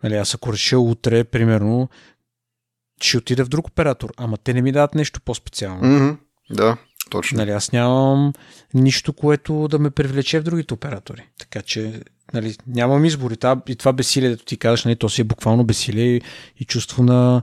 Нали, 0.02 0.14
аз 0.14 0.35
ако 0.35 0.52
реша 0.52 0.78
утре, 0.78 1.24
примерно, 1.24 1.88
ще 3.02 3.18
отида 3.18 3.44
в 3.44 3.48
друг 3.48 3.68
оператор, 3.68 4.12
ама 4.16 4.37
те 4.37 4.54
не 4.54 4.62
ми 4.62 4.72
дадат 4.72 4.94
нещо 4.94 5.20
по-специално. 5.20 5.83
Mm-hmm. 5.83 6.16
Да, 6.50 6.76
точно. 7.11 7.38
Нали, 7.38 7.50
аз 7.50 7.72
нямам 7.72 8.33
нищо, 8.74 9.12
което 9.12 9.69
да 9.69 9.79
ме 9.79 9.90
привлече 9.90 10.40
в 10.40 10.42
другите 10.42 10.75
оператори. 10.75 11.29
Така 11.38 11.62
че 11.62 12.00
нали, 12.33 12.56
нямам 12.66 13.04
избор. 13.04 13.31
И 13.31 13.37
това, 13.37 13.60
и 13.68 13.77
това 13.77 13.92
бесилие, 13.92 14.29
дето 14.29 14.44
ти 14.44 14.56
казваш, 14.56 14.85
нали, 14.85 14.96
то 14.96 15.08
си 15.08 15.20
е 15.20 15.25
буквално 15.25 15.64
бесилие 15.64 16.20
и, 16.60 16.64
чувство 16.64 17.02
на 17.02 17.42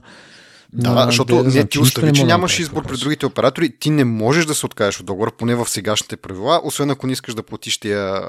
Да, 0.72 0.94
да, 0.94 1.06
защото 1.06 1.42
не, 1.42 1.66
ти 1.66 1.78
остави, 1.78 2.12
че 2.12 2.24
нямаш 2.24 2.58
избор 2.58 2.86
при 2.86 2.96
другите 2.96 3.26
оператори. 3.26 3.78
Ти 3.78 3.90
не 3.90 4.04
можеш 4.04 4.46
да 4.46 4.54
се 4.54 4.66
откажеш 4.66 5.00
от 5.00 5.06
договора, 5.06 5.30
поне 5.38 5.54
в 5.54 5.68
сегашните 5.68 6.16
правила, 6.16 6.60
освен 6.64 6.90
ако 6.90 7.06
не 7.06 7.12
искаш 7.12 7.34
да 7.34 7.42
платиш 7.42 7.78
тия 7.78 8.22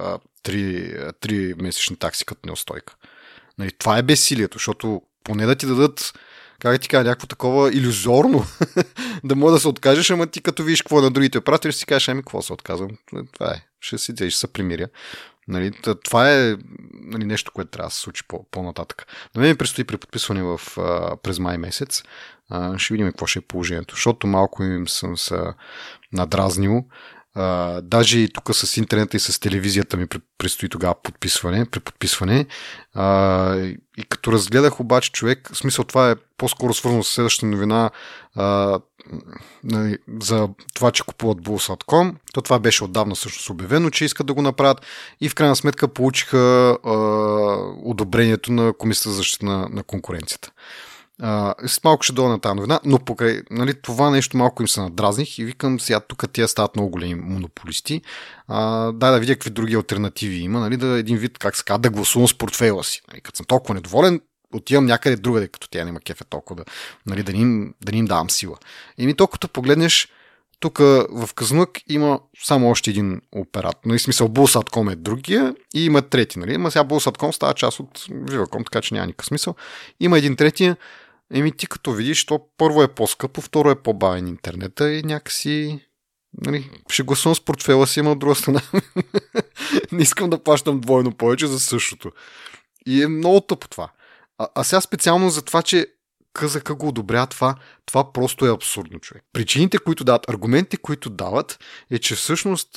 3, 0.46 1.14
3 1.14 1.62
месечни 1.62 1.96
такси 1.96 2.26
като 2.26 2.42
неустойка. 2.46 2.96
Нали, 3.60 3.72
това 3.72 3.98
е 3.98 4.04
безсилието, 4.04 4.58
защото 4.58 5.02
поне 5.24 5.46
да 5.46 5.56
ти 5.56 5.66
дадат 5.66 6.14
как 6.64 6.82
ти 6.82 6.88
кажа, 6.88 7.04
някакво 7.04 7.28
такова 7.28 7.74
иллюзорно 7.74 8.46
да 9.24 9.36
може 9.36 9.54
да 9.54 9.60
се 9.60 9.68
откажеш, 9.68 10.10
ама 10.10 10.28
ти 10.28 10.42
като 10.42 10.64
видиш 10.64 10.82
какво 10.82 11.00
е 11.00 11.02
на 11.02 11.12
другите 11.12 11.38
оператори, 11.38 11.74
си 11.74 11.86
кажеш, 11.86 12.08
ами 12.08 12.22
какво 12.22 12.42
се 12.42 12.54
отказвам. 12.54 12.90
Това 13.34 13.52
е. 13.52 13.66
Ще 13.80 13.98
си 13.98 14.14
ще 14.16 14.30
се 14.30 14.48
примиря. 14.48 14.88
Нали, 15.48 15.72
това 16.04 16.32
е 16.32 16.56
нали, 16.94 17.26
нещо, 17.26 17.52
което 17.52 17.72
трябва 17.72 17.88
да 17.88 17.94
се 17.94 18.00
случи 18.00 18.24
по- 18.28 18.46
по-нататък. 18.52 19.08
На 19.36 19.42
мен 19.42 19.50
ми 19.50 19.58
предстои 19.58 19.84
при 19.84 19.98
подписване 19.98 20.44
в, 20.44 20.62
а, 20.78 21.18
през 21.18 21.40
май 21.40 21.58
месец. 21.58 22.04
А, 22.50 22.78
ще 22.78 22.94
видим 22.94 23.08
какво 23.08 23.26
ще 23.26 23.40
е 23.40 23.42
положението, 23.42 23.96
защото 23.96 24.28
малко 24.28 24.64
им 24.64 24.88
съм 24.88 25.18
се 25.18 25.40
надразнил. 26.14 26.86
А, 27.36 27.82
даже 27.82 28.20
и 28.20 28.30
тук 28.34 28.56
с 28.56 28.78
интернета 28.78 29.18
и 29.18 29.20
с 29.20 29.40
телевизията 29.40 29.98
ми 29.98 30.08
предстои 30.38 30.70
тогава 30.70 30.96
подписване, 31.04 31.66
преподписване. 31.66 32.46
А, 32.94 33.56
и 33.98 34.04
като 34.10 34.32
разгледах 34.32 34.80
обаче 34.80 35.12
човек, 35.12 35.50
в 35.54 35.58
смисъл 35.58 35.86
това 35.86 36.12
е 36.12 36.16
по-скоро 36.38 36.74
свързано 36.74 37.04
с 37.04 37.14
следващата 37.14 37.46
новина 37.46 37.90
а, 38.36 38.80
нали, 39.64 39.98
за 40.22 40.50
това, 40.74 40.92
че 40.92 41.04
купуват 41.04 41.38
Bulls.com, 41.38 42.14
то 42.34 42.42
това 42.42 42.60
беше 42.60 42.84
отдавна 42.84 43.16
всъщност 43.16 43.50
обявено, 43.50 43.90
че 43.90 44.06
искат 44.06 44.28
да 44.28 44.34
го 44.34 44.42
направят 44.42 44.86
и 45.22 45.30
в 45.30 45.36
крайна 45.36 45.56
сметка 45.56 45.88
получиха 45.88 46.78
а, 46.84 46.92
одобрението 47.84 48.52
на 48.52 48.74
Комисията 48.74 49.10
за 49.10 49.16
защита 49.16 49.46
на, 49.46 49.68
на 49.72 49.84
конкуренцията. 49.84 50.52
Uh, 51.22 51.68
с 51.68 51.84
малко 51.84 52.04
ще 52.04 52.14
дойда 52.14 52.30
на 52.30 52.40
тази 52.40 52.56
новина, 52.56 52.80
но 52.86 53.00
покрай 53.00 53.42
нали, 53.52 53.74
това 53.82 54.10
нещо 54.10 54.38
малко 54.38 54.64
им 54.64 54.68
се 54.68 54.82
надразних 54.82 55.40
и 55.40 55.46
викам 55.46 55.80
сега 55.80 56.00
тук 56.00 56.32
тия 56.34 56.48
стават 56.48 56.76
много 56.76 56.92
големи 56.92 57.16
монополисти. 57.16 58.02
Uh, 58.50 58.92
дай 58.92 59.12
да 59.12 59.20
видя 59.20 59.36
какви 59.36 59.50
други 59.50 59.76
альтернативи 59.76 60.36
има, 60.36 60.60
нали, 60.60 60.78
да 60.78 60.88
един 60.88 61.18
вид, 61.18 61.38
как 61.38 61.56
се 61.56 61.64
казва, 61.64 61.80
да 61.80 61.90
гласувам 61.90 62.28
с 62.28 62.38
портфейла 62.38 62.84
си. 62.84 63.02
Нали, 63.12 63.22
като 63.22 63.38
съм 63.38 63.46
толкова 63.46 63.76
недоволен, 63.76 64.22
отивам 64.54 64.86
някъде 64.86 65.16
другаде, 65.16 65.48
като 65.48 65.68
тя 65.70 65.86
няма 65.86 66.00
кефе 66.00 66.24
толкова 66.24 66.64
да, 66.64 66.72
нали, 67.06 67.24
да, 67.24 67.34
ни 67.34 67.42
им, 67.42 67.74
да 67.82 67.92
ни 67.92 67.98
им 67.98 68.06
давам 68.06 68.30
сила. 68.30 68.58
И 68.98 69.06
ми 69.06 69.14
толкова 69.14 69.48
погледнеш, 69.48 70.08
тук 70.60 70.78
в 70.78 71.30
Казнук 71.36 71.70
има 71.90 72.20
само 72.44 72.70
още 72.70 72.90
един 72.90 73.22
оператор. 73.32 73.82
Нали, 73.86 74.00
смисъл, 74.00 74.30
Bulls.com 74.30 74.92
е 74.92 74.96
другия 74.96 75.56
и 75.76 75.86
има 75.86 76.02
трети. 76.02 76.40
Нали? 76.40 76.58
Ма 76.58 76.72
сега 76.72 76.84
Bulls.com 76.84 77.32
става 77.32 77.54
част 77.54 77.80
от 77.80 78.00
Viva.com, 78.00 78.66
така 78.66 78.82
че 78.82 78.94
няма 78.94 79.08
никакъв 79.08 79.26
смисъл. 79.26 79.56
Има 80.00 80.18
един 80.18 80.36
третия, 80.36 80.78
Еми 81.34 81.52
ти 81.52 81.68
като 81.68 81.92
видиш, 81.92 82.26
то 82.26 82.48
първо 82.58 82.84
е 82.84 82.88
по-скъпо, 82.88 83.42
второ 83.42 83.72
е 83.72 83.82
по-бавен 83.82 84.28
интернета 84.28 84.94
и 84.94 85.04
някакси 85.04 85.80
нали, 86.42 86.70
ще 86.90 87.04
гласувам 87.04 87.36
с 87.36 87.42
портфела 87.42 87.88
си, 87.88 88.00
има 88.00 88.12
от 88.12 88.20
друга 88.20 88.36
страна. 88.36 88.62
не 89.92 90.04
искам 90.04 90.30
да 90.30 90.44
плащам 90.44 90.80
двойно 90.80 91.12
повече 91.12 91.48
за 91.48 91.60
същото. 91.60 92.12
И 92.86 93.04
е 93.04 93.08
много 93.08 93.42
тъпо 93.42 93.68
това. 93.68 93.90
А, 94.38 94.48
а 94.56 94.64
сега 94.64 94.82
специално 94.82 95.30
за 95.30 95.42
това, 95.42 95.62
че 95.62 95.88
КЗК 96.34 96.74
го 96.74 96.88
одобрява 96.88 97.28
това, 97.28 97.56
това 97.86 98.14
просто 98.14 98.46
е 98.46 98.54
абсурдно, 98.54 99.00
човек. 99.00 99.24
Причините, 99.34 99.78
които 99.78 100.04
дават, 100.04 100.30
аргументите, 100.30 100.78
които 100.78 101.10
дават, 101.10 101.60
е, 101.92 102.00
че 102.00 102.16
всъщност 102.16 102.70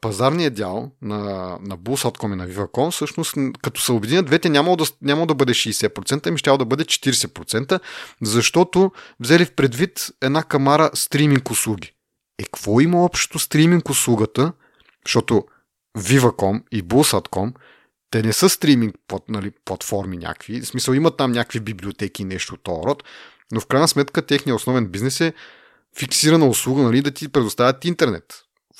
пазарният 0.00 0.54
дял 0.54 0.90
на, 1.02 1.18
на 1.62 1.78
Bulls.com 1.78 2.32
и 2.32 2.36
на 2.36 2.48
Viva.com, 2.48 2.90
всъщност, 2.90 3.34
като 3.62 3.80
се 3.80 3.92
обединят 3.92 4.26
двете, 4.26 4.48
няма 4.48 4.76
да, 4.76 4.84
няма 5.02 5.26
да 5.26 5.34
бъде 5.34 5.52
60%, 5.52 6.26
ами 6.26 6.38
ще 6.38 6.50
да 6.50 6.64
бъде 6.64 6.84
40%, 6.84 7.80
защото 8.22 8.92
взели 9.20 9.44
в 9.44 9.54
предвид 9.54 10.06
една 10.22 10.42
камара 10.42 10.90
стриминг 10.94 11.50
услуги. 11.50 11.92
Е, 12.38 12.44
какво 12.44 12.80
има 12.80 13.04
общо 13.04 13.38
стриминг 13.38 13.88
услугата? 13.88 14.52
Защото 15.06 15.44
Viva.com 15.98 16.62
и 16.72 16.84
Bulls.com 16.84 17.52
те 18.10 18.22
не 18.22 18.32
са 18.32 18.48
стриминг 18.48 18.94
под, 19.08 19.28
нали, 19.28 19.50
платформи 19.64 20.16
някакви. 20.16 20.60
В 20.60 20.66
смисъл 20.66 20.92
имат 20.92 21.16
там 21.16 21.32
някакви 21.32 21.60
библиотеки 21.60 22.22
и 22.22 22.24
нещо 22.24 22.54
от 22.54 22.62
този 22.62 22.82
род, 22.86 23.02
но 23.52 23.60
в 23.60 23.66
крайна 23.66 23.88
сметка 23.88 24.22
техният 24.22 24.56
основен 24.56 24.86
бизнес 24.86 25.20
е 25.20 25.32
фиксирана 25.98 26.46
услуга, 26.48 26.82
нали, 26.82 27.02
да 27.02 27.10
ти 27.10 27.28
предоставят 27.28 27.84
интернет. 27.84 28.24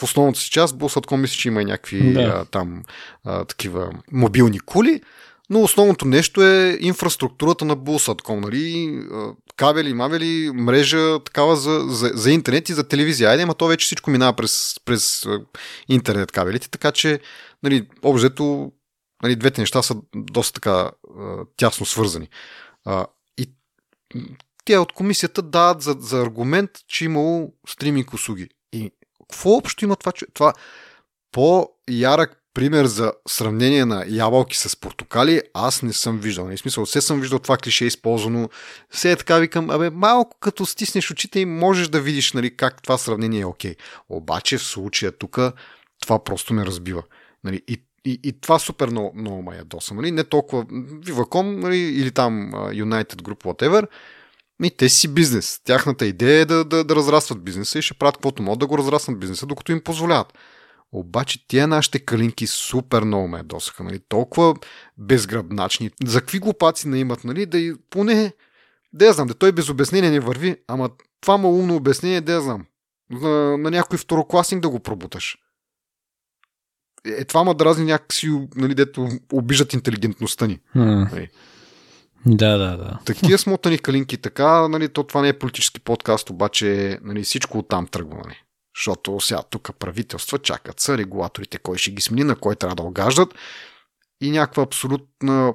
В 0.00 0.02
основната 0.02 0.40
си 0.40 0.50
част, 0.50 0.76
Bulls.com 0.76 1.16
мисля, 1.16 1.36
че 1.36 1.48
има 1.48 1.62
и 1.62 1.64
някакви 1.64 2.12
да. 2.12 2.20
а, 2.20 2.44
там 2.44 2.82
а, 3.24 3.44
такива 3.44 3.92
мобилни 4.12 4.60
кули, 4.60 5.00
но 5.50 5.62
основното 5.62 6.04
нещо 6.04 6.42
е 6.42 6.78
инфраструктурата 6.80 7.64
на 7.64 7.76
Bulls.com, 7.76 8.40
нали, 8.40 9.00
кабели, 9.56 9.94
мавели, 9.94 10.50
мрежа, 10.54 11.18
такава 11.24 11.56
за, 11.56 11.84
за, 11.88 12.10
за 12.14 12.30
интернет 12.30 12.68
и 12.68 12.72
за 12.72 12.88
телевизия. 12.88 13.30
Айде, 13.30 13.42
ама 13.42 13.54
то 13.54 13.66
вече 13.66 13.84
всичко 13.84 14.10
минава 14.10 14.32
през, 14.32 14.74
през 14.84 15.26
интернет 15.88 16.32
кабелите, 16.32 16.70
така 16.70 16.92
че, 16.92 17.20
нали, 17.62 17.88
обжето 18.02 18.72
нали, 19.22 19.36
двете 19.36 19.60
неща 19.60 19.82
са 19.82 19.96
доста 20.14 20.60
така 20.60 20.90
тясно 21.56 21.86
свързани. 21.86 22.28
И 23.38 23.50
те 24.64 24.78
от 24.78 24.92
комисията 24.92 25.42
дават 25.42 25.82
за, 25.82 25.96
за 26.00 26.22
аргумент, 26.22 26.70
че 26.88 27.04
имало 27.04 27.52
стриминг 27.68 28.12
услуги. 28.12 28.48
И 28.72 28.90
какво 29.28 29.50
общо 29.50 29.84
има 29.84 29.96
това? 29.96 30.12
Това 30.34 30.52
по-ярък 31.32 32.42
пример 32.54 32.84
за 32.84 33.12
сравнение 33.28 33.84
на 33.84 34.04
ябълки 34.08 34.56
с 34.56 34.80
портокали, 34.80 35.42
аз 35.54 35.82
не 35.82 35.92
съм 35.92 36.18
виждал. 36.18 36.44
Не 36.44 36.48
нали, 36.48 36.58
смисъл, 36.58 36.86
все 36.86 37.00
съм 37.00 37.20
виждал 37.20 37.38
това 37.38 37.56
клише 37.56 37.84
използвано. 37.84 38.48
Все 38.90 39.12
е 39.12 39.16
така 39.16 39.38
викам, 39.38 39.70
абе, 39.70 39.90
малко 39.90 40.38
като 40.40 40.66
стиснеш 40.66 41.10
очите 41.10 41.40
и 41.40 41.44
можеш 41.44 41.88
да 41.88 42.00
видиш 42.00 42.32
нали, 42.32 42.56
как 42.56 42.82
това 42.82 42.98
сравнение 42.98 43.40
е 43.40 43.44
окей. 43.44 43.74
Обаче 44.08 44.58
в 44.58 44.62
случая 44.62 45.12
тук 45.12 45.38
това 46.00 46.24
просто 46.24 46.54
ме 46.54 46.66
разбива. 46.66 47.02
Нали, 47.44 47.62
и 47.68 47.82
и, 48.06 48.20
и 48.22 48.40
това 48.40 48.58
супер 48.58 48.88
много, 48.88 49.12
много 49.14 49.42
ме 49.42 49.56
ядоса. 49.56 49.94
Нали? 49.94 50.10
Не 50.10 50.24
толкова 50.24 50.64
Viva.com 50.64 51.56
нали? 51.56 51.78
или 51.78 52.10
там 52.10 52.50
United 52.54 53.22
Group, 53.22 53.44
whatever. 53.44 53.88
Ми, 54.60 54.70
те 54.70 54.88
си 54.88 55.08
бизнес. 55.08 55.60
Тяхната 55.64 56.06
идея 56.06 56.40
е 56.40 56.44
да, 56.44 56.64
да, 56.64 56.84
да 56.84 56.96
разрастват 56.96 57.44
бизнеса 57.44 57.78
и 57.78 57.82
ще 57.82 57.94
правят 57.94 58.16
каквото 58.16 58.42
могат 58.42 58.58
да 58.58 58.66
го 58.66 58.78
разрастват 58.78 59.18
бизнеса, 59.18 59.46
докато 59.46 59.72
им 59.72 59.80
позволяват. 59.84 60.38
Обаче 60.92 61.48
тия 61.48 61.68
нашите 61.68 61.98
калинки 61.98 62.46
супер 62.46 63.02
много 63.02 63.28
ме 63.28 63.38
ядосаха. 63.38 63.84
Нали? 63.84 64.00
Толкова 64.08 64.54
безгръбначни. 64.98 65.90
За 66.04 66.20
какви 66.20 66.38
глупаци 66.38 66.88
не 66.88 66.98
имат, 66.98 67.24
нали? 67.24 67.46
Да 67.46 67.58
и 67.58 67.74
поне... 67.90 68.32
Да 68.92 69.06
я 69.06 69.12
знам, 69.12 69.26
да 69.26 69.34
той 69.34 69.52
без 69.52 69.68
обяснение 69.68 70.10
не 70.10 70.20
върви, 70.20 70.56
ама 70.68 70.90
това 71.20 71.36
малумно 71.36 71.76
обяснение, 71.76 72.20
да 72.20 72.32
я 72.32 72.40
знам. 72.40 72.66
На, 73.10 73.58
на 73.58 73.70
някой 73.70 73.98
второкласник 73.98 74.60
да 74.60 74.68
го 74.68 74.80
пробуташ 74.80 75.38
е, 77.06 77.24
това 77.24 77.44
ма 77.44 77.54
дразни 77.54 77.84
някакси, 77.84 78.40
нали, 78.56 78.74
дето 78.74 79.08
обижат 79.32 79.72
интелигентността 79.72 80.46
ни. 80.46 80.58
Mm. 80.76 81.12
Нали. 81.12 81.28
Да, 82.26 82.58
да, 82.58 82.76
да. 82.76 82.98
Такива 83.04 83.38
смотани 83.38 83.78
калинки, 83.78 84.16
така, 84.16 84.68
нали, 84.68 84.88
то 84.88 85.02
това 85.02 85.22
не 85.22 85.28
е 85.28 85.38
политически 85.38 85.80
подкаст, 85.80 86.30
обаче 86.30 86.98
нали, 87.02 87.22
всичко 87.22 87.58
оттам 87.58 87.86
тръгва. 87.86 88.16
Нали. 88.24 88.42
Защото 88.76 89.20
сега 89.20 89.42
тук 89.50 89.70
правителства 89.78 90.38
чакат 90.38 90.80
са 90.80 90.98
регулаторите, 90.98 91.58
кой 91.58 91.78
ще 91.78 91.90
ги 91.90 92.02
смени, 92.02 92.24
на 92.24 92.36
кой 92.36 92.56
трябва 92.56 92.76
да 92.76 92.82
огаждат 92.82 93.34
и 94.20 94.30
някаква 94.30 94.62
абсолютна 94.62 95.54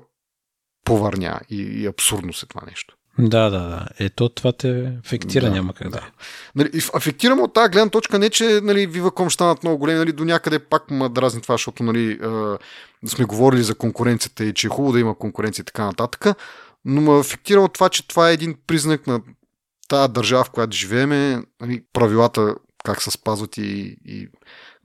повърня 0.85 1.39
и, 1.49 1.61
и 1.61 1.85
абсурдност 1.85 2.43
е 2.43 2.45
това 2.45 2.61
нещо. 2.67 2.95
Да, 3.20 3.49
да, 3.49 3.59
да. 3.59 3.88
Ето 3.99 4.30
това 4.30 4.51
те 4.51 4.93
афектира, 5.05 5.45
да, 5.45 5.51
няма 5.51 5.74
как 5.74 5.89
да. 5.89 6.09
Нали, 6.55 6.70
афектирам 6.93 7.39
от 7.39 7.53
тази 7.53 7.72
гледна 7.72 7.89
точка 7.89 8.20
не, 8.20 8.30
че 8.30 8.59
нали, 8.64 8.89
Viva.com 8.89 9.30
ще 9.30 9.34
станат 9.34 9.64
много 9.64 9.78
големи, 9.78 9.99
нали, 9.99 10.12
до 10.12 10.26
някъде 10.26 10.59
пак 10.59 10.91
ма 10.91 11.09
дразни 11.09 11.41
това, 11.41 11.53
защото 11.53 11.84
нали, 11.84 12.12
е, 12.12 13.07
сме 13.07 13.26
говорили 13.26 13.64
за 13.64 13.76
конкуренцията 13.76 14.45
и 14.45 14.53
че 14.53 14.68
е 14.68 14.70
хубаво 14.70 14.93
да 14.93 14.99
има 14.99 15.18
конкуренция 15.18 15.64
и 15.64 15.66
така 15.66 15.86
нататък, 15.86 16.26
но 16.86 17.01
ме 17.01 17.20
афектира 17.20 17.62
от 17.62 17.74
това, 17.74 17.89
че 17.89 18.07
това 18.07 18.30
е 18.30 18.34
един 18.34 18.55
признак 18.68 19.07
на 19.07 19.22
тази 19.88 20.14
държава, 20.14 20.43
в 20.43 20.49
която 20.49 20.78
живееме, 20.78 21.43
нали, 21.62 21.84
правилата 21.93 22.55
как 22.84 23.01
се 23.01 23.12
спазват 23.12 23.57
и, 23.57 23.97
и 24.05 24.28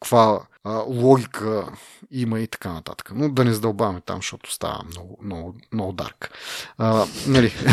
каква 0.01 0.41
а, 0.67 0.85
логика 0.89 1.69
има 2.11 2.41
и 2.41 2.47
така 2.47 2.73
нататък. 2.73 3.13
Но 3.15 3.29
да 3.29 3.45
не 3.45 3.53
задълбаваме 3.53 4.01
там, 4.01 4.17
защото 4.17 4.53
става 4.53 4.83
много, 4.91 5.19
много, 5.23 5.55
много 5.73 5.93
дарк. 5.93 6.31
А, 6.79 7.07
нали? 7.27 7.53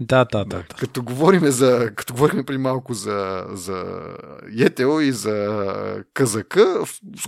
Да, 0.00 0.24
да, 0.24 0.44
да. 0.44 0.62
Като 0.62 1.02
говорим 1.02 1.46
за, 1.46 1.90
като 1.96 2.12
говорим 2.12 2.44
при 2.44 2.58
малко 2.58 2.94
за, 2.94 3.46
за 3.52 3.84
Етел 4.58 5.00
и 5.02 5.12
за 5.12 6.04
КЗК, 6.14 6.58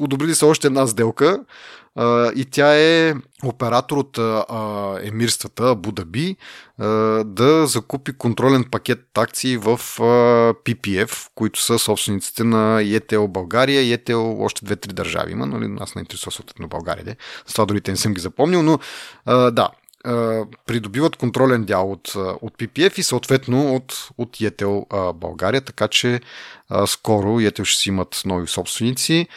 одобрили 0.00 0.34
се 0.34 0.44
още 0.44 0.66
една 0.66 0.86
сделка 0.86 1.44
и 2.36 2.46
тя 2.50 2.74
е 2.76 3.14
оператор 3.44 3.96
от 3.96 4.18
емирствата 5.04 5.74
Будаби 5.74 6.36
да 7.24 7.66
закупи 7.66 8.12
контролен 8.12 8.64
пакет 8.70 9.18
акции 9.18 9.56
в 9.56 9.80
PPF, 10.64 11.28
които 11.34 11.62
са 11.62 11.78
собствениците 11.78 12.44
на 12.44 12.82
ЕТЛ 12.82 13.26
България 13.26 13.82
и 13.82 13.92
ЕТЛ 13.92 14.42
още 14.42 14.64
две-три 14.64 14.92
държави 14.92 15.32
има, 15.32 15.46
нали? 15.46 15.76
Аз 15.80 15.94
не 15.94 16.00
интересува 16.00 16.32
съответно 16.32 16.68
България, 16.68 17.04
де. 17.04 17.16
с 17.46 17.52
това 17.52 17.66
дори 17.66 17.80
не 17.88 17.96
съм 17.96 18.14
ги 18.14 18.20
запомнил, 18.20 18.62
но 18.62 18.78
да, 19.50 19.68
придобиват 20.66 21.16
контролен 21.16 21.64
дял 21.64 21.92
от, 21.92 22.12
от 22.16 22.58
PPF 22.58 22.98
и 22.98 23.02
съответно 23.02 23.74
от, 23.74 24.08
от 24.18 24.36
а, 24.90 25.12
България, 25.12 25.60
така 25.60 25.88
че 25.88 26.20
скоро 26.86 27.26
Yetel 27.26 27.64
ще 27.64 27.80
си 27.80 27.88
имат 27.88 28.22
нови 28.24 28.46
собственици. 28.46 29.28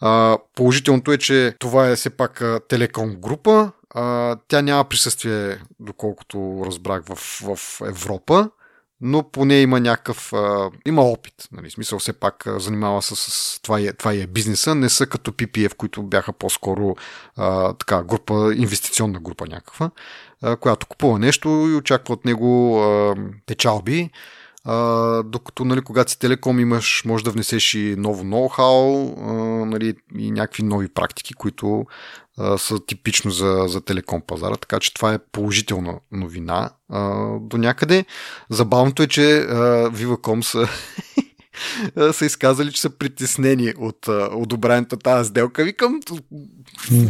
А, 0.00 0.38
положителното 0.54 1.12
е, 1.12 1.18
че 1.18 1.54
това 1.58 1.88
е 1.88 1.96
все 1.96 2.10
пак 2.10 2.42
телеком 2.68 3.16
група. 3.16 3.72
А, 3.94 4.36
тя 4.48 4.62
няма 4.62 4.84
присъствие, 4.84 5.58
доколкото 5.80 6.62
разбрах, 6.66 7.02
в, 7.04 7.16
в 7.56 7.80
Европа 7.86 8.50
но 9.00 9.22
поне 9.22 9.60
има 9.60 9.80
някакъв, 9.80 10.32
а, 10.32 10.70
има 10.86 11.02
опит. 11.02 11.34
Нали, 11.52 11.70
смисъл 11.70 11.98
все 11.98 12.12
пак 12.12 12.46
а, 12.46 12.60
занимава 12.60 13.02
се 13.02 13.16
с, 13.16 13.30
с 13.30 13.60
това, 13.62 13.80
е, 13.80 13.92
това 13.92 14.12
е 14.12 14.26
бизнеса. 14.26 14.74
Не 14.74 14.88
са 14.88 15.06
като 15.06 15.32
PPF, 15.32 15.74
които 15.74 16.02
бяха 16.02 16.32
по-скоро 16.32 16.96
а, 17.36 17.72
така, 17.72 18.02
група, 18.02 18.52
инвестиционна 18.56 19.20
група 19.20 19.46
някаква, 19.46 19.90
а, 20.42 20.56
която 20.56 20.86
купува 20.86 21.18
нещо 21.18 21.48
и 21.48 21.74
очаква 21.74 22.14
от 22.14 22.24
него 22.24 22.82
а, 22.82 23.14
печалби. 23.46 24.10
А, 24.64 25.22
докато, 25.22 25.64
нали, 25.64 25.80
когато 25.80 26.10
си 26.10 26.18
телеком 26.18 26.60
имаш, 26.60 27.02
може 27.06 27.24
да 27.24 27.30
внесеш 27.30 27.74
и 27.74 27.94
ново 27.98 28.24
ноу-хау 28.24 29.14
нали, 29.64 29.94
и 30.18 30.30
някакви 30.30 30.62
нови 30.62 30.88
практики, 30.88 31.34
които 31.34 31.86
а, 32.38 32.58
са 32.58 32.86
типично 32.86 33.30
за, 33.30 33.64
за 33.66 33.80
телеком 33.80 34.22
пазара, 34.26 34.56
така 34.56 34.80
че 34.80 34.94
това 34.94 35.14
е 35.14 35.18
положителна 35.32 35.98
новина 36.12 36.70
а, 36.88 37.28
до 37.40 37.56
някъде. 37.56 38.04
Забавното 38.50 39.02
е, 39.02 39.06
че 39.06 39.38
а, 39.38 39.54
Viva.com 39.90 40.42
са 40.42 40.68
са 42.12 42.26
изказали, 42.26 42.72
че 42.72 42.80
са 42.80 42.90
притеснени 42.90 43.74
от 43.78 44.08
одобрението 44.32 44.96
тази 44.96 45.28
сделка. 45.28 45.64
Викам, 45.64 46.00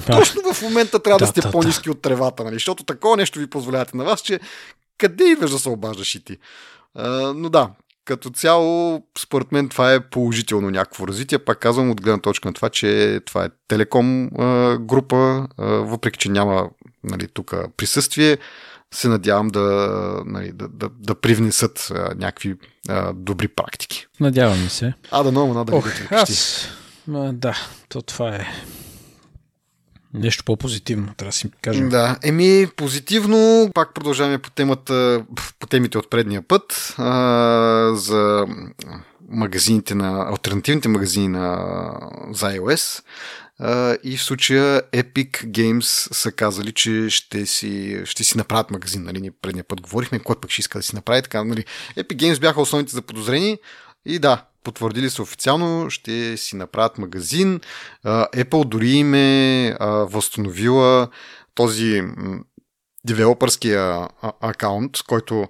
точно 0.07 0.53
в 0.53 0.62
момента 0.62 1.03
трябва 1.03 1.18
да, 1.18 1.24
да 1.24 1.30
сте 1.30 1.40
да, 1.40 1.51
по-низки 1.51 1.84
да. 1.84 1.90
от 1.90 2.03
тревата, 2.03 2.44
нали? 2.44 2.55
защото 2.55 2.84
такова 2.84 3.16
нещо 3.16 3.38
ви 3.38 3.46
позволявате 3.46 3.96
на 3.96 4.05
вас, 4.05 4.20
че 4.20 4.40
къде 4.98 5.24
идваш 5.24 5.51
да 5.51 5.59
се 5.59 5.68
обаждаш 5.68 6.14
и 6.14 6.24
ти? 6.24 6.38
А, 6.95 7.32
но 7.36 7.49
да, 7.49 7.70
като 8.05 8.30
цяло, 8.30 9.03
според 9.18 9.53
мен 9.53 9.68
това 9.68 9.95
е 9.95 10.01
положително 10.01 10.70
някакво 10.70 11.09
развитие. 11.09 11.38
Пак 11.38 11.59
казвам 11.59 11.91
от 11.91 12.01
гледна 12.01 12.20
точка 12.20 12.49
на 12.49 12.55
това, 12.55 12.68
че 12.70 13.20
това 13.26 13.45
е 13.45 13.49
телеком 13.68 14.24
а, 14.38 14.78
група, 14.78 15.49
а, 15.59 15.64
въпреки 15.64 16.18
че 16.18 16.28
няма 16.28 16.70
нали, 17.05 17.28
тук 17.28 17.55
присъствие, 17.76 18.38
се 18.95 19.09
надявам 19.09 19.49
да, 19.49 20.22
нали, 20.26 20.53
да, 20.53 20.68
да, 20.68 20.88
да 20.99 21.14
привнесат 21.14 21.88
а, 21.95 22.14
някакви 22.16 22.57
а, 22.88 23.12
добри 23.12 23.49
практики. 23.49 24.07
Надявам 24.20 24.68
се. 24.68 24.95
А, 25.11 25.22
да, 25.22 25.30
много 25.30 25.55
надо 25.55 25.76
Ох, 25.76 25.88
аз... 26.11 26.68
да, 27.32 27.57
то 27.88 28.03
това 28.03 28.34
е 28.36 28.47
Нещо 30.15 30.45
по-позитивно, 30.45 31.15
трябва 31.17 31.29
да 31.29 31.37
си 31.37 31.51
кажем. 31.63 31.89
Да, 31.89 32.19
еми 32.23 32.67
позитивно, 32.77 33.71
пак 33.75 33.95
продължаваме 33.95 34.39
по 34.39 34.51
темата, 34.51 35.25
по 35.59 35.67
темите 35.67 35.99
от 35.99 36.11
предния 36.11 36.43
път, 36.43 36.95
а, 36.99 37.93
за 37.95 38.47
магазините 39.29 39.95
на, 39.95 40.27
альтернативните 40.31 40.89
магазини 40.89 41.29
на, 41.29 41.59
за 42.31 42.47
iOS. 42.47 43.03
Uh, 43.63 44.01
и 44.03 44.17
в 44.17 44.23
случая 44.23 44.83
Epic 44.83 45.31
Games 45.31 46.13
са 46.15 46.33
казали, 46.33 46.73
че 46.73 47.11
ще 47.11 47.47
си, 47.47 48.03
ще 48.05 48.25
си 48.25 48.39
направят 48.39 48.71
магазин. 48.71 49.03
Нали? 49.03 49.21
Ние 49.21 49.31
предния 49.31 49.65
път 49.65 49.81
говорихме, 49.81 50.19
кой 50.19 50.37
пък 50.41 50.51
ще 50.51 50.61
иска 50.61 50.79
да 50.79 50.83
си 50.83 50.95
направи 50.95 51.23
така. 51.23 51.45
Нали? 51.45 51.65
Epic 51.97 52.17
Games 52.17 52.41
бяха 52.41 52.61
основните 52.61 52.93
за 52.93 53.03
подозрени 53.03 53.59
и 54.07 54.19
да, 54.19 54.45
потвърдили 54.65 55.11
се 55.11 55.23
официално, 55.23 55.91
ще 55.91 56.37
си 56.37 56.57
направят 56.57 56.99
магазин. 56.99 57.61
Apple 58.07 58.69
дори 58.69 58.91
им 58.91 59.15
е 59.15 59.77
възстановила 59.81 61.09
този 61.55 62.03
девелопърския 63.05 64.09
акаунт, 64.41 65.03
който 65.09 65.49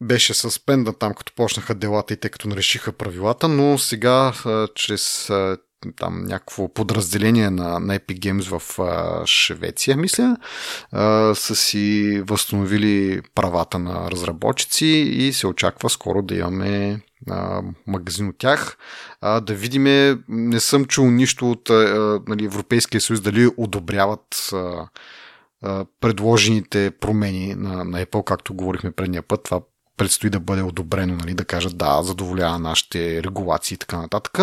беше 0.00 0.34
съспендан 0.34 0.94
там, 0.98 1.14
като 1.14 1.32
почнаха 1.34 1.74
делата 1.74 2.14
и 2.14 2.16
те 2.16 2.28
като 2.28 2.48
нарешиха 2.48 2.92
правилата, 2.92 3.48
но 3.48 3.78
сега 3.78 4.32
чрез 4.74 5.30
там 5.96 6.24
някакво 6.24 6.68
подразделение 6.74 7.50
на, 7.50 7.80
на 7.80 7.98
Epic 7.98 8.18
Games 8.18 8.58
в 8.58 8.78
а, 8.78 9.26
Швеция, 9.26 9.96
мисля, 9.96 10.36
а, 10.92 11.34
са 11.34 11.56
си 11.56 12.20
възстановили 12.26 13.22
правата 13.34 13.78
на 13.78 14.10
разработчици 14.10 14.86
и 14.86 15.32
се 15.32 15.46
очаква 15.46 15.90
скоро 15.90 16.22
да 16.22 16.34
имаме 16.34 17.00
а, 17.30 17.62
магазин 17.86 18.28
от 18.28 18.38
тях. 18.38 18.76
А, 19.20 19.40
да 19.40 19.54
видим, 19.54 19.84
не 20.28 20.60
съм 20.60 20.84
чул 20.84 21.10
нищо 21.10 21.50
от 21.50 21.70
а, 21.70 22.20
нали, 22.28 22.44
Европейския 22.44 23.00
съюз 23.00 23.20
дали 23.20 23.50
одобряват 23.56 24.50
а, 24.52 24.88
а, 25.62 25.84
предложените 26.00 26.90
промени 27.00 27.54
на, 27.54 27.84
на 27.84 28.06
Apple, 28.06 28.24
както 28.24 28.54
говорихме 28.54 28.90
предния 28.90 29.22
път. 29.22 29.42
Това 29.42 29.60
предстои 29.96 30.30
да 30.30 30.40
бъде 30.40 30.62
одобрено, 30.62 31.14
нали, 31.14 31.34
да 31.34 31.44
кажат 31.44 31.78
да, 31.78 32.02
задоволява 32.02 32.58
нашите 32.58 33.22
регулации 33.22 33.74
и 33.74 33.78
така 33.78 33.98
нататък. 33.98 34.38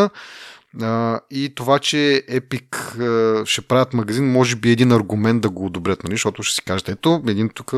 А, 0.81 1.19
и 1.31 1.55
това, 1.55 1.79
че 1.79 2.23
Epic 2.29 2.99
а, 2.99 3.45
ще 3.45 3.61
правят 3.61 3.93
магазин, 3.93 4.31
може 4.31 4.55
би 4.55 4.69
е 4.69 4.71
един 4.71 4.91
аргумент 4.91 5.41
да 5.41 5.49
го 5.49 5.65
одобрят, 5.65 6.03
нали? 6.03 6.13
защото 6.13 6.43
ще 6.43 6.55
си 6.55 6.61
кажете, 6.61 6.91
ето, 6.91 7.23
един 7.27 7.49
тук 7.49 7.73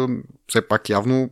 все 0.47 0.61
пак 0.61 0.89
явно 0.89 1.29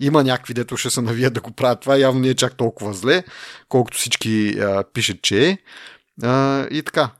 има 0.00 0.24
някакви, 0.24 0.54
дето 0.54 0.76
ще 0.76 0.90
се 0.90 1.00
навият 1.00 1.34
да 1.34 1.40
го 1.40 1.50
правят 1.50 1.80
това, 1.80 1.96
явно 1.96 2.20
не 2.20 2.28
е 2.28 2.34
чак 2.34 2.56
толкова 2.56 2.92
зле, 2.92 3.24
колкото 3.68 3.98
всички 3.98 4.58
а, 4.60 4.84
пишат, 4.92 5.22
че 5.22 5.48
е. 5.48 5.58
А, 6.22 6.66
и 6.70 6.82
така, 6.82 7.10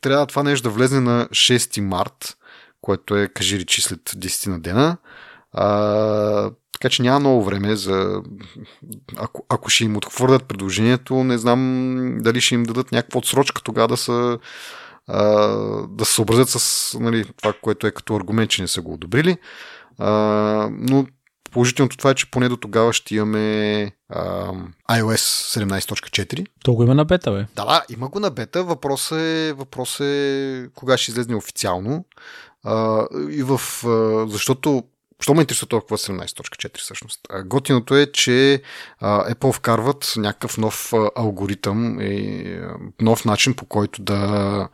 трябва 0.00 0.26
това 0.26 0.42
нещо 0.42 0.68
да 0.68 0.74
влезне 0.74 1.00
на 1.00 1.26
6 1.26 1.80
март, 1.80 2.36
което 2.80 3.16
е, 3.16 3.28
кажи 3.28 3.58
речи, 3.58 3.82
след 3.82 4.00
10 4.00 4.50
на 4.50 4.60
дена. 4.60 4.96
А, 5.52 6.50
така 6.72 6.88
че 6.88 7.02
няма 7.02 7.20
много 7.20 7.44
време 7.44 7.76
за... 7.76 8.22
Ако, 9.16 9.46
ако 9.48 9.70
ще 9.70 9.84
им 9.84 9.96
отхвърдат 9.96 10.44
предложението, 10.44 11.24
не 11.24 11.38
знам 11.38 12.18
дали 12.20 12.40
ще 12.40 12.54
им 12.54 12.62
дадат 12.62 12.92
някаква 12.92 13.18
отсрочка 13.18 13.62
тогава 13.62 13.88
да 13.88 13.96
са 13.96 14.38
да 15.88 16.04
се 16.04 16.14
съобразят 16.14 16.48
с 16.48 16.96
нали, 17.00 17.24
това, 17.36 17.52
което 17.62 17.86
е 17.86 17.90
като 17.90 18.16
аргумент, 18.16 18.50
че 18.50 18.62
не 18.62 18.68
са 18.68 18.82
го 18.82 18.94
одобрили. 18.94 19.36
А, 19.98 20.12
но 20.72 21.06
положителното 21.52 21.96
това 21.96 22.10
е, 22.10 22.14
че 22.14 22.30
поне 22.30 22.48
до 22.48 22.56
тогава 22.56 22.92
ще 22.92 23.14
имаме 23.14 23.92
а, 24.08 24.52
iOS 24.90 25.60
17.4. 25.60 26.46
То 26.64 26.74
го 26.74 26.82
има 26.82 26.94
на 26.94 27.04
бета, 27.04 27.32
бе. 27.32 27.46
Да, 27.56 27.64
да, 27.64 27.82
има 27.90 28.08
го 28.08 28.20
на 28.20 28.30
бета. 28.30 28.64
Въпросът 28.64 29.18
е, 29.18 29.52
въпрос 29.52 30.00
е 30.00 30.68
кога 30.74 30.98
ще 30.98 31.10
излезне 31.10 31.36
официално. 31.36 32.04
А, 32.64 33.06
и 33.30 33.42
в, 33.42 33.60
а, 33.86 34.26
защото 34.28 34.84
що 35.20 35.34
ме 35.34 35.40
интересува 35.40 35.68
толкова 35.68 35.98
17.4 35.98 36.78
всъщност? 36.78 37.20
Готиното 37.44 37.96
е, 37.96 38.06
че 38.12 38.62
Apple 39.02 39.52
вкарват 39.52 40.12
някакъв 40.16 40.58
нов 40.58 40.92
алгоритъм 41.16 42.00
и 42.00 42.46
нов 43.00 43.24
начин 43.24 43.54
по 43.54 43.64
който 43.64 44.02
да 44.02 44.68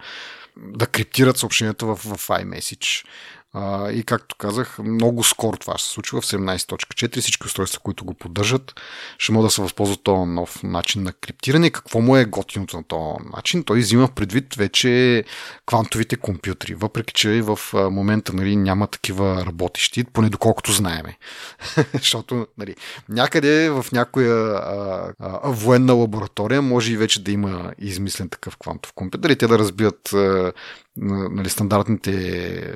да 0.57 0.87
криптират 0.87 1.37
съобщенията 1.37 1.87
в, 1.87 1.95
в 1.95 2.29
iMessage. 2.29 3.05
А, 3.53 3.91
и 3.91 4.03
както 4.03 4.37
казах, 4.37 4.79
много 4.79 5.25
скоро 5.25 5.57
това 5.57 5.79
се 5.79 5.89
случва 5.89 6.21
в 6.21 6.25
17.4. 6.25 7.21
Всички 7.21 7.47
устройства, 7.47 7.81
които 7.81 8.05
го 8.05 8.15
поддържат, 8.15 8.81
ще 9.19 9.33
могат 9.33 9.47
да 9.47 9.51
се 9.51 9.63
възползват 9.63 10.03
този 10.03 10.31
нов 10.31 10.63
начин 10.63 11.03
на 11.03 11.13
криптиране. 11.13 11.71
Какво 11.71 12.01
му 12.01 12.17
е 12.17 12.25
готиното 12.25 12.77
на 12.77 12.85
този 12.85 13.29
начин? 13.37 13.65
Той 13.65 13.79
взима 13.79 14.09
предвид 14.09 14.55
вече 14.55 15.25
квантовите 15.67 16.17
компютри, 16.17 16.75
въпреки 16.75 17.15
че 17.15 17.43
в 17.43 17.59
момента 17.91 18.33
нали, 18.33 18.57
няма 18.57 18.87
такива 18.87 19.47
работещи, 19.47 20.05
поне 20.05 20.29
доколкото 20.29 20.73
знаеме. 20.73 21.19
Защото 21.95 22.47
нали, 22.59 22.77
някъде 23.09 23.71
в 23.71 23.87
някоя 23.93 24.55
а, 24.55 25.13
а, 25.19 25.51
военна 25.51 25.93
лаборатория 25.93 26.63
може 26.63 26.93
и 26.93 26.97
вече 26.97 27.25
да 27.25 27.33
има 27.33 27.73
измислен 27.79 28.29
такъв 28.29 28.57
квантов 28.57 28.93
компютър 28.93 29.31
и 29.31 29.37
те 29.37 29.47
да 29.47 29.59
разбият 29.59 30.13
а, 30.13 30.53
нали, 31.01 31.49
стандартните, 31.49 32.75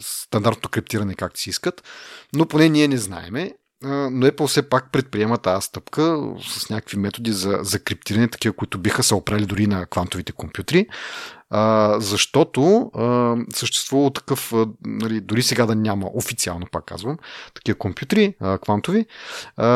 стандартното 0.00 0.68
криптиране 0.68 1.14
както 1.14 1.40
си 1.40 1.50
искат, 1.50 1.82
но 2.34 2.46
поне 2.46 2.68
ние 2.68 2.88
не 2.88 2.96
знаеме. 2.96 3.52
Но 3.84 4.26
Apple 4.26 4.46
все 4.46 4.68
пак 4.68 4.92
предприема 4.92 5.38
тази 5.38 5.66
стъпка 5.66 6.18
с 6.48 6.70
някакви 6.70 6.98
методи 6.98 7.32
за, 7.32 7.58
за 7.62 7.78
криптиране, 7.78 8.28
такива, 8.28 8.54
които 8.54 8.78
биха 8.78 9.02
се 9.02 9.14
опрели 9.14 9.46
дори 9.46 9.66
на 9.66 9.86
квантовите 9.86 10.32
компютри, 10.32 10.86
а, 11.50 11.96
защото 12.00 12.90
а, 12.94 13.36
съществува 13.54 14.10
такъв, 14.10 14.52
а, 14.52 14.66
нали, 14.84 15.20
дори 15.20 15.42
сега 15.42 15.66
да 15.66 15.74
няма 15.74 16.10
официално, 16.14 16.66
пак 16.72 16.84
казвам, 16.84 17.18
такива 17.54 17.78
компютри, 17.78 18.34
а, 18.40 18.58
квантови, 18.58 19.06
а, 19.56 19.68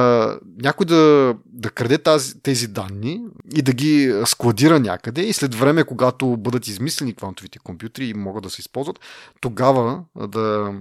някой 0.62 0.86
да, 0.86 1.34
да 1.46 1.70
краде 1.70 1.98
тази, 1.98 2.42
тези 2.42 2.68
данни 2.68 3.20
и 3.56 3.62
да 3.62 3.72
ги 3.72 4.22
складира 4.24 4.80
някъде 4.80 5.22
и 5.22 5.32
след 5.32 5.54
време, 5.54 5.84
когато 5.84 6.36
бъдат 6.36 6.66
измислени 6.66 7.14
квантовите 7.14 7.58
компютри 7.58 8.06
и 8.06 8.14
могат 8.14 8.42
да 8.42 8.50
се 8.50 8.60
използват, 8.60 9.00
тогава 9.40 10.04
да, 10.28 10.74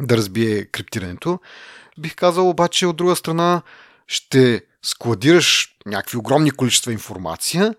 да 0.00 0.16
разбие 0.16 0.64
криптирането. 0.64 1.38
Бих 1.98 2.14
казал 2.14 2.48
обаче 2.48 2.86
от 2.86 2.96
друга 2.96 3.16
страна 3.16 3.62
ще 4.06 4.62
складираш 4.82 5.76
някакви 5.86 6.18
огромни 6.18 6.50
количества 6.50 6.92
информация 6.92 7.74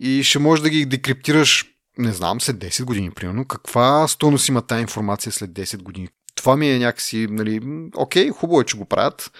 и 0.00 0.22
ще 0.22 0.38
можеш 0.38 0.62
да 0.62 0.70
ги 0.70 0.86
декриптираш, 0.86 1.66
не 1.98 2.12
знам, 2.12 2.40
след 2.40 2.56
10 2.56 2.84
години, 2.84 3.10
примерно. 3.10 3.44
Каква 3.44 4.08
стойност 4.08 4.48
има 4.48 4.62
тази 4.62 4.82
информация 4.82 5.32
след 5.32 5.50
10 5.50 5.82
години? 5.82 6.08
това 6.34 6.56
ми 6.56 6.70
е 6.70 6.78
някакси, 6.78 7.26
нали, 7.30 7.60
окей, 7.96 8.30
хубаво 8.30 8.60
е, 8.60 8.64
че 8.64 8.76
го 8.76 8.84
правят. 8.84 9.32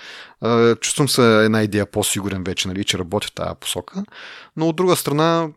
Чувствам 0.81 1.09
се 1.09 1.45
една 1.45 1.63
идея 1.63 1.87
по-сигурен 1.87 2.45
вече, 2.45 2.69
нали, 2.69 2.85
че 2.85 2.99
работя 2.99 3.27
в 3.27 3.33
тази 3.33 3.55
посока. 3.61 4.05
Но 4.57 4.69
от 4.69 4.77
друга 4.77 4.97
страна, 4.97 5.49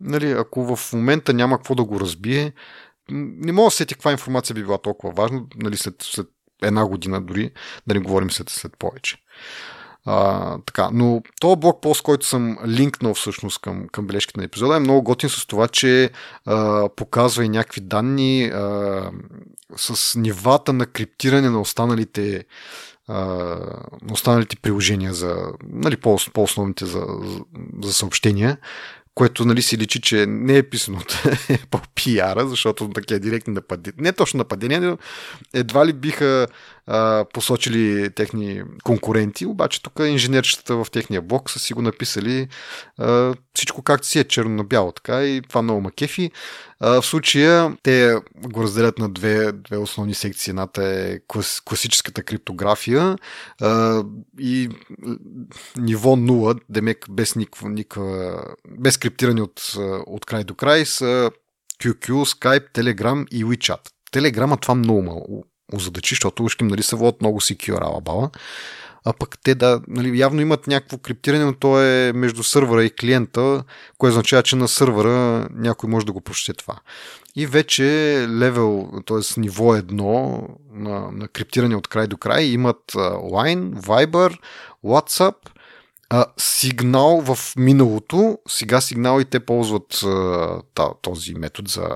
нали, 0.00 0.30
ако 0.30 0.76
в 0.76 0.92
момента 0.92 1.34
няма 1.34 1.56
какво 1.56 1.74
да 1.74 1.84
го 1.84 2.00
разбие, 2.00 2.52
не 3.10 3.52
мога 3.52 3.66
да 3.66 3.70
сети 3.70 3.94
каква 3.94 4.12
информация 4.12 4.54
би 4.54 4.62
била 4.62 4.78
толкова 4.78 5.12
важна, 5.12 5.42
нали, 5.56 5.76
след, 5.76 5.94
след 6.00 6.26
една 6.66 6.86
година 6.86 7.20
дори, 7.20 7.50
да 7.86 7.94
не 7.94 8.00
говорим 8.00 8.30
след, 8.30 8.50
след 8.50 8.72
повече. 8.78 9.16
А, 10.06 10.58
така, 10.66 10.88
но 10.92 11.22
този 11.40 11.56
блок 11.56 11.82
пост, 11.82 12.02
който 12.02 12.26
съм 12.26 12.58
линкнал 12.66 13.14
всъщност 13.14 13.60
към, 13.60 13.88
към 13.92 14.06
бележките 14.06 14.40
на 14.40 14.44
епизода, 14.44 14.76
е 14.76 14.80
много 14.80 15.02
готин 15.02 15.28
с 15.28 15.46
това, 15.46 15.68
че 15.68 16.10
а, 16.46 16.88
показва 16.88 17.44
и 17.44 17.48
някакви 17.48 17.80
данни 17.80 18.44
а, 18.44 19.10
с 19.76 20.18
нивата 20.18 20.72
на 20.72 20.86
криптиране 20.86 21.50
на 21.50 21.60
останалите 21.60 22.44
на 23.08 24.12
останалите 24.12 24.56
приложения 24.56 25.14
за 25.14 25.36
нали, 25.68 25.96
по-основните 25.96 26.86
за, 26.86 27.06
за 27.82 27.92
съобщения, 27.92 28.56
което 29.14 29.44
нали, 29.44 29.62
си 29.62 29.78
личи, 29.78 30.00
че 30.00 30.26
не 30.26 30.56
е 30.56 30.62
писано 30.62 30.98
от 30.98 31.22
по 31.70 31.80
пиара, 31.94 32.48
защото 32.48 32.88
такива 32.88 33.20
директни 33.20 33.54
нападения, 33.54 33.94
не 33.98 34.12
точно 34.12 34.38
нападения, 34.38 34.80
но 34.80 34.98
едва 35.52 35.86
ли 35.86 35.92
биха 35.92 36.46
посочили 37.32 38.10
техни 38.14 38.62
конкуренти, 38.84 39.46
обаче 39.46 39.82
тук 39.82 40.00
инженерчетата 40.06 40.76
в 40.76 40.86
техния 40.92 41.22
блок 41.22 41.50
са 41.50 41.58
си 41.58 41.74
го 41.74 41.82
написали 41.82 42.48
всичко 43.54 43.82
както 43.82 44.06
си 44.06 44.18
е 44.18 44.24
черно 44.24 44.56
на 44.56 44.64
бяло, 44.64 44.92
така 44.92 45.24
и 45.24 45.42
това 45.48 45.62
много 45.62 45.80
макефи. 45.80 46.30
В 46.80 47.02
случая 47.02 47.76
те 47.82 48.16
го 48.36 48.62
разделят 48.62 48.98
на 48.98 49.08
две, 49.08 49.52
две 49.52 49.76
основни 49.76 50.14
секции. 50.14 50.50
Едната 50.50 50.84
е 50.84 51.18
клас, 51.28 51.62
класическата 51.64 52.22
криптография 52.22 53.16
и 54.38 54.68
ниво 55.76 56.16
0, 56.16 56.60
демек 56.68 57.06
без 57.10 57.36
никаква, 57.36 57.68
никаква 57.68 58.42
без 58.78 58.96
криптиране 58.96 59.42
от, 59.42 59.74
от 60.06 60.24
край 60.24 60.44
до 60.44 60.54
край 60.54 60.86
са 60.86 61.30
QQ, 61.82 62.08
Skype, 62.08 62.72
Telegram 62.72 63.28
и 63.30 63.44
WeChat. 63.44 63.80
Телеграма 64.10 64.56
това 64.56 64.74
много 64.74 65.46
озадачи, 65.76 66.14
защото 66.14 66.44
ушким 66.44 66.66
нали, 66.66 66.82
се 66.82 66.96
водят 66.96 67.20
много 67.20 67.40
secure 67.40 67.86
алабала. 67.86 68.30
А 69.06 69.12
пък 69.12 69.38
те 69.42 69.54
да, 69.54 69.80
нали, 69.88 70.18
явно 70.18 70.40
имат 70.40 70.66
някакво 70.66 70.98
криптиране, 70.98 71.44
но 71.44 71.52
то 71.52 71.82
е 71.82 72.12
между 72.12 72.42
сървъра 72.42 72.84
и 72.84 72.90
клиента, 72.90 73.64
което 73.98 74.12
означава, 74.12 74.42
че 74.42 74.56
на 74.56 74.68
сървъра 74.68 75.48
някой 75.50 75.90
може 75.90 76.06
да 76.06 76.12
го 76.12 76.20
прочете 76.20 76.52
това. 76.52 76.76
И 77.36 77.46
вече 77.46 77.82
левел, 78.28 78.88
т.е. 79.06 79.40
ниво 79.40 79.64
1 79.64 80.48
на, 80.72 81.10
на 81.12 81.28
криптиране 81.28 81.76
от 81.76 81.88
край 81.88 82.06
до 82.06 82.16
край 82.16 82.44
имат 82.44 82.82
Line, 82.92 83.74
Viber, 83.74 84.38
WhatsApp, 84.84 85.34
сигнал 86.36 87.20
в 87.20 87.38
миналото. 87.56 88.38
Сега 88.48 88.80
сигнал 88.80 89.20
и 89.20 89.24
те 89.24 89.40
ползват 89.40 90.04
този 91.02 91.34
метод 91.34 91.68
за 91.70 91.88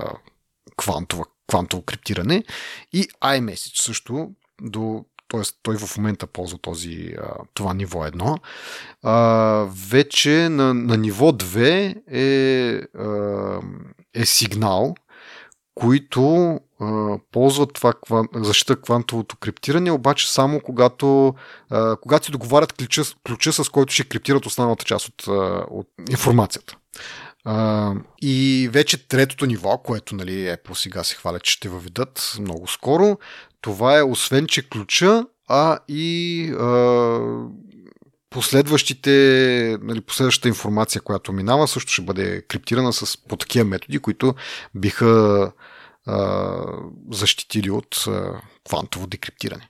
квантова 0.77 1.25
квантово 1.49 1.83
криптиране 1.83 2.43
и 2.93 3.07
iMessage 3.23 3.81
също 3.81 4.31
до 4.61 5.05
т.е. 5.29 5.41
той 5.63 5.77
в 5.77 5.97
момента 5.97 6.27
ползва 6.27 6.57
този, 6.57 7.15
това 7.53 7.73
ниво 7.73 7.99
1. 7.99 8.37
А, 9.03 9.13
вече 9.89 10.49
на, 10.49 10.73
на 10.73 10.97
ниво 10.97 11.31
2 11.31 11.95
е, 12.11 12.81
е 14.13 14.25
сигнал, 14.25 14.95
които 15.75 16.59
а, 16.79 17.17
ползват 17.31 17.73
това 17.73 17.93
защита 18.35 18.81
квантовото 18.81 19.37
криптиране, 19.37 19.91
обаче 19.91 20.33
само 20.33 20.59
когато, 20.59 21.35
а, 21.69 21.95
когато 21.95 22.25
си 22.25 22.31
договарят 22.31 22.73
ключа, 22.73 23.03
ключа, 23.25 23.53
с 23.53 23.69
който 23.69 23.93
ще 23.93 24.03
криптират 24.03 24.45
останалата 24.45 24.85
част 24.85 25.07
от, 25.07 25.27
от 25.69 25.87
информацията. 26.09 26.77
А, 27.45 27.93
и 28.21 28.69
вече 28.71 29.07
третото 29.07 29.45
ниво, 29.45 29.77
което 29.77 30.15
нали, 30.15 30.31
Apple 30.31 30.73
сега 30.73 31.03
се 31.03 31.15
хваля, 31.15 31.39
че 31.39 31.51
ще 31.51 31.69
въведат 31.69 32.35
много 32.39 32.67
скоро, 32.67 33.17
това 33.61 33.97
е 33.97 34.03
освен, 34.03 34.47
че 34.47 34.69
ключа, 34.69 35.25
а 35.47 35.79
и 35.87 36.43
а, 36.59 37.19
последващите, 38.29 39.77
нали, 39.81 40.01
последващата 40.01 40.47
информация, 40.47 41.01
която 41.01 41.33
минава, 41.33 41.67
също 41.67 41.91
ще 41.91 42.01
бъде 42.01 42.41
криптирана 42.41 42.93
с, 42.93 43.17
по 43.17 43.37
такива 43.37 43.65
методи, 43.65 43.99
които 43.99 44.35
биха 44.75 45.51
а, 46.05 46.57
защитили 47.11 47.71
от 47.71 48.05
а, 48.07 48.41
квантово 48.67 49.07
декриптиране. 49.07 49.69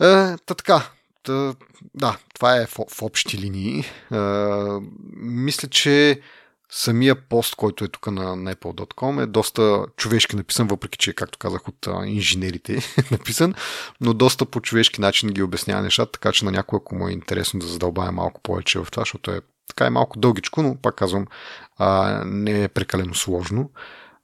Е, 0.00 0.36
та 0.46 0.54
така, 0.54 0.90
та, 1.22 1.54
да, 1.94 2.18
това 2.34 2.56
е 2.56 2.66
в, 2.66 2.78
в 2.88 3.02
общи 3.02 3.38
линии. 3.38 3.84
А, 4.10 4.80
мисля, 5.16 5.68
че 5.68 6.20
Самия 6.74 7.14
пост, 7.14 7.54
който 7.54 7.84
е 7.84 7.88
тук 7.88 8.06
на, 8.06 8.36
на 8.36 8.54
Apple.com 8.54 9.22
е 9.22 9.26
доста 9.26 9.84
човешки 9.96 10.36
написан, 10.36 10.66
въпреки 10.66 10.98
че, 10.98 11.12
както 11.12 11.38
казах, 11.38 11.68
от 11.68 11.88
инженерите 12.06 12.76
е 12.98 13.02
написан, 13.10 13.54
но 14.00 14.14
доста 14.14 14.46
по 14.46 14.60
човешки 14.60 15.00
начин 15.00 15.28
ги 15.28 15.42
обяснява 15.42 15.82
нещата, 15.82 16.12
така 16.12 16.32
че 16.32 16.44
на 16.44 16.50
някой, 16.50 16.76
ако 16.76 16.94
му 16.94 17.08
е 17.08 17.12
интересно 17.12 17.60
да 17.60 17.66
задълбая 17.66 18.12
малко 18.12 18.40
повече 18.40 18.78
в 18.78 18.86
това, 18.90 19.00
защото 19.00 19.30
е 19.30 19.40
така 19.68 19.86
е 19.86 19.90
малко 19.90 20.18
дългичко, 20.18 20.62
но 20.62 20.76
пак 20.76 20.94
казвам, 20.94 21.26
а, 21.78 22.22
не 22.26 22.62
е 22.64 22.68
прекалено 22.68 23.14
сложно. 23.14 23.70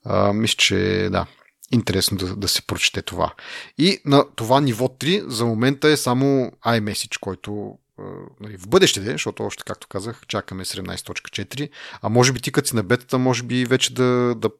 А, 0.04 0.32
мисля, 0.32 0.56
че 0.56 1.08
да, 1.12 1.26
интересно 1.72 2.18
да, 2.18 2.36
да 2.36 2.48
се 2.48 2.66
прочете 2.66 3.02
това. 3.02 3.32
И 3.78 3.98
на 4.04 4.24
това 4.36 4.60
ниво 4.60 4.86
3 4.86 5.28
за 5.28 5.44
момента 5.44 5.88
е 5.88 5.96
само 5.96 6.52
iMessage, 6.66 7.18
който 7.20 7.78
нали, 8.40 8.56
в 8.58 8.68
бъдеще, 8.68 9.00
защото 9.00 9.42
още, 9.42 9.62
както 9.66 9.88
казах, 9.88 10.22
чакаме 10.28 10.64
17.4, 10.64 11.70
а 12.02 12.08
може 12.08 12.32
би 12.32 12.40
ти 12.40 12.52
като 12.52 12.68
си 12.68 12.76
на 12.76 12.82
бетата, 12.82 13.18
може 13.18 13.42
би 13.42 13.64
вече 13.64 13.94
да, 13.94 14.34
да, 14.36 14.50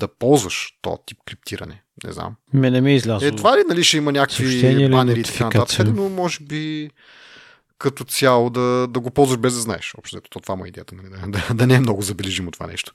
да 0.00 0.08
ползваш 0.08 0.78
този 0.82 0.96
тип 1.06 1.18
криптиране. 1.26 1.82
Не 2.04 2.12
знам. 2.12 2.34
Ме 2.54 2.70
не 2.70 2.80
ми 2.80 2.92
е 2.92 2.94
излязло. 2.94 3.28
Е, 3.28 3.36
това 3.36 3.58
ли 3.58 3.62
нали, 3.68 3.84
ще 3.84 3.96
има 3.96 4.12
някакви 4.12 4.88
банери 4.90 5.20
и 5.20 5.22
така 5.22 5.44
нататък, 5.44 5.88
но 5.94 6.08
може 6.08 6.44
би 6.44 6.90
като 7.78 8.04
цяло 8.04 8.50
да, 8.50 8.86
да 8.90 9.00
го 9.00 9.10
ползваш 9.10 9.38
без 9.38 9.54
да 9.54 9.60
знаеш. 9.60 9.94
Общо 9.98 10.20
то 10.30 10.40
това 10.40 10.56
му 10.56 10.64
е 10.64 10.68
идеята, 10.68 10.94
нали, 10.94 11.08
да, 11.08 11.38
да, 11.38 11.54
да 11.54 11.66
не 11.66 11.74
е 11.74 11.80
много 11.80 12.02
забележимо 12.02 12.50
това 12.50 12.66
нещо. 12.66 12.92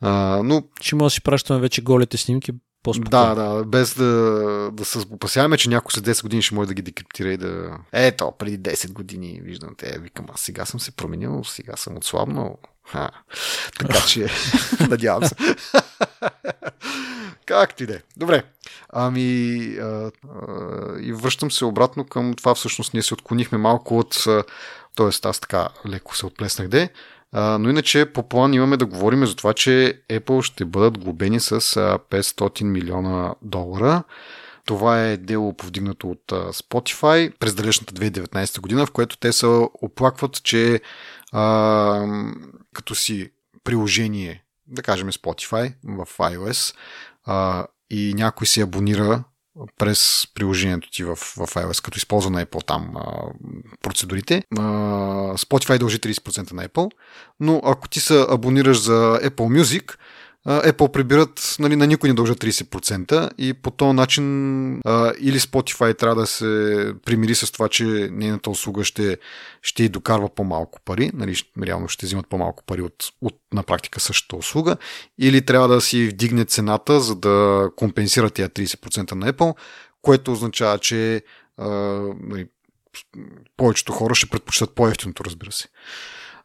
А, 0.00 0.40
но... 0.44 0.62
Ще 0.80 0.96
може 0.96 1.06
да 1.06 1.10
си 1.14 1.22
пращаме 1.22 1.60
вече 1.60 1.82
голите 1.82 2.16
снимки 2.16 2.52
по-спокойно. 2.88 3.34
Да, 3.34 3.54
да, 3.54 3.64
без 3.64 3.94
да, 3.94 4.70
да 4.72 4.84
се 4.84 4.98
опасяваме, 4.98 5.56
че 5.56 5.68
някой 5.68 5.92
след 5.92 6.04
10 6.04 6.22
години 6.22 6.42
ще 6.42 6.54
може 6.54 6.68
да 6.68 6.74
ги 6.74 6.82
декриптира 6.82 7.32
и 7.32 7.36
да... 7.36 7.78
Ето, 7.92 8.32
преди 8.38 8.58
10 8.58 8.92
години 8.92 9.40
виждам 9.42 9.74
те, 9.78 9.98
викам, 9.98 10.26
аз 10.34 10.40
сега 10.40 10.64
съм 10.64 10.80
се 10.80 10.90
променил, 10.90 11.44
сега 11.44 11.76
съм 11.76 11.96
отслабнал. 11.96 12.58
Ха. 12.90 13.10
Така 13.78 14.00
че, 14.08 14.28
надявам 14.88 15.24
се. 15.24 15.34
Както 17.46 17.82
и 17.82 17.86
да 17.86 17.94
е. 17.94 18.00
Добре. 18.16 18.42
Ами, 18.88 19.58
а, 19.80 19.84
а, 19.84 20.10
и 21.00 21.12
връщам 21.12 21.50
се 21.50 21.64
обратно 21.64 22.04
към 22.04 22.34
това. 22.34 22.54
Всъщност 22.54 22.94
ние 22.94 23.02
се 23.02 23.14
отклонихме 23.14 23.58
малко 23.58 23.98
от... 23.98 24.24
Тоест, 24.94 25.26
аз 25.26 25.40
така 25.40 25.68
леко 25.86 26.16
се 26.16 26.26
отплеснах 26.26 26.68
де. 26.68 26.88
Но 27.32 27.70
иначе 27.70 28.12
по 28.12 28.28
план 28.28 28.54
имаме 28.54 28.76
да 28.76 28.86
говорим 28.86 29.26
за 29.26 29.36
това, 29.36 29.54
че 29.54 30.02
Apple 30.10 30.42
ще 30.42 30.64
бъдат 30.64 30.98
глобени 30.98 31.40
с 31.40 31.60
500 31.60 32.62
милиона 32.62 33.34
долара. 33.42 34.02
Това 34.64 35.04
е 35.04 35.16
дело 35.16 35.54
повдигнато 35.54 36.10
от 36.10 36.24
Spotify 36.32 37.32
през 37.38 37.54
далечната 37.54 37.94
2019 37.94 38.60
година, 38.60 38.86
в 38.86 38.90
което 38.90 39.16
те 39.16 39.32
се 39.32 39.46
оплакват, 39.82 40.42
че 40.42 40.80
а, 41.32 42.06
като 42.74 42.94
си 42.94 43.30
приложение, 43.64 44.44
да 44.66 44.82
кажем 44.82 45.10
Spotify 45.12 45.74
в 45.84 46.06
iOS, 46.18 46.76
а, 47.24 47.66
и 47.90 48.14
някой 48.14 48.46
се 48.46 48.62
абонира 48.62 49.24
през 49.78 50.28
приложението 50.34 50.90
ти 50.90 51.04
в, 51.04 51.16
в 51.16 51.36
iOS, 51.36 51.84
като 51.84 51.96
използва 51.98 52.30
на 52.30 52.46
Apple 52.46 52.66
там 52.66 52.92
а, 52.96 53.22
процедурите. 53.82 54.42
А, 54.58 54.62
Spotify 55.36 55.78
дължи 55.78 55.98
30% 55.98 56.52
на 56.52 56.68
Apple, 56.68 56.90
но 57.40 57.60
ако 57.64 57.88
ти 57.88 58.00
се 58.00 58.26
абонираш 58.28 58.80
за 58.80 59.20
Apple 59.22 59.62
Music, 59.62 59.96
Apple 60.48 60.92
прибират, 60.92 61.56
нали, 61.58 61.76
на 61.76 61.86
никой 61.86 62.08
не 62.08 62.14
дължат 62.14 62.38
30% 62.38 63.30
и 63.38 63.54
по 63.54 63.70
този 63.70 63.92
начин 63.92 64.80
а, 64.84 65.12
или 65.20 65.40
Spotify 65.40 65.98
трябва 65.98 66.16
да 66.16 66.26
се 66.26 66.92
примири 67.04 67.34
с 67.34 67.52
това, 67.52 67.68
че 67.68 67.84
нейната 68.12 68.50
услуга 68.50 68.84
ще, 68.84 69.18
ще 69.62 69.84
й 69.84 69.88
докарва 69.88 70.34
по-малко 70.34 70.80
пари, 70.84 71.10
нали, 71.14 71.36
реално 71.62 71.88
ще 71.88 72.06
взимат 72.06 72.28
по-малко 72.28 72.64
пари 72.64 72.82
от, 72.82 73.04
от 73.20 73.34
на 73.52 73.62
практика 73.62 74.00
същата 74.00 74.36
услуга, 74.36 74.76
или 75.18 75.44
трябва 75.44 75.68
да 75.68 75.80
си 75.80 76.08
вдигне 76.08 76.44
цената, 76.44 77.00
за 77.00 77.14
да 77.14 77.68
компенсира 77.76 78.30
тия 78.30 78.48
30% 78.48 79.12
на 79.12 79.32
Apple, 79.32 79.56
което 80.02 80.32
означава, 80.32 80.78
че 80.78 81.22
а, 81.56 81.68
нали, 82.20 82.46
повечето 83.56 83.92
хора 83.92 84.14
ще 84.14 84.30
предпочитат 84.30 84.74
по-ефтиното, 84.74 85.24
разбира 85.24 85.52
се. 85.52 85.68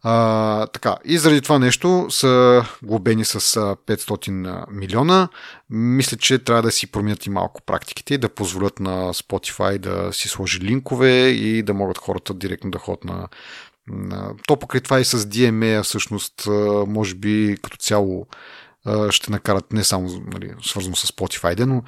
А, 0.05 0.67
така, 0.67 0.97
и 1.05 1.17
заради 1.17 1.41
това 1.41 1.59
нещо 1.59 2.07
са 2.09 2.63
глобени 2.83 3.25
с 3.25 3.39
500 3.39 4.65
милиона. 4.71 5.29
Мисля, 5.69 6.17
че 6.17 6.39
трябва 6.39 6.61
да 6.61 6.71
си 6.71 6.91
променят 6.91 7.25
и 7.25 7.29
малко 7.29 7.61
практиките 7.61 8.13
и 8.13 8.17
да 8.17 8.29
позволят 8.29 8.79
на 8.79 9.13
Spotify 9.13 9.77
да 9.77 10.13
си 10.13 10.27
сложи 10.27 10.59
линкове 10.59 11.27
и 11.27 11.63
да 11.63 11.73
могат 11.73 11.97
хората 11.97 12.33
директно 12.33 12.71
да 12.71 12.79
ходят 12.79 13.03
на. 13.03 13.27
То 14.47 14.57
покрай 14.57 14.81
това 14.81 14.99
и 14.99 15.05
с 15.05 15.19
DMA 15.19 15.83
всъщност 15.83 16.47
може 16.87 17.15
би 17.15 17.57
като 17.61 17.77
цяло 17.77 18.27
ще 19.09 19.31
накарат 19.31 19.73
не 19.73 19.83
само 19.83 20.09
нали, 20.33 20.53
свързано 20.63 20.95
с 20.95 21.07
Spotify, 21.07 21.65
но 21.65 21.83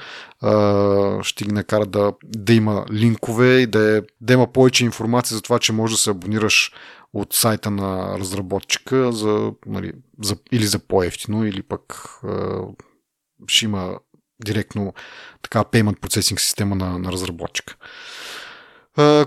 ще 1.24 1.43
ги 1.43 1.51
накарат 1.51 1.91
да, 1.91 2.13
да 2.24 2.53
има 2.53 2.86
линкове 2.91 3.59
и 3.59 3.68
да, 3.68 3.97
е, 3.97 4.01
да 4.22 4.34
има 4.34 4.47
повече 4.47 4.86
информация 4.86 5.36
за 5.36 5.41
това, 5.41 5.59
че 5.59 5.74
можеш 5.74 5.97
да 5.97 6.01
се 6.01 6.09
абонираш 6.09 6.72
от 7.16 7.34
сайта 7.34 7.72
на 7.72 8.20
разработчика 8.20 9.11
за, 9.11 9.51
нали, 9.66 9.93
за, 10.22 10.38
или 10.51 10.66
за 10.66 10.80
по-ефтино, 10.80 11.45
или 11.45 11.61
пък 11.63 12.09
а, 12.24 12.61
ще 13.47 13.66
има 13.66 13.99
директно 14.45 14.93
така 15.41 15.63
payment 15.63 15.99
processing 15.99 16.39
система 16.39 16.76
на, 16.76 16.99
на 16.99 17.11
разработчика. 17.11 17.76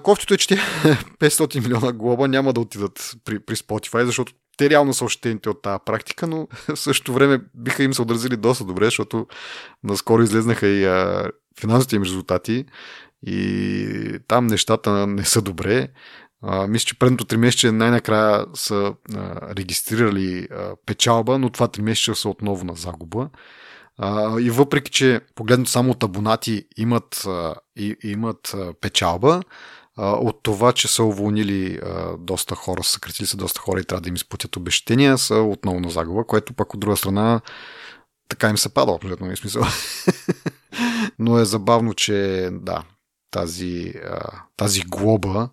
Кофтито 0.03 0.35
е, 0.35 0.37
че 0.37 0.57
500 0.57 1.61
милиона 1.63 1.93
глоба 1.93 2.29
няма 2.29 2.53
да 2.53 2.61
отидат 2.61 3.13
при, 3.25 3.39
при 3.39 3.57
Spotify, 3.57 4.05
защото 4.05 4.33
те 4.57 4.71
реално 4.71 4.95
са 4.95 5.05
ощетените 5.05 5.51
от 5.51 5.63
тази 5.63 5.79
практика, 5.87 6.27
но 6.27 6.49
в 6.69 6.77
същото 6.77 7.13
време 7.13 7.41
биха 7.55 7.83
им 7.83 7.95
се 7.95 8.03
отразили 8.03 8.37
доста 8.37 8.65
добре, 8.65 8.85
защото 8.85 9.27
наскоро 9.85 10.23
излезнаха 10.23 10.67
и 10.67 10.85
а, 10.85 11.31
финансовите 11.61 11.97
им 11.97 12.03
резултати 12.03 12.65
и 13.27 14.19
там 14.29 14.47
нещата 14.47 15.07
не 15.07 15.25
са 15.25 15.43
добре. 15.43 15.89
А, 16.43 16.67
мисля, 16.67 16.87
че 16.87 16.99
предното 16.99 17.25
три 17.25 17.37
месеца 17.37 17.73
най-накрая 17.73 18.47
са 18.55 18.95
а, 19.15 19.55
регистрирали 19.57 20.49
а, 20.51 20.77
печалба, 20.87 21.39
но 21.39 21.51
това 21.51 21.69
три 21.69 21.83
месеца 21.83 22.15
са 22.15 22.29
отново 22.29 22.65
на 22.65 22.75
загуба. 22.75 23.31
А, 23.99 24.41
и 24.41 24.51
въпреки, 24.51 24.91
че 24.91 25.21
погледнато 25.35 25.71
само 25.71 25.91
от 25.91 26.03
абонати 26.03 26.65
имат, 26.77 27.25
а, 27.27 27.55
и, 27.77 27.97
имат 28.05 28.55
а, 28.55 28.73
печалба, 28.81 29.43
а, 29.97 30.11
от 30.11 30.43
това, 30.43 30.73
че 30.73 30.89
са 30.89 31.05
уволнили 31.05 31.79
а, 31.83 32.17
доста 32.19 32.55
хора, 32.55 32.85
съкратили 32.85 33.27
са 33.27 33.37
доста 33.37 33.61
хора 33.61 33.81
и 33.81 33.85
трябва 33.85 34.01
да 34.01 34.09
им 34.09 34.15
изплатят 34.15 34.57
обещетения, 34.57 35.19
са 35.19 35.35
отново 35.35 35.81
на 35.81 35.91
загуба, 35.91 36.25
което 36.25 36.55
пък 36.55 36.75
от 36.75 36.81
друга 36.81 36.97
страна 36.97 37.41
така 38.29 38.51
им 38.51 38.59
се 38.59 38.75
пада, 38.75 38.93
определено 38.93 39.37
смисъл. 39.37 39.63
Но 41.19 41.39
е 41.39 41.45
забавно, 41.45 41.95
че 41.95 42.49
да, 42.53 42.83
тази, 43.31 43.95
а, 44.05 44.21
тази 44.57 44.81
глоба 44.81 45.49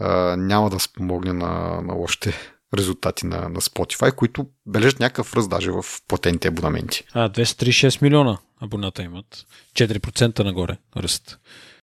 а, 0.00 0.36
няма 0.36 0.70
да 0.70 0.80
спомогне 0.80 1.32
на, 1.32 1.80
на 1.82 1.94
лошите 1.94 2.34
резултати 2.76 3.26
на, 3.26 3.48
на 3.48 3.60
Spotify, 3.60 4.14
които 4.14 4.46
бележат 4.66 5.00
някакъв 5.00 5.36
ръст 5.36 5.50
даже 5.50 5.70
в 5.70 5.84
платените 6.08 6.48
абонаменти. 6.48 7.04
А, 7.12 7.30
236 7.30 8.02
милиона 8.02 8.38
абоната 8.60 9.02
имат. 9.02 9.46
4% 9.76 10.44
нагоре 10.44 10.76
ръст. 10.96 11.38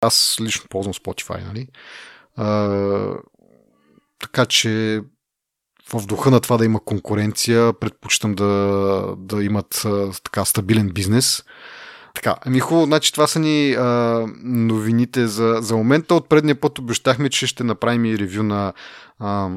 Аз 0.02 0.38
лично 0.42 0.66
ползвам 0.70 0.94
Spotify, 0.94 1.48
нали? 1.48 1.68
А, 2.36 3.14
така 4.20 4.46
че 4.46 5.02
в 5.94 6.06
духа 6.06 6.32
на 6.32 6.40
това 6.40 6.58
да 6.58 6.66
има 6.66 6.84
конкуренция, 6.84 7.74
предпочитам 7.74 8.36
да, 8.36 9.16
да 9.18 9.44
имат 9.44 9.82
а, 9.86 10.12
така 10.24 10.46
стабилен 10.46 10.90
бизнес. 10.90 11.44
Така, 12.18 12.36
ами 12.46 12.60
хубаво, 12.60 12.86
значи 12.86 13.14
това 13.14 13.28
са 13.28 13.40
ни 13.40 13.74
а, 13.74 14.26
новините 14.44 15.28
за, 15.28 15.58
за 15.62 15.76
момента. 15.76 16.16
От 16.16 16.30
предния 16.30 16.56
път 16.56 16.80
обещахме, 16.80 17.30
че 17.30 17.48
ще 17.48 17.64
направим 17.64 18.06
и 18.06 18.18
ревю 18.18 18.44
на 18.44 18.74
а, 19.20 19.50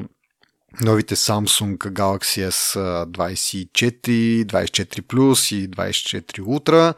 новите 0.81 1.15
Samsung 1.15 1.77
Galaxy 1.77 2.49
S24, 2.49 4.45
24 4.45 5.01
Plus 5.01 5.55
и 5.55 5.69
24 5.69 6.41
Ultra. 6.41 6.93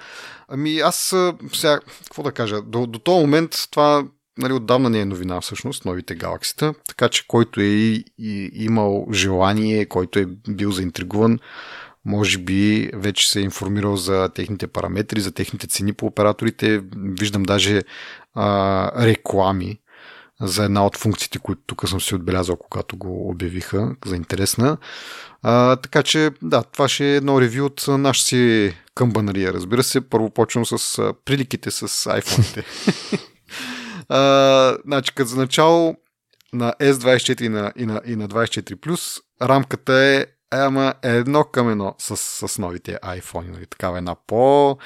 Ами 0.48 0.80
аз 0.80 1.16
сега, 1.54 1.80
какво 2.04 2.24
да 2.24 2.32
кажа, 2.32 2.62
до, 2.62 2.88
до 2.88 3.00
този 3.00 3.22
момент 3.22 3.68
това 3.72 4.04
нали, 4.38 4.54
отдавна 4.54 4.90
не 4.90 5.00
е 5.00 5.06
новина 5.06 5.42
всъщност, 5.42 5.86
новите 5.86 6.16
галаксита, 6.16 6.74
така 6.88 7.10
че 7.10 7.28
който 7.28 7.62
е 7.62 7.64
и, 7.64 8.06
и, 8.20 8.52
имал 8.54 9.08
желание, 9.12 9.86
който 9.86 10.20
е 10.20 10.26
бил 10.50 10.72
заинтригуван, 10.72 11.40
може 12.06 12.38
би 12.38 12.92
вече 12.94 13.32
се 13.32 13.40
е 13.40 13.44
информирал 13.44 13.96
за 13.96 14.30
техните 14.36 14.68
параметри, 14.68 15.22
за 15.22 15.32
техните 15.32 15.68
цени 15.68 15.94
по 15.94 16.06
операторите. 16.06 16.82
Виждам 16.96 17.44
даже 17.44 17.82
а, 18.34 19.06
реклами 19.06 19.80
за 20.42 20.64
една 20.64 20.86
от 20.86 20.98
функциите, 20.98 21.40
които 21.40 21.62
тук 21.66 21.90
съм 21.90 22.02
си 22.02 22.16
отбелязал, 22.16 22.56
когато 22.56 22.98
го 22.98 23.30
обявиха 23.30 23.96
за 24.06 24.16
интересна. 24.16 24.78
А, 25.42 25.76
така 25.76 26.04
че, 26.04 26.32
да, 26.42 26.64
това 26.64 26.88
ще 26.88 27.06
е 27.06 27.16
едно 27.16 27.42
ревю 27.42 27.66
от 27.66 27.86
нашата 27.88 28.28
си 28.28 28.74
къмбанария, 28.96 29.54
разбира 29.54 29.84
се. 29.84 30.10
Първо 30.10 30.30
почвам 30.30 30.66
с 30.66 31.00
а, 31.00 31.14
приликите 31.26 31.72
с 31.72 31.88
iPhone-ите. 31.88 32.64
а, 34.10 34.78
значи, 34.86 35.16
като 35.16 35.30
за 35.30 35.38
начало 35.38 35.96
на 36.54 36.74
S24 36.82 37.42
и 37.42 37.50
на, 37.50 37.74
и 37.76 37.86
на, 37.86 38.02
и 38.06 38.16
на 38.16 38.28
24+, 38.28 39.22
рамката 39.42 39.94
е 39.94 40.26
ама 40.62 40.94
едно 41.04 41.44
към 41.44 41.70
едно 41.70 41.96
с, 41.98 42.18
с 42.48 42.58
новите 42.60 43.00
iPhone. 43.04 43.52
Нали, 43.52 43.66
такава 43.66 43.98
една 43.98 44.16
по... 44.28 44.78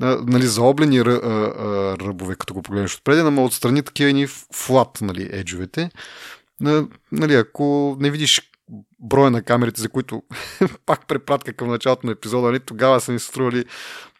Нали, 0.00 0.46
заоблени 0.46 1.04
ръбове, 1.04 2.36
като 2.36 2.54
го 2.54 2.62
погледнеш 2.62 2.96
отпреди, 2.96 3.22
но 3.22 3.44
отстрани 3.44 3.82
такива 3.82 4.12
ни 4.12 4.26
флат 4.54 4.98
нали, 5.00 5.28
еджовете. 5.32 5.90
Нали, 7.12 7.34
ако 7.34 7.96
не 8.00 8.10
видиш 8.10 8.52
броя 9.00 9.30
на 9.30 9.42
камерите, 9.42 9.80
за 9.80 9.88
които 9.88 10.22
пак 10.86 11.06
препратка 11.06 11.52
към 11.52 11.68
началото 11.68 12.06
на 12.06 12.12
епизода, 12.12 12.46
нали, 12.46 12.60
тогава 12.60 13.00
са 13.00 13.12
ни 13.12 13.18
стрували 13.18 13.64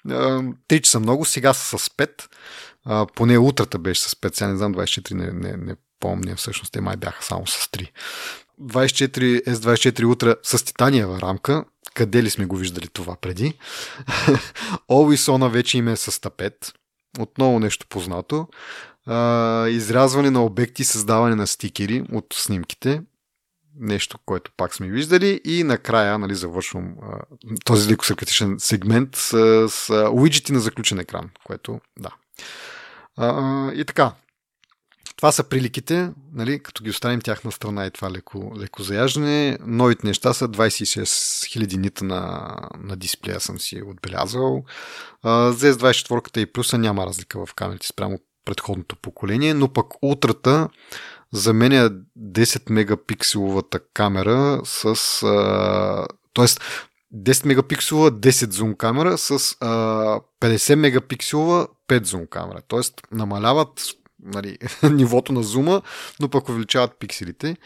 3 0.06 0.80
часа 0.80 1.00
много, 1.00 1.24
сега 1.24 1.52
са 1.52 1.78
с 1.78 1.88
5. 1.88 2.10
А, 2.84 3.06
поне 3.14 3.38
утрата 3.38 3.78
беше 3.78 4.02
с 4.02 4.14
5, 4.14 4.34
сега 4.34 4.48
не 4.48 4.56
знам 4.56 4.74
24, 4.74 5.14
не, 5.14 5.32
не, 5.32 5.56
не 5.56 5.76
помня, 6.00 6.36
всъщност 6.36 6.72
те 6.72 6.80
май 6.80 6.96
бяха 6.96 7.24
само 7.24 7.46
с 7.46 7.66
3. 7.66 7.90
24, 8.62 9.44
S24 9.44 10.04
Ultra 10.04 10.36
с 10.42 10.64
титаниева 10.64 11.20
рамка. 11.20 11.64
Къде 11.94 12.22
ли 12.22 12.30
сме 12.30 12.46
го 12.46 12.56
виждали 12.56 12.88
това 12.88 13.16
преди? 13.16 13.54
Always 14.90 15.32
On 15.32 15.48
вече 15.48 15.78
им 15.78 15.88
е 15.88 15.96
с 15.96 16.20
тапет. 16.20 16.72
Отново 17.18 17.60
нещо 17.60 17.86
познато. 17.88 18.48
А, 19.06 19.68
изрязване 19.68 20.30
на 20.30 20.44
обекти, 20.44 20.84
създаване 20.84 21.34
на 21.34 21.46
стикери 21.46 22.04
от 22.12 22.26
снимките. 22.32 23.02
Нещо, 23.80 24.18
което 24.26 24.50
пак 24.56 24.74
сме 24.74 24.88
виждали. 24.88 25.40
И 25.44 25.64
накрая, 25.64 26.18
нали, 26.18 26.34
завършвам 26.34 26.94
а, 27.02 27.18
този 27.64 27.92
леко 27.92 28.04
сегмент 28.58 29.16
с, 29.16 29.68
с 29.68 30.10
уиджети 30.12 30.52
на 30.52 30.60
заключен 30.60 30.98
екран, 30.98 31.30
което 31.44 31.80
да. 31.98 32.10
А, 33.16 33.72
и 33.72 33.84
така, 33.84 34.12
това 35.22 35.32
са 35.32 35.44
приликите, 35.44 36.10
нали, 36.34 36.62
като 36.62 36.84
ги 36.84 36.90
оставим 36.90 37.20
тях 37.20 37.44
на 37.44 37.52
страна 37.52 37.86
и 37.86 37.90
това 37.90 38.10
леко, 38.10 38.52
леко 38.58 38.82
заяждане. 38.82 39.58
Новите 39.66 40.06
неща 40.06 40.32
са 40.32 40.48
26 40.48 41.04
000 41.04 41.76
нита 41.76 42.04
на, 42.04 42.54
на 42.78 42.96
дисплея 42.96 43.40
съм 43.40 43.60
си 43.60 43.82
отбелязал. 43.86 44.64
За 45.24 45.72
S24 45.74 46.38
и 46.38 46.46
плюса 46.46 46.78
няма 46.78 47.06
разлика 47.06 47.46
в 47.46 47.54
камерите 47.54 47.86
спрямо 47.86 48.18
предходното 48.44 48.96
поколение, 48.96 49.54
но 49.54 49.72
пък 49.72 49.86
ултрата 50.02 50.68
заменя 51.32 51.90
10 52.18 52.70
мегапикселовата 52.70 53.80
камера 53.94 54.60
с... 54.64 55.22
А, 55.22 56.06
тоест 56.32 56.60
10 57.14 57.46
мегапикселова 57.46 58.12
10 58.12 58.52
зум 58.52 58.74
камера 58.74 59.18
с 59.18 59.56
а, 59.60 59.70
50 60.40 60.74
мегапикселова 60.74 61.68
5 61.88 62.04
зум 62.04 62.26
камера. 62.26 62.60
Тоест 62.68 63.00
намаляват 63.12 63.94
нали, 64.22 64.58
нивото 64.82 65.32
на 65.32 65.42
зума, 65.42 65.82
но 66.20 66.28
пък 66.28 66.48
увеличават 66.48 66.98
пикселите, 66.98 67.56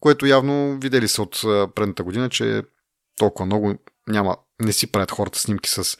което 0.00 0.26
явно 0.26 0.78
видели 0.78 1.08
са 1.08 1.22
от 1.22 1.40
предната 1.74 2.02
година, 2.04 2.30
че 2.30 2.62
толкова 3.18 3.46
много 3.46 3.74
няма, 4.08 4.36
не 4.62 4.72
си 4.72 4.86
правят 4.86 5.10
хората 5.10 5.38
снимки 5.38 5.70
с 5.70 5.98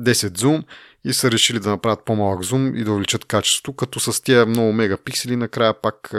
10 0.00 0.38
зум 0.38 0.64
и 1.04 1.12
са 1.12 1.30
решили 1.30 1.60
да 1.60 1.70
направят 1.70 2.04
по-малък 2.04 2.42
зум 2.42 2.76
и 2.76 2.84
да 2.84 2.92
увеличат 2.92 3.24
качеството, 3.24 3.72
като 3.72 4.00
с 4.00 4.22
тия 4.22 4.46
много 4.46 4.72
мегапиксели 4.72 5.36
накрая 5.36 5.80
пак 5.80 6.14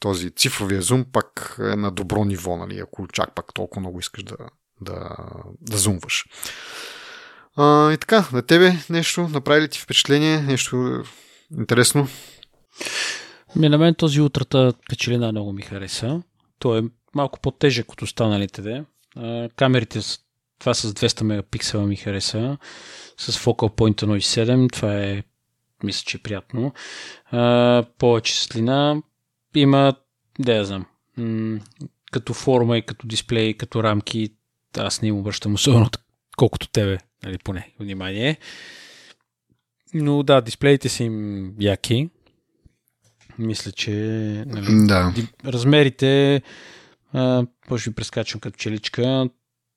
този 0.00 0.30
цифровия 0.30 0.82
зум 0.82 1.04
пак 1.12 1.56
е 1.58 1.76
на 1.76 1.90
добро 1.90 2.24
ниво, 2.24 2.56
нали, 2.56 2.78
ако 2.78 3.08
чак 3.08 3.34
пак 3.34 3.54
толкова 3.54 3.80
много 3.80 3.98
искаш 3.98 4.22
да, 4.22 4.36
да, 4.80 5.16
да 5.60 5.76
зумваш. 5.76 6.26
А, 7.56 7.92
и 7.92 7.98
така, 7.98 8.28
на 8.32 8.42
тебе 8.42 8.72
нещо, 8.90 9.28
направи 9.28 9.60
ли 9.62 9.68
ти 9.68 9.80
впечатление, 9.80 10.40
нещо 10.40 11.04
интересно? 11.58 12.08
Ми, 13.56 13.68
на 13.68 13.78
мен 13.78 13.94
този 13.94 14.20
утрата 14.20 14.72
печелина 14.88 15.32
много 15.32 15.52
ми 15.52 15.62
хареса. 15.62 16.22
Той 16.58 16.78
е 16.78 16.82
малко 17.14 17.40
по-тежък 17.40 17.92
от 17.92 18.02
останалите. 18.02 18.62
Де. 18.62 18.84
Камерите, 19.56 20.00
това 20.58 20.74
с 20.74 20.94
200 20.94 21.22
мегапиксела 21.22 21.86
ми 21.86 21.96
хареса. 21.96 22.58
С 23.18 23.32
Focal 23.32 23.76
Point 23.76 24.02
1.7, 24.02 24.72
това 24.72 24.94
е, 24.94 25.22
мисля, 25.82 26.04
че 26.06 26.16
е 26.16 26.20
приятно. 26.20 26.72
А, 27.30 27.84
повече 27.98 28.36
светлина. 28.36 29.02
Има, 29.54 29.94
да 30.38 30.54
я 30.54 30.64
знам, 30.64 30.86
м- 31.16 31.60
като 32.12 32.34
форма 32.34 32.78
и 32.78 32.82
като 32.82 33.06
дисплей, 33.06 33.54
като 33.54 33.82
рамки, 33.82 34.32
аз 34.76 35.02
не 35.02 35.08
им 35.08 35.16
обръщам 35.16 35.54
особено 35.54 35.90
колкото 36.36 36.68
тебе, 36.68 36.98
нали, 37.24 37.38
поне, 37.38 37.72
внимание. 37.80 38.38
Но 39.94 40.22
да, 40.22 40.40
дисплеите 40.40 40.88
са 40.88 41.04
им 41.04 41.54
яки. 41.60 42.08
Мисля, 43.38 43.72
че 43.72 43.90
нали, 44.46 44.86
Да. 44.86 45.14
размерите, 45.46 46.42
а, 47.12 47.46
може 47.70 47.90
би 47.90 47.94
прескачам 47.94 48.40
като 48.40 48.56
челичка, 48.56 49.28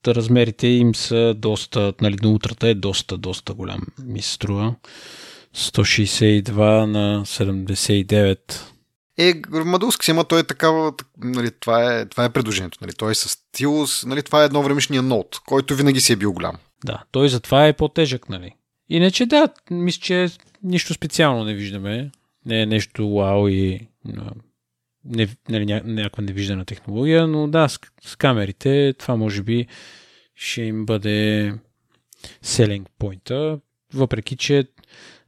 размерите 0.08 0.68
им 0.68 0.96
са 0.96 1.34
доста, 1.38 1.94
нали, 2.02 2.16
на 2.24 2.30
утрата 2.30 2.68
е 2.68 2.74
доста, 2.74 3.18
доста 3.18 3.54
голям, 3.54 3.82
ми 4.06 4.22
се 4.22 4.32
струва. 4.32 4.76
162 5.56 6.52
на 6.86 7.26
79. 7.26 8.62
Е, 9.20 9.34
Мадулски 9.52 10.06
си 10.06 10.12
има, 10.12 10.24
той 10.24 10.40
е 10.40 10.44
такава, 10.44 10.96
так- 10.96 11.08
нали, 11.24 11.52
това, 11.60 11.94
е, 11.94 12.06
това 12.06 12.26
е 12.26 12.30
предложението. 12.30 12.78
Нали, 12.82 12.92
той 12.98 13.12
е 13.12 13.16
с 13.16 13.30
стилус, 13.30 14.06
нали, 14.06 14.24
това 14.24 14.42
е 14.42 14.46
едновремешния 14.46 15.02
ноут, 15.02 15.40
който 15.46 15.76
винаги 15.76 16.02
си 16.02 16.14
е 16.14 16.16
бил 16.16 16.34
голям. 16.34 16.56
Да, 16.86 17.04
той 17.12 17.30
затова 17.30 17.68
е 17.68 17.74
по-тежък, 17.74 18.30
нали? 18.30 18.52
Иначе 18.90 19.26
да, 19.26 19.50
мисля, 19.72 20.02
че 20.02 20.30
нищо 20.64 20.94
специално 20.94 21.44
не 21.44 21.54
виждаме. 21.54 22.12
Не 22.48 22.62
е 22.62 22.66
нещо 22.66 23.10
вау 23.10 23.48
и 23.48 23.88
не, 25.06 25.28
нали, 25.50 25.66
ня, 25.66 25.82
някаква 25.86 26.24
невиждана 26.24 26.66
технология, 26.66 27.28
но 27.28 27.48
да, 27.48 27.70
с, 27.70 27.80
с 28.02 28.16
камерите 28.16 28.94
това 29.00 29.16
може 29.16 29.44
би 29.44 29.68
ще 30.36 30.62
им 30.62 30.86
бъде 30.86 31.54
selling 32.46 32.86
point 33.00 33.60
въпреки 33.94 34.36
че 34.36 34.68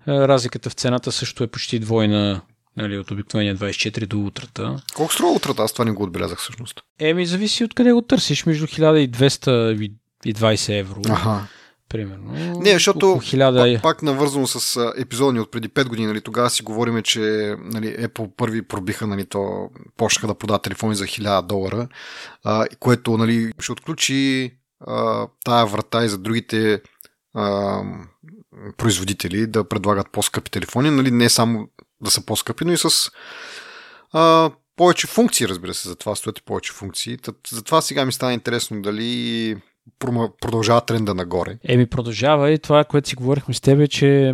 разликата 0.08 0.70
в 0.70 0.74
цената 0.74 1.12
също 1.12 1.44
е 1.44 1.48
почти 1.48 1.80
двойна 1.80 2.42
нали, 2.78 2.98
от 2.98 3.12
обикновения 3.12 3.56
24 3.56 4.06
до 4.06 4.26
утрата. 4.26 4.82
Колко 4.96 5.14
струва 5.14 5.32
утрата? 5.32 5.64
Аз 5.64 5.74
това 5.74 5.86
не 5.86 5.92
го 5.92 6.04
отбелязах 6.04 6.40
всъщност. 6.40 6.82
Еми, 7.00 7.26
зависи 7.26 7.64
от 7.64 7.74
къде 7.74 7.94
го 7.94 8.02
търсиш, 8.02 8.46
между 8.46 8.68
1200 8.68 9.92
и 10.26 10.34
20 10.34 10.80
евро. 10.80 11.02
Аха. 11.10 11.48
Примерно. 11.90 12.32
Не, 12.60 12.74
защото 12.74 13.06
1000 13.06 13.76
Пак, 13.76 13.84
пак 13.84 14.02
навързано 14.02 14.48
с 14.48 14.78
а, 14.78 14.94
епизоди 14.98 15.40
от 15.40 15.52
преди 15.52 15.70
5 15.70 15.88
години, 15.88 16.08
нали, 16.08 16.22
тогава 16.22 16.50
си 16.50 16.64
говориме, 16.64 17.02
че 17.02 17.20
нали, 17.60 17.98
Apple 17.98 18.32
първи 18.38 18.62
пробиха, 18.62 19.08
нали, 19.08 19.26
то 19.26 19.70
почнаха 19.98 20.28
да 20.28 20.34
подават 20.34 20.62
телефони 20.62 20.96
за 20.96 21.06
1000 21.06 21.42
долара, 21.42 21.88
а, 22.44 22.68
което 22.80 23.18
нали, 23.18 23.52
ще 23.60 23.72
отключи 23.72 24.52
а, 24.88 25.28
тая 25.46 25.66
врата 25.66 26.06
и 26.06 26.10
за 26.10 26.18
другите 26.18 26.82
а, 27.34 27.82
производители 28.78 29.48
да 29.48 29.64
предлагат 29.64 30.12
по-скъпи 30.12 30.52
телефони, 30.52 30.90
нали, 30.90 31.12
не 31.12 31.30
само 31.30 31.68
да 32.02 32.12
са 32.12 32.26
по-скъпи, 32.26 32.66
но 32.66 32.72
и 32.72 32.78
с 32.78 33.12
а, 34.14 34.52
повече 34.76 35.08
функции, 35.08 35.48
разбира 35.48 35.74
се, 35.74 35.90
затова 35.90 36.16
стоят 36.16 36.40
и 36.40 36.44
повече 36.44 36.74
функции. 36.74 37.18
Затова 37.52 37.82
сега 37.82 38.06
ми 38.06 38.12
стана 38.12 38.34
интересно 38.34 38.82
дали 38.82 39.58
продължава 40.42 40.82
тренда 40.82 41.14
нагоре. 41.14 41.58
Еми, 41.64 41.86
продължава 41.86 42.52
и 42.52 42.60
това, 42.60 42.84
което 42.84 43.10
си 43.10 43.16
говорихме 43.16 43.54
с 43.54 43.62
тебе, 43.62 43.88
че 43.88 44.34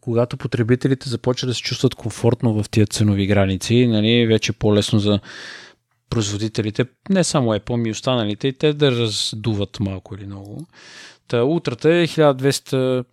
когато 0.00 0.36
потребителите 0.36 1.08
започват 1.08 1.50
да 1.50 1.54
се 1.54 1.62
чувстват 1.62 1.94
комфортно 1.94 2.62
в 2.62 2.70
тия 2.70 2.86
ценови 2.86 3.26
граници, 3.26 3.86
нали, 3.86 4.26
вече 4.26 4.52
е 4.52 4.58
по-лесно 4.58 4.98
за 4.98 5.20
производителите, 6.10 6.86
не 7.10 7.24
само 7.24 7.54
Apple, 7.54 7.76
ми 7.76 7.88
и 7.88 7.92
останалите, 7.92 8.48
и 8.48 8.52
те 8.52 8.72
да 8.72 8.90
раздуват 8.90 9.80
малко 9.80 10.14
или 10.14 10.26
много. 10.26 10.66
Та 11.28 11.44
утрата 11.44 11.94
е 11.94 12.06
1200, 12.06 13.04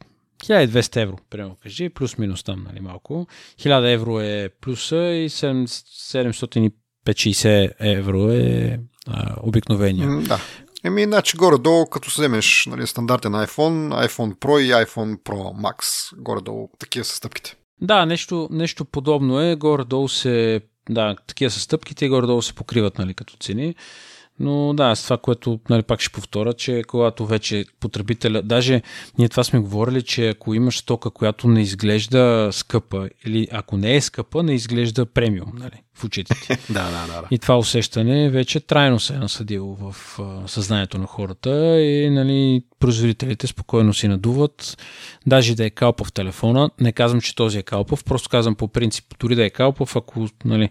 1200 0.44 1.02
евро, 1.02 1.18
примерно 1.30 1.58
кажи, 1.64 1.90
плюс-минус 1.90 2.44
там, 2.44 2.64
нали, 2.68 2.80
малко. 2.80 3.28
1000 3.60 3.94
евро 3.94 4.20
е 4.20 4.50
плюса 4.62 4.98
и 4.98 5.30
700 5.30 6.72
750 7.06 7.72
евро 7.80 8.32
е 8.32 8.80
а, 9.08 9.36
обикновения. 9.42 10.22
Да. 10.22 10.40
Еми, 10.86 11.04
значи 11.04 11.38
горе-долу, 11.38 11.86
като 11.86 12.10
вземеш 12.10 12.66
нали, 12.72 12.88
стандартен 12.88 13.32
iPhone, 13.32 14.08
iPhone 14.08 14.36
Pro 14.36 14.60
и 14.60 14.86
iPhone 14.86 15.18
Pro 15.18 15.54
Max, 15.62 16.10
горе-долу 16.22 16.70
такива 16.80 17.06
са 17.06 17.16
стъпките. 17.16 17.56
Да, 17.82 18.06
нещо, 18.06 18.48
нещо 18.52 18.86
подобно 18.86 19.42
е. 19.42 19.56
Горе-долу 19.56 20.08
се. 20.08 20.62
Да, 20.90 21.16
такива 21.28 21.52
са 21.52 21.60
стъпките 21.60 22.06
и 22.06 22.10
горе-долу 22.10 22.42
се 22.42 22.54
покриват, 22.54 22.98
нали, 22.98 23.14
като 23.14 23.38
цени. 23.38 23.76
Но 24.40 24.74
да, 24.74 24.96
с 24.96 25.04
това, 25.04 25.18
което 25.18 25.60
нали, 25.70 25.84
пак 25.84 26.02
ще 26.02 26.12
повторя, 26.12 26.54
че 26.54 26.84
когато 26.88 27.26
вече 27.26 27.66
потребителя, 27.80 28.42
даже 28.42 28.82
ние 29.18 29.30
това 29.30 29.44
сме 29.44 29.60
говорили, 29.60 30.02
че 30.02 30.30
ако 30.30 30.54
имаш 30.54 30.78
стока, 30.78 31.10
която 31.10 31.48
не 31.48 31.62
изглежда 31.62 32.50
скъпа, 32.52 33.10
или 33.26 33.48
ако 33.52 33.78
не 33.78 33.96
е 33.96 34.02
скъпа, 34.02 34.44
не 34.44 34.54
изглежда 34.54 35.06
премиум 35.06 35.52
нали, 35.60 35.82
в 35.94 36.04
очите 36.04 36.36
ти. 36.42 36.48
Да, 36.74 36.92
да, 36.92 37.08
да. 37.08 37.22
да. 37.22 37.28
И 37.32 37.40
това 37.40 37.58
усещане 37.58 38.30
вече 38.30 38.60
трайно 38.60 39.00
се 39.00 39.14
е 39.14 39.18
насъдило 39.18 39.76
в 39.76 39.96
съзнанието 40.48 40.98
на 40.98 41.08
хората 41.08 41.82
и 41.82 42.10
нали, 42.10 42.64
производителите 42.80 43.48
спокойно 43.48 43.94
си 43.94 44.08
надуват. 44.08 44.78
Даже 45.28 45.56
да 45.56 45.66
е 45.66 45.70
калпав 45.70 46.14
телефона, 46.14 46.70
не 46.80 46.92
казвам, 46.92 47.22
че 47.22 47.36
този 47.36 47.60
е 47.60 47.64
калпав, 47.64 48.04
просто 48.04 48.30
казвам 48.30 48.56
по 48.56 48.68
принцип, 48.68 49.06
дори 49.20 49.36
да 49.36 49.46
е 49.46 49.50
калпав, 49.50 49.96
ако 49.96 50.28
нали, 50.46 50.70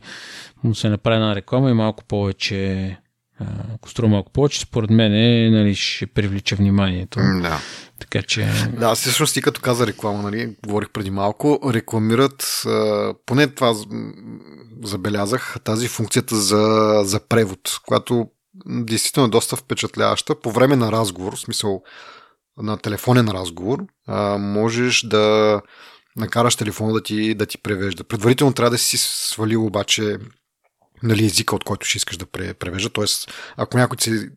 му 0.65 0.75
се 0.75 0.89
направи 0.89 1.17
една 1.17 1.35
реклама 1.35 1.71
и 1.71 1.75
малко 1.75 2.05
повече 2.05 2.97
ако 3.75 3.91
струва 3.91 4.09
малко 4.09 4.33
повече, 4.33 4.61
според 4.61 4.91
мен 4.91 5.15
е, 5.15 5.51
нали, 5.51 5.75
ще 5.75 6.07
привлича 6.07 6.57
вниманието. 6.57 7.21
Да. 7.43 7.59
Така 7.99 8.23
че... 8.23 8.53
Да, 8.79 8.95
всъщност 8.95 9.35
ти 9.35 9.43
като 9.43 9.61
каза 9.61 9.87
реклама, 9.87 10.23
нали, 10.23 10.57
говорих 10.67 10.89
преди 10.91 11.11
малко, 11.11 11.61
рекламират, 11.73 12.63
поне 13.27 13.47
това 13.47 13.75
забелязах, 14.83 15.57
тази 15.65 15.89
функцията 15.89 16.37
за, 16.37 17.01
за 17.05 17.21
превод, 17.21 17.81
която 17.87 18.27
действително 18.67 19.27
е 19.27 19.31
доста 19.31 19.57
впечатляваща. 19.57 20.41
По 20.41 20.51
време 20.51 20.77
на 20.77 20.93
разговор, 20.93 21.37
в 21.37 21.41
смисъл 21.41 21.83
на 22.57 22.79
телефонен 22.79 23.29
разговор, 23.29 23.85
можеш 24.39 25.03
да 25.03 25.61
накараш 26.17 26.57
телефона 26.57 26.93
да 26.93 27.03
ти, 27.03 27.35
да 27.35 27.47
ти 27.47 27.59
превежда. 27.59 28.05
Предварително 28.05 28.53
трябва 28.53 28.71
да 28.71 28.79
си 28.79 28.97
свалил 28.99 29.67
обаче 29.67 30.19
нали, 31.05 31.25
езика, 31.25 31.57
от 31.57 31.65
който 31.65 31.87
ще 31.87 31.97
искаш 31.97 32.17
да 32.17 32.27
пре- 32.27 32.55
превежда. 32.55 32.91
Тоест, 32.91 33.33
ако 33.57 33.77
някой 33.77 33.97
се 34.01 34.31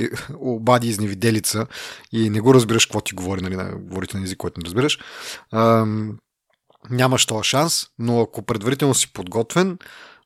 е, 0.00 0.08
обади 0.34 0.88
изневиделица 0.88 1.66
и 2.12 2.30
не 2.30 2.40
го 2.40 2.54
разбираш 2.54 2.86
какво 2.86 3.00
ти 3.00 3.14
говори, 3.14 3.40
нали, 3.40 3.56
на 3.56 3.76
говорите 3.76 4.18
на 4.18 4.24
език, 4.24 4.38
който 4.38 4.60
не 4.60 4.64
разбираш, 4.64 4.98
ам, 5.52 6.18
нямаш 6.90 7.26
този 7.26 7.48
шанс, 7.48 7.86
но 7.98 8.20
ако 8.20 8.42
предварително 8.42 8.94
си 8.94 9.12
подготвен, 9.12 9.78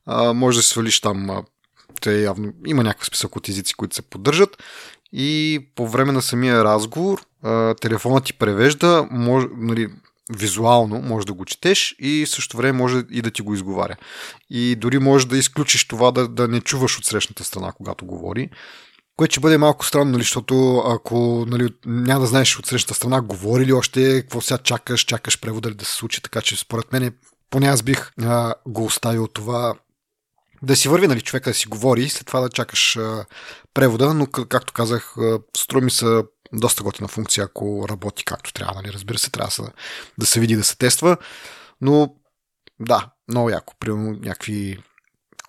а, 0.05 0.33
може 0.33 0.57
да 0.57 0.63
си 0.63 0.69
свалиш 0.69 1.01
там, 1.01 1.29
а, 1.29 1.43
те 2.01 2.21
явно 2.21 2.53
има 2.65 2.83
някакъв 2.83 3.07
списък 3.07 3.35
от 3.35 3.49
езици, 3.49 3.73
които 3.73 3.95
се 3.95 4.01
поддържат 4.01 4.63
и 5.11 5.59
по 5.75 5.87
време 5.87 6.11
на 6.11 6.21
самия 6.21 6.63
разговор 6.63 7.25
а, 7.43 7.75
телефонът 7.75 8.23
ти 8.23 8.33
превежда, 8.33 9.07
може, 9.11 9.47
нали, 9.57 9.89
визуално 10.33 11.01
може 11.01 11.25
да 11.25 11.33
го 11.33 11.45
четеш 11.45 11.95
и 11.99 12.25
също 12.27 12.57
време 12.57 12.77
може 12.77 13.03
и 13.11 13.21
да 13.21 13.31
ти 13.31 13.41
го 13.41 13.53
изговаря. 13.53 13.95
И 14.49 14.75
дори 14.75 14.99
може 14.99 15.27
да 15.27 15.37
изключиш 15.37 15.87
това 15.87 16.11
да, 16.11 16.27
да 16.27 16.47
не 16.47 16.61
чуваш 16.61 16.97
от 16.97 17.05
срещната 17.05 17.43
страна, 17.43 17.71
когато 17.71 18.05
говори. 18.05 18.49
Което 19.17 19.31
ще 19.31 19.39
бъде 19.39 19.57
малко 19.57 19.85
странно, 19.85 20.11
нали, 20.11 20.21
защото 20.21 20.77
ако 20.77 21.45
нали, 21.47 21.69
няма 21.85 22.19
да 22.19 22.27
знаеш 22.27 22.59
от 22.59 22.65
срещната 22.65 22.93
страна, 22.93 23.21
говори 23.21 23.65
ли 23.65 23.73
още, 23.73 24.21
какво 24.21 24.41
сега 24.41 24.57
чакаш, 24.57 25.01
чакаш 25.01 25.39
превода 25.39 25.69
ли 25.69 25.73
да 25.73 25.85
се 25.85 25.93
случи, 25.93 26.21
така 26.21 26.41
че 26.41 26.55
според 26.55 26.93
мен, 26.93 27.13
поне 27.49 27.67
аз 27.67 27.83
бих 27.83 28.11
а, 28.21 28.53
го 28.67 28.85
оставил 28.85 29.27
това 29.27 29.73
да 30.61 30.75
си 30.75 30.89
върви, 30.89 31.07
нали, 31.07 31.21
човека 31.21 31.49
да 31.49 31.53
си 31.53 31.67
говори 31.67 32.09
след 32.09 32.27
това 32.27 32.39
да 32.39 32.49
чакаш 32.49 32.97
а, 32.97 33.25
превода, 33.73 34.13
но 34.13 34.27
как- 34.27 34.47
както 34.47 34.73
казах, 34.73 35.17
а, 35.17 35.39
струва 35.57 35.85
ми 35.85 35.91
се 35.91 36.23
доста 36.55 36.83
готина 36.83 37.07
функция, 37.07 37.43
ако 37.43 37.85
работи 37.89 38.25
както 38.25 38.53
трябва, 38.53 38.81
нали, 38.81 38.93
разбира 38.93 39.17
се, 39.17 39.31
трябва 39.31 39.63
да 39.63 39.71
да 40.17 40.25
се 40.25 40.39
види, 40.39 40.55
да 40.55 40.63
се 40.63 40.77
тества, 40.77 41.17
но 41.81 42.15
да, 42.79 43.09
много 43.27 43.49
яко, 43.49 43.73
примерно 43.79 44.19
някакви 44.21 44.77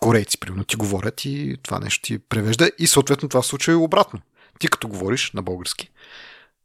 корейци, 0.00 0.40
примерно, 0.40 0.64
ти 0.64 0.76
говорят 0.76 1.24
и 1.24 1.56
това 1.62 1.78
нещо 1.78 2.02
ти 2.02 2.18
превежда 2.18 2.70
и 2.78 2.86
съответно 2.86 3.28
това 3.28 3.42
случва 3.42 3.72
и 3.72 3.76
обратно. 3.76 4.20
Ти 4.58 4.68
като 4.68 4.88
говориш 4.88 5.32
на 5.32 5.42
български, 5.42 5.90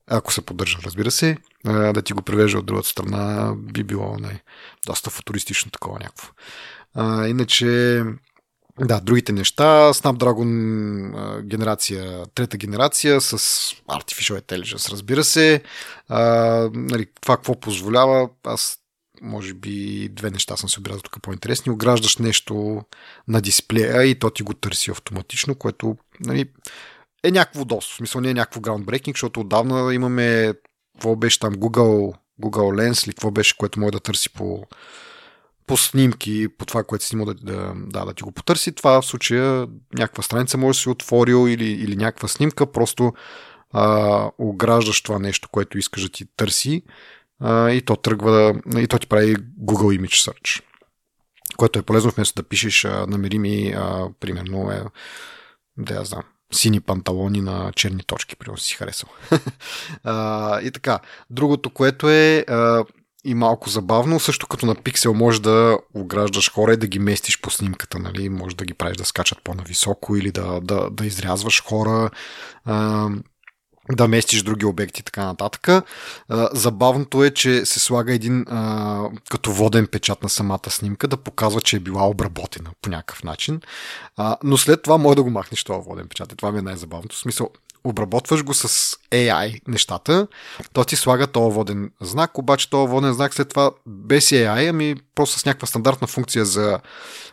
ако 0.08 0.34
се 0.34 0.42
поддържа, 0.42 0.78
разбира 0.84 1.12
се, 1.12 1.38
да 1.66 2.02
ти 2.02 2.14
го 2.14 2.22
превежда 2.22 2.60
от 2.60 2.66
другата 2.66 2.88
страна 2.88 3.54
би 3.56 3.84
било 3.84 4.18
не, 4.20 4.44
доста 4.86 5.10
футуристично 5.10 5.72
такова 5.72 6.00
някакво. 6.00 6.32
А, 6.94 7.28
иначе, 7.28 8.04
да, 8.86 9.00
другите 9.00 9.32
неща, 9.32 9.94
Snapdragon 9.94 11.42
генерация, 11.42 12.26
трета 12.36 12.58
генерация 12.58 13.22
с 13.22 13.38
Artificial 13.90 14.42
Intelligence, 14.42 14.92
разбира 14.92 15.24
се. 15.24 15.64
А, 16.10 16.24
нали, 16.74 17.06
това 17.22 17.38
какво 17.38 17.60
позволява, 17.60 18.30
аз 18.44 18.78
може 19.22 19.54
би 19.54 20.10
две 20.10 20.30
неща 20.30 20.58
съм 20.58 20.70
се 20.70 20.80
обрязал 20.80 21.02
тук 21.02 21.22
по-интересни. 21.22 21.72
Ограждаш 21.72 22.18
нещо 22.18 22.82
на 23.28 23.42
дисплея 23.42 24.04
и 24.04 24.20
то 24.20 24.30
ти 24.30 24.44
го 24.44 24.54
търси 24.54 24.92
автоматично, 24.92 25.56
което 25.56 25.98
нали, 26.20 26.50
е 27.24 27.32
някакво 27.32 27.62
удобство. 27.62 27.94
В 27.94 27.98
смисъл 27.98 28.22
не 28.22 28.30
е 28.30 28.34
някакво 28.34 28.62
groundbreaking, 28.62 29.14
защото 29.14 29.40
отдавна 29.40 29.94
имаме 29.94 30.54
какво 30.94 31.16
беше 31.16 31.40
там 31.40 31.54
Google, 31.54 32.14
Google 32.42 32.90
Lens 32.90 33.06
или 33.06 33.14
какво 33.14 33.32
беше, 33.32 33.58
което 33.58 33.80
може 33.80 33.92
да 33.92 34.00
търси 34.00 34.30
по, 34.30 34.64
по 35.72 35.78
снимки, 35.78 36.48
по 36.58 36.66
това, 36.66 36.84
което 36.84 37.04
си 37.04 37.10
снимал 37.10 37.26
да, 37.26 37.34
да, 37.34 37.74
да, 37.76 38.06
да 38.06 38.14
ти 38.14 38.24
го 38.24 38.32
потърси. 38.32 38.72
Това 38.72 39.02
в 39.02 39.06
случая 39.06 39.68
някаква 39.94 40.24
страница 40.24 40.58
може 40.58 40.78
да 40.78 40.82
си 40.82 40.90
отворил 40.90 41.48
или, 41.50 41.66
или 41.66 41.96
някаква 41.96 42.28
снимка, 42.28 42.72
просто 42.72 43.14
а, 43.74 44.32
ограждаш 44.38 45.02
това 45.02 45.20
нещо, 45.20 45.50
което 45.52 45.78
искаш 45.78 46.04
да 46.04 46.10
ти 46.10 46.26
търси 46.38 46.84
а, 47.40 47.70
и 47.72 47.82
то 47.82 47.96
тръгва 47.96 48.62
и 48.78 48.88
то 48.88 49.00
ти 49.00 49.08
прави 49.08 49.36
Google 49.36 50.00
Image 50.00 50.32
Search 50.32 50.64
което 51.58 51.80
е 51.80 51.84
полезно 51.84 52.12
вместо 52.12 52.42
да 52.42 52.50
пишеш 52.50 52.86
а, 52.86 53.06
намери 53.08 53.40
ми, 53.40 53.74
а, 53.78 54.10
примерно, 54.20 54.72
е, 54.72 54.84
да 55.78 55.94
я 55.94 56.06
знам, 56.06 56.24
сини 56.54 56.82
панталони 56.82 57.42
на 57.42 57.72
черни 57.76 58.04
точки, 58.04 58.36
примерно 58.36 58.58
си 58.58 58.76
харесал. 58.76 59.10
а, 60.04 60.62
и 60.62 60.72
така. 60.72 61.00
Другото, 61.30 61.70
което 61.70 62.10
е 62.10 62.46
а, 62.48 62.86
и 63.24 63.36
малко 63.36 63.70
забавно, 63.70 64.20
също 64.20 64.48
като 64.48 64.66
на 64.66 64.76
пиксел 64.76 65.14
може 65.14 65.42
да 65.42 65.78
ограждаш 65.94 66.52
хора 66.52 66.74
и 66.74 66.78
да 66.78 66.88
ги 66.88 67.00
местиш 67.00 67.42
по 67.42 67.52
снимката, 67.52 68.00
нали? 68.00 68.30
Може 68.30 68.56
да 68.56 68.66
ги 68.66 68.74
правиш 68.74 68.98
да 68.98 69.06
скачат 69.06 69.44
по-нависоко 69.44 70.16
или 70.16 70.32
да, 70.32 70.60
да, 70.62 70.90
да 70.90 71.06
изрязваш 71.06 71.64
хора. 71.64 72.10
Да 73.92 74.08
местиш 74.08 74.44
други 74.44 74.66
обекти 74.66 75.00
и 75.00 75.04
така 75.04 75.26
нататък. 75.26 75.86
Забавното 76.54 77.24
е, 77.24 77.32
че 77.32 77.66
се 77.66 77.80
слага 77.80 78.14
един 78.14 78.46
като 79.30 79.52
воден 79.52 79.88
печат 79.88 80.24
на 80.24 80.30
самата 80.30 80.70
снимка, 80.70 81.08
да 81.08 81.18
показва, 81.18 81.62
че 81.62 81.76
е 81.76 81.80
била 81.80 82.08
обработена 82.08 82.70
по 82.82 82.90
някакъв 82.90 83.24
начин. 83.24 83.62
Но 84.44 84.58
след 84.58 84.84
това 84.84 84.98
може 84.98 85.16
да 85.16 85.24
го 85.24 85.30
махнеш 85.30 85.64
това 85.64 85.78
воден 85.78 86.08
печат. 86.08 86.32
И 86.32 86.36
това 86.36 86.52
ми 86.52 86.60
е 86.60 86.62
най-забавното. 86.62 87.16
В 87.16 87.20
смисъл, 87.20 87.50
обработваш 87.84 88.44
го 88.44 88.54
с 88.54 88.98
AI 89.12 89.62
нещата, 89.68 90.28
то 90.74 90.84
ти 90.84 90.96
слага 90.96 91.28
този 91.28 91.56
воден 91.56 91.92
знак, 92.02 92.38
обаче 92.38 92.70
този 92.70 92.92
воден 92.92 93.14
знак 93.14 93.34
след 93.34 93.50
това 93.50 93.72
без 93.86 94.30
AI, 94.30 94.70
ами 94.70 94.96
просто 95.16 95.40
с 95.40 95.46
някаква 95.46 95.68
стандартна 95.68 96.08
функция 96.08 96.46
за, 96.46 96.80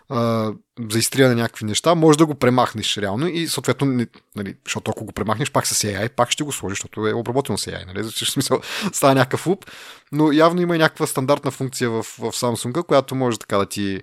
а, 0.09 0.53
за 0.91 0.99
изтриване 0.99 1.35
на 1.35 1.43
някакви 1.43 1.65
неща, 1.65 1.95
може 1.95 2.19
да 2.19 2.27
го 2.27 2.35
премахнеш 2.35 2.97
реално 2.97 3.27
и 3.29 3.49
съответно, 3.49 4.07
нали, 4.37 4.55
защото 4.65 4.91
ако 4.91 5.05
го 5.05 5.13
премахнеш 5.13 5.51
пак 5.53 5.67
с 5.67 5.75
AI, 5.75 6.09
пак 6.09 6.31
ще 6.31 6.45
го 6.45 6.53
сложиш, 6.53 6.79
защото 6.79 7.07
е 7.07 7.13
обработено 7.13 7.59
с 7.59 7.67
AI, 7.67 7.87
нали, 7.87 8.03
в 8.03 8.11
смисъл 8.11 8.61
става 8.93 9.15
някакъв 9.15 9.47
луп, 9.47 9.65
но 10.13 10.33
явно 10.33 10.61
има 10.61 10.77
и 10.77 10.79
някаква 10.79 11.07
стандартна 11.07 11.51
функция 11.51 11.91
в, 11.91 12.03
в 12.03 12.33
Samsung, 12.33 12.87
която 12.87 13.15
може 13.15 13.39
така 13.39 13.59
да 13.59 13.67
ти 13.67 14.01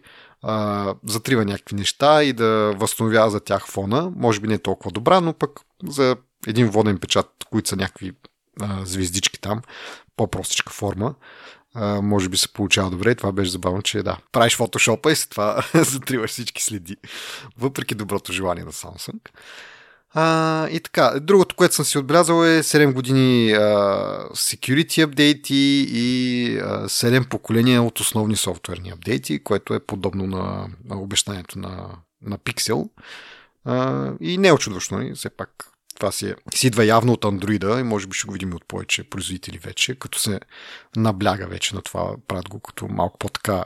затрива 1.05 1.45
някакви 1.45 1.75
неща 1.75 2.23
и 2.23 2.33
да 2.33 2.73
възстановява 2.77 3.29
за 3.29 3.39
тях 3.39 3.67
фона. 3.67 4.11
Може 4.15 4.39
би 4.39 4.47
не 4.47 4.53
е 4.53 4.59
толкова 4.59 4.91
добра, 4.91 5.21
но 5.21 5.33
пък 5.33 5.59
за 5.87 6.15
един 6.47 6.69
воден 6.69 6.97
печат, 6.97 7.27
които 7.49 7.69
са 7.69 7.75
някакви 7.75 8.11
а, 8.61 8.85
звездички 8.85 9.41
там, 9.41 9.61
по-простичка 10.15 10.73
форма, 10.73 11.15
а, 11.73 12.01
може 12.01 12.29
би 12.29 12.37
се 12.37 12.53
получава 12.53 12.89
добре. 12.89 13.15
Това 13.15 13.31
беше 13.31 13.51
забавно, 13.51 13.81
че 13.81 14.03
да, 14.03 14.17
правиш 14.31 14.55
фотошопа 14.55 15.11
и 15.11 15.15
след 15.15 15.29
това 15.29 15.63
затриваш 15.73 16.31
всички 16.31 16.63
следи, 16.63 16.97
въпреки 17.57 17.95
доброто 17.95 18.33
желание 18.33 18.63
на 18.63 18.71
Samsung. 18.71 19.19
А, 20.17 20.67
и 20.69 20.79
така, 20.79 21.19
другото, 21.21 21.55
което 21.55 21.75
съм 21.75 21.85
си 21.85 21.97
отбелязал 21.97 22.45
е 22.45 22.63
7 22.63 22.93
години 22.93 23.51
а, 23.51 23.59
security 24.33 25.03
апдейти 25.03 25.87
и 25.89 26.57
а, 26.57 26.87
7 26.87 27.29
поколения 27.29 27.83
от 27.83 27.99
основни 27.99 28.35
софтуерни 28.35 28.89
апдейти, 28.89 29.43
което 29.43 29.73
е 29.73 29.79
подобно 29.79 30.27
на, 30.27 30.67
на 30.85 31.01
обещанието 31.01 31.59
на, 31.59 31.89
на 32.21 32.37
Pixel. 32.37 32.89
А, 33.65 34.11
и 34.21 34.37
не 34.37 34.47
е 34.47 34.53
очудващо, 34.53 34.95
нали? 34.95 35.15
все 35.15 35.29
пак 35.29 35.74
това 35.95 36.11
си, 36.11 36.29
е, 36.29 36.35
си 36.55 36.67
идва 36.67 36.85
явно 36.85 37.13
от 37.13 37.25
андроида 37.25 37.79
и 37.79 37.83
може 37.83 38.07
би 38.07 38.13
ще 38.13 38.27
го 38.27 38.33
видим 38.33 38.53
от 38.53 38.67
повече 38.67 39.09
производители 39.09 39.57
вече, 39.57 39.95
като 39.95 40.19
се 40.19 40.39
набляга 40.95 41.47
вече 41.47 41.75
на 41.75 41.81
това, 41.81 42.15
правят 42.27 42.49
го 42.49 42.59
като 42.59 42.87
малко 42.87 43.19
по-така 43.19 43.65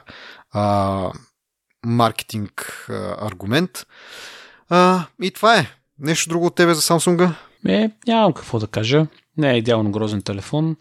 а, 0.52 1.12
маркетинг 1.86 2.86
а, 2.90 3.28
аргумент. 3.28 3.86
А, 4.70 5.06
и 5.22 5.32
това 5.32 5.60
е. 5.60 5.76
Нещо 6.00 6.30
друго 6.30 6.46
от 6.46 6.56
тебе 6.56 6.74
за 6.74 6.82
Samsung? 6.82 7.36
Е, 7.68 7.92
нямам 8.08 8.34
какво 8.34 8.60
да 8.60 8.68
кажа. 8.68 9.08
Не 9.38 9.54
е 9.54 9.58
идеално 9.58 9.92
грозен 9.92 10.22
телефон. 10.22 10.76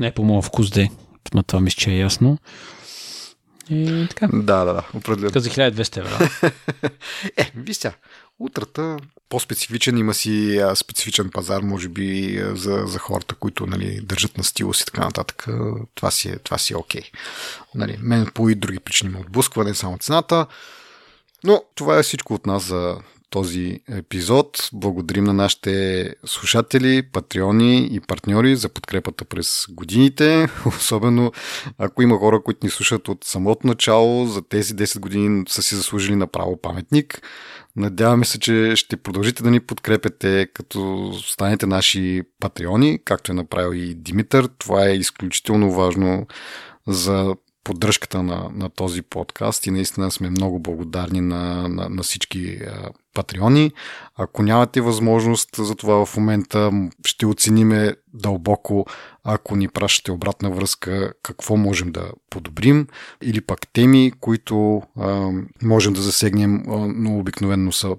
Не 0.00 0.06
е 0.06 0.14
по 0.14 0.24
моя 0.24 0.42
вкус 0.42 0.70
де. 0.70 0.90
Това 1.46 1.60
мисля, 1.60 1.76
че 1.76 1.90
е 1.90 1.98
ясно. 1.98 2.38
И 3.70 4.06
така. 4.10 4.28
Да, 4.32 4.64
да, 4.64 4.72
да, 4.72 4.82
определено. 4.94 5.32
Като 5.32 5.40
за 5.40 5.50
1200 5.50 5.96
евро. 5.96 6.50
е, 7.36 7.52
виж 7.56 7.76
сега, 7.76 7.94
утрата 8.38 8.96
по-специфичен, 9.28 9.98
има 9.98 10.14
си 10.14 10.60
специфичен 10.74 11.30
пазар, 11.30 11.62
може 11.62 11.88
би 11.88 12.38
за, 12.54 12.82
за 12.86 12.98
хората, 12.98 13.34
които 13.34 13.66
нали, 13.66 14.00
държат 14.00 14.38
на 14.38 14.44
стилус 14.44 14.80
и 14.80 14.84
така 14.84 15.04
нататък. 15.04 15.46
Това 15.94 16.10
си 16.10 16.28
е, 16.28 16.38
това 16.38 16.58
си 16.58 16.72
е 16.72 16.76
окей. 16.76 17.02
Нали, 17.74 17.98
мен 18.00 18.26
по 18.34 18.48
и 18.48 18.54
други 18.54 18.78
причини 18.78 19.12
ме 19.12 19.20
отблъсква, 19.20 19.64
не 19.64 19.74
само 19.74 19.98
цената. 19.98 20.46
Но 21.44 21.62
това 21.74 21.98
е 21.98 22.02
всичко 22.02 22.34
от 22.34 22.46
нас 22.46 22.62
за 22.62 22.96
този 23.30 23.80
епизод. 23.88 24.68
Благодарим 24.72 25.24
на 25.24 25.32
нашите 25.32 26.14
слушатели, 26.26 27.02
патреони 27.02 27.88
и 27.92 28.00
партньори 28.00 28.56
за 28.56 28.68
подкрепата 28.68 29.24
през 29.24 29.66
годините. 29.70 30.48
Особено 30.66 31.32
ако 31.78 32.02
има 32.02 32.18
хора, 32.18 32.42
които 32.42 32.66
ни 32.66 32.70
слушат 32.70 33.08
от 33.08 33.24
самото 33.24 33.66
начало, 33.66 34.26
за 34.26 34.42
тези 34.42 34.74
10 34.74 34.98
години 34.98 35.44
са 35.48 35.62
си 35.62 35.74
заслужили 35.74 36.16
направо 36.16 36.60
паметник. 36.60 37.22
Надяваме 37.76 38.24
се, 38.24 38.38
че 38.38 38.72
ще 38.76 38.96
продължите 38.96 39.42
да 39.42 39.50
ни 39.50 39.60
подкрепете, 39.60 40.46
като 40.54 41.12
станете 41.26 41.66
наши 41.66 42.22
патреони, 42.40 42.98
както 43.04 43.32
е 43.32 43.34
направил 43.34 43.78
и 43.78 43.94
Димитър. 43.94 44.48
Това 44.58 44.86
е 44.88 44.94
изключително 44.94 45.72
важно 45.72 46.26
за 46.86 47.34
поддръжката 47.64 48.22
на, 48.22 48.50
на 48.54 48.70
този 48.70 49.02
подкаст 49.02 49.66
и 49.66 49.70
наистина 49.70 50.10
сме 50.10 50.30
много 50.30 50.60
благодарни 50.60 51.20
на, 51.20 51.68
на, 51.68 51.88
на 51.88 52.02
всички 52.02 52.58
патреони. 53.18 53.72
Ако 54.16 54.42
нямате 54.42 54.80
възможност 54.80 55.56
за 55.56 55.74
това 55.74 56.06
в 56.06 56.16
момента, 56.16 56.70
ще 57.06 57.26
оцениме 57.26 57.94
дълбоко, 58.14 58.86
ако 59.24 59.56
ни 59.56 59.68
пращате 59.68 60.12
обратна 60.12 60.50
връзка, 60.50 61.12
какво 61.22 61.56
можем 61.56 61.92
да 61.92 62.10
подобрим 62.30 62.86
или 63.22 63.40
пък 63.40 63.68
теми, 63.72 64.12
които 64.20 64.82
а, 64.96 65.30
можем 65.62 65.92
да 65.92 66.02
засегнем, 66.02 66.62
но 66.96 67.18
обикновено 67.18 67.72
са 67.72 67.88
м, 67.88 67.96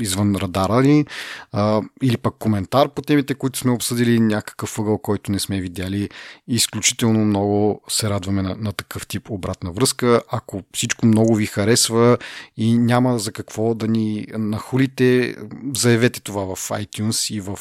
извън 0.00 0.36
радара 0.36 0.82
ни, 0.82 1.06
а, 1.52 1.82
или 2.02 2.16
пък 2.16 2.34
коментар 2.38 2.88
по 2.88 3.02
темите, 3.02 3.34
които 3.34 3.58
сме 3.58 3.70
обсъдили, 3.70 4.20
някакъв 4.20 4.78
ъгъл, 4.78 4.98
който 4.98 5.32
не 5.32 5.38
сме 5.38 5.60
видяли. 5.60 6.08
Изключително 6.48 7.24
много 7.24 7.80
се 7.88 8.10
радваме 8.10 8.42
на, 8.42 8.56
на 8.58 8.72
такъв 8.72 9.06
тип 9.06 9.30
обратна 9.30 9.72
връзка. 9.72 10.22
Ако 10.32 10.62
всичко 10.74 11.06
много 11.06 11.34
ви 11.34 11.46
харесва 11.46 12.18
и 12.56 12.78
няма 12.78 13.18
за 13.18 13.32
какво 13.32 13.74
да 13.74 13.88
ни 14.00 14.26
нахулите, 14.38 15.36
заявете 15.74 16.20
това 16.20 16.54
в 16.54 16.68
iTunes 16.68 17.34
и 17.34 17.40
в 17.40 17.58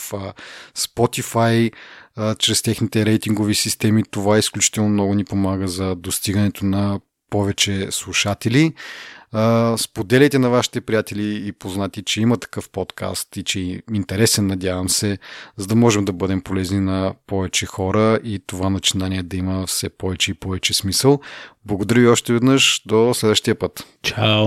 Spotify, 0.78 1.72
чрез 2.40 2.62
техните 2.62 3.06
рейтингови 3.06 3.56
системи. 3.56 4.04
Това 4.12 4.38
изключително 4.38 4.90
много 4.90 5.14
ни 5.14 5.26
помага 5.26 5.68
за 5.68 5.96
достигането 5.96 6.66
на 6.66 7.00
повече 7.30 7.88
слушатели. 7.92 8.74
Споделяйте 9.78 10.40
на 10.40 10.50
вашите 10.50 10.82
приятели 10.82 11.48
и 11.48 11.52
познати, 11.52 12.04
че 12.04 12.22
има 12.22 12.38
такъв 12.38 12.70
подкаст 12.70 13.38
и 13.38 13.44
че 13.44 13.60
е 13.60 13.82
интересен, 13.94 14.48
надявам 14.48 14.90
се, 14.90 15.18
за 15.58 15.68
да 15.68 15.76
можем 15.76 16.06
да 16.06 16.14
бъдем 16.14 16.42
полезни 16.42 16.80
на 16.80 17.14
повече 17.28 17.66
хора 17.66 18.20
и 18.24 18.40
това 18.48 18.70
начинание 18.70 19.24
да 19.24 19.38
има 19.38 19.68
все 19.68 19.90
повече 19.90 20.32
и 20.32 20.34
повече 20.34 20.74
смисъл. 20.74 21.20
Благодаря 21.66 22.00
ви 22.00 22.08
още 22.08 22.34
веднъж. 22.34 22.82
До 22.86 23.14
следващия 23.14 23.56
път. 23.56 23.88
Чао! 24.02 24.46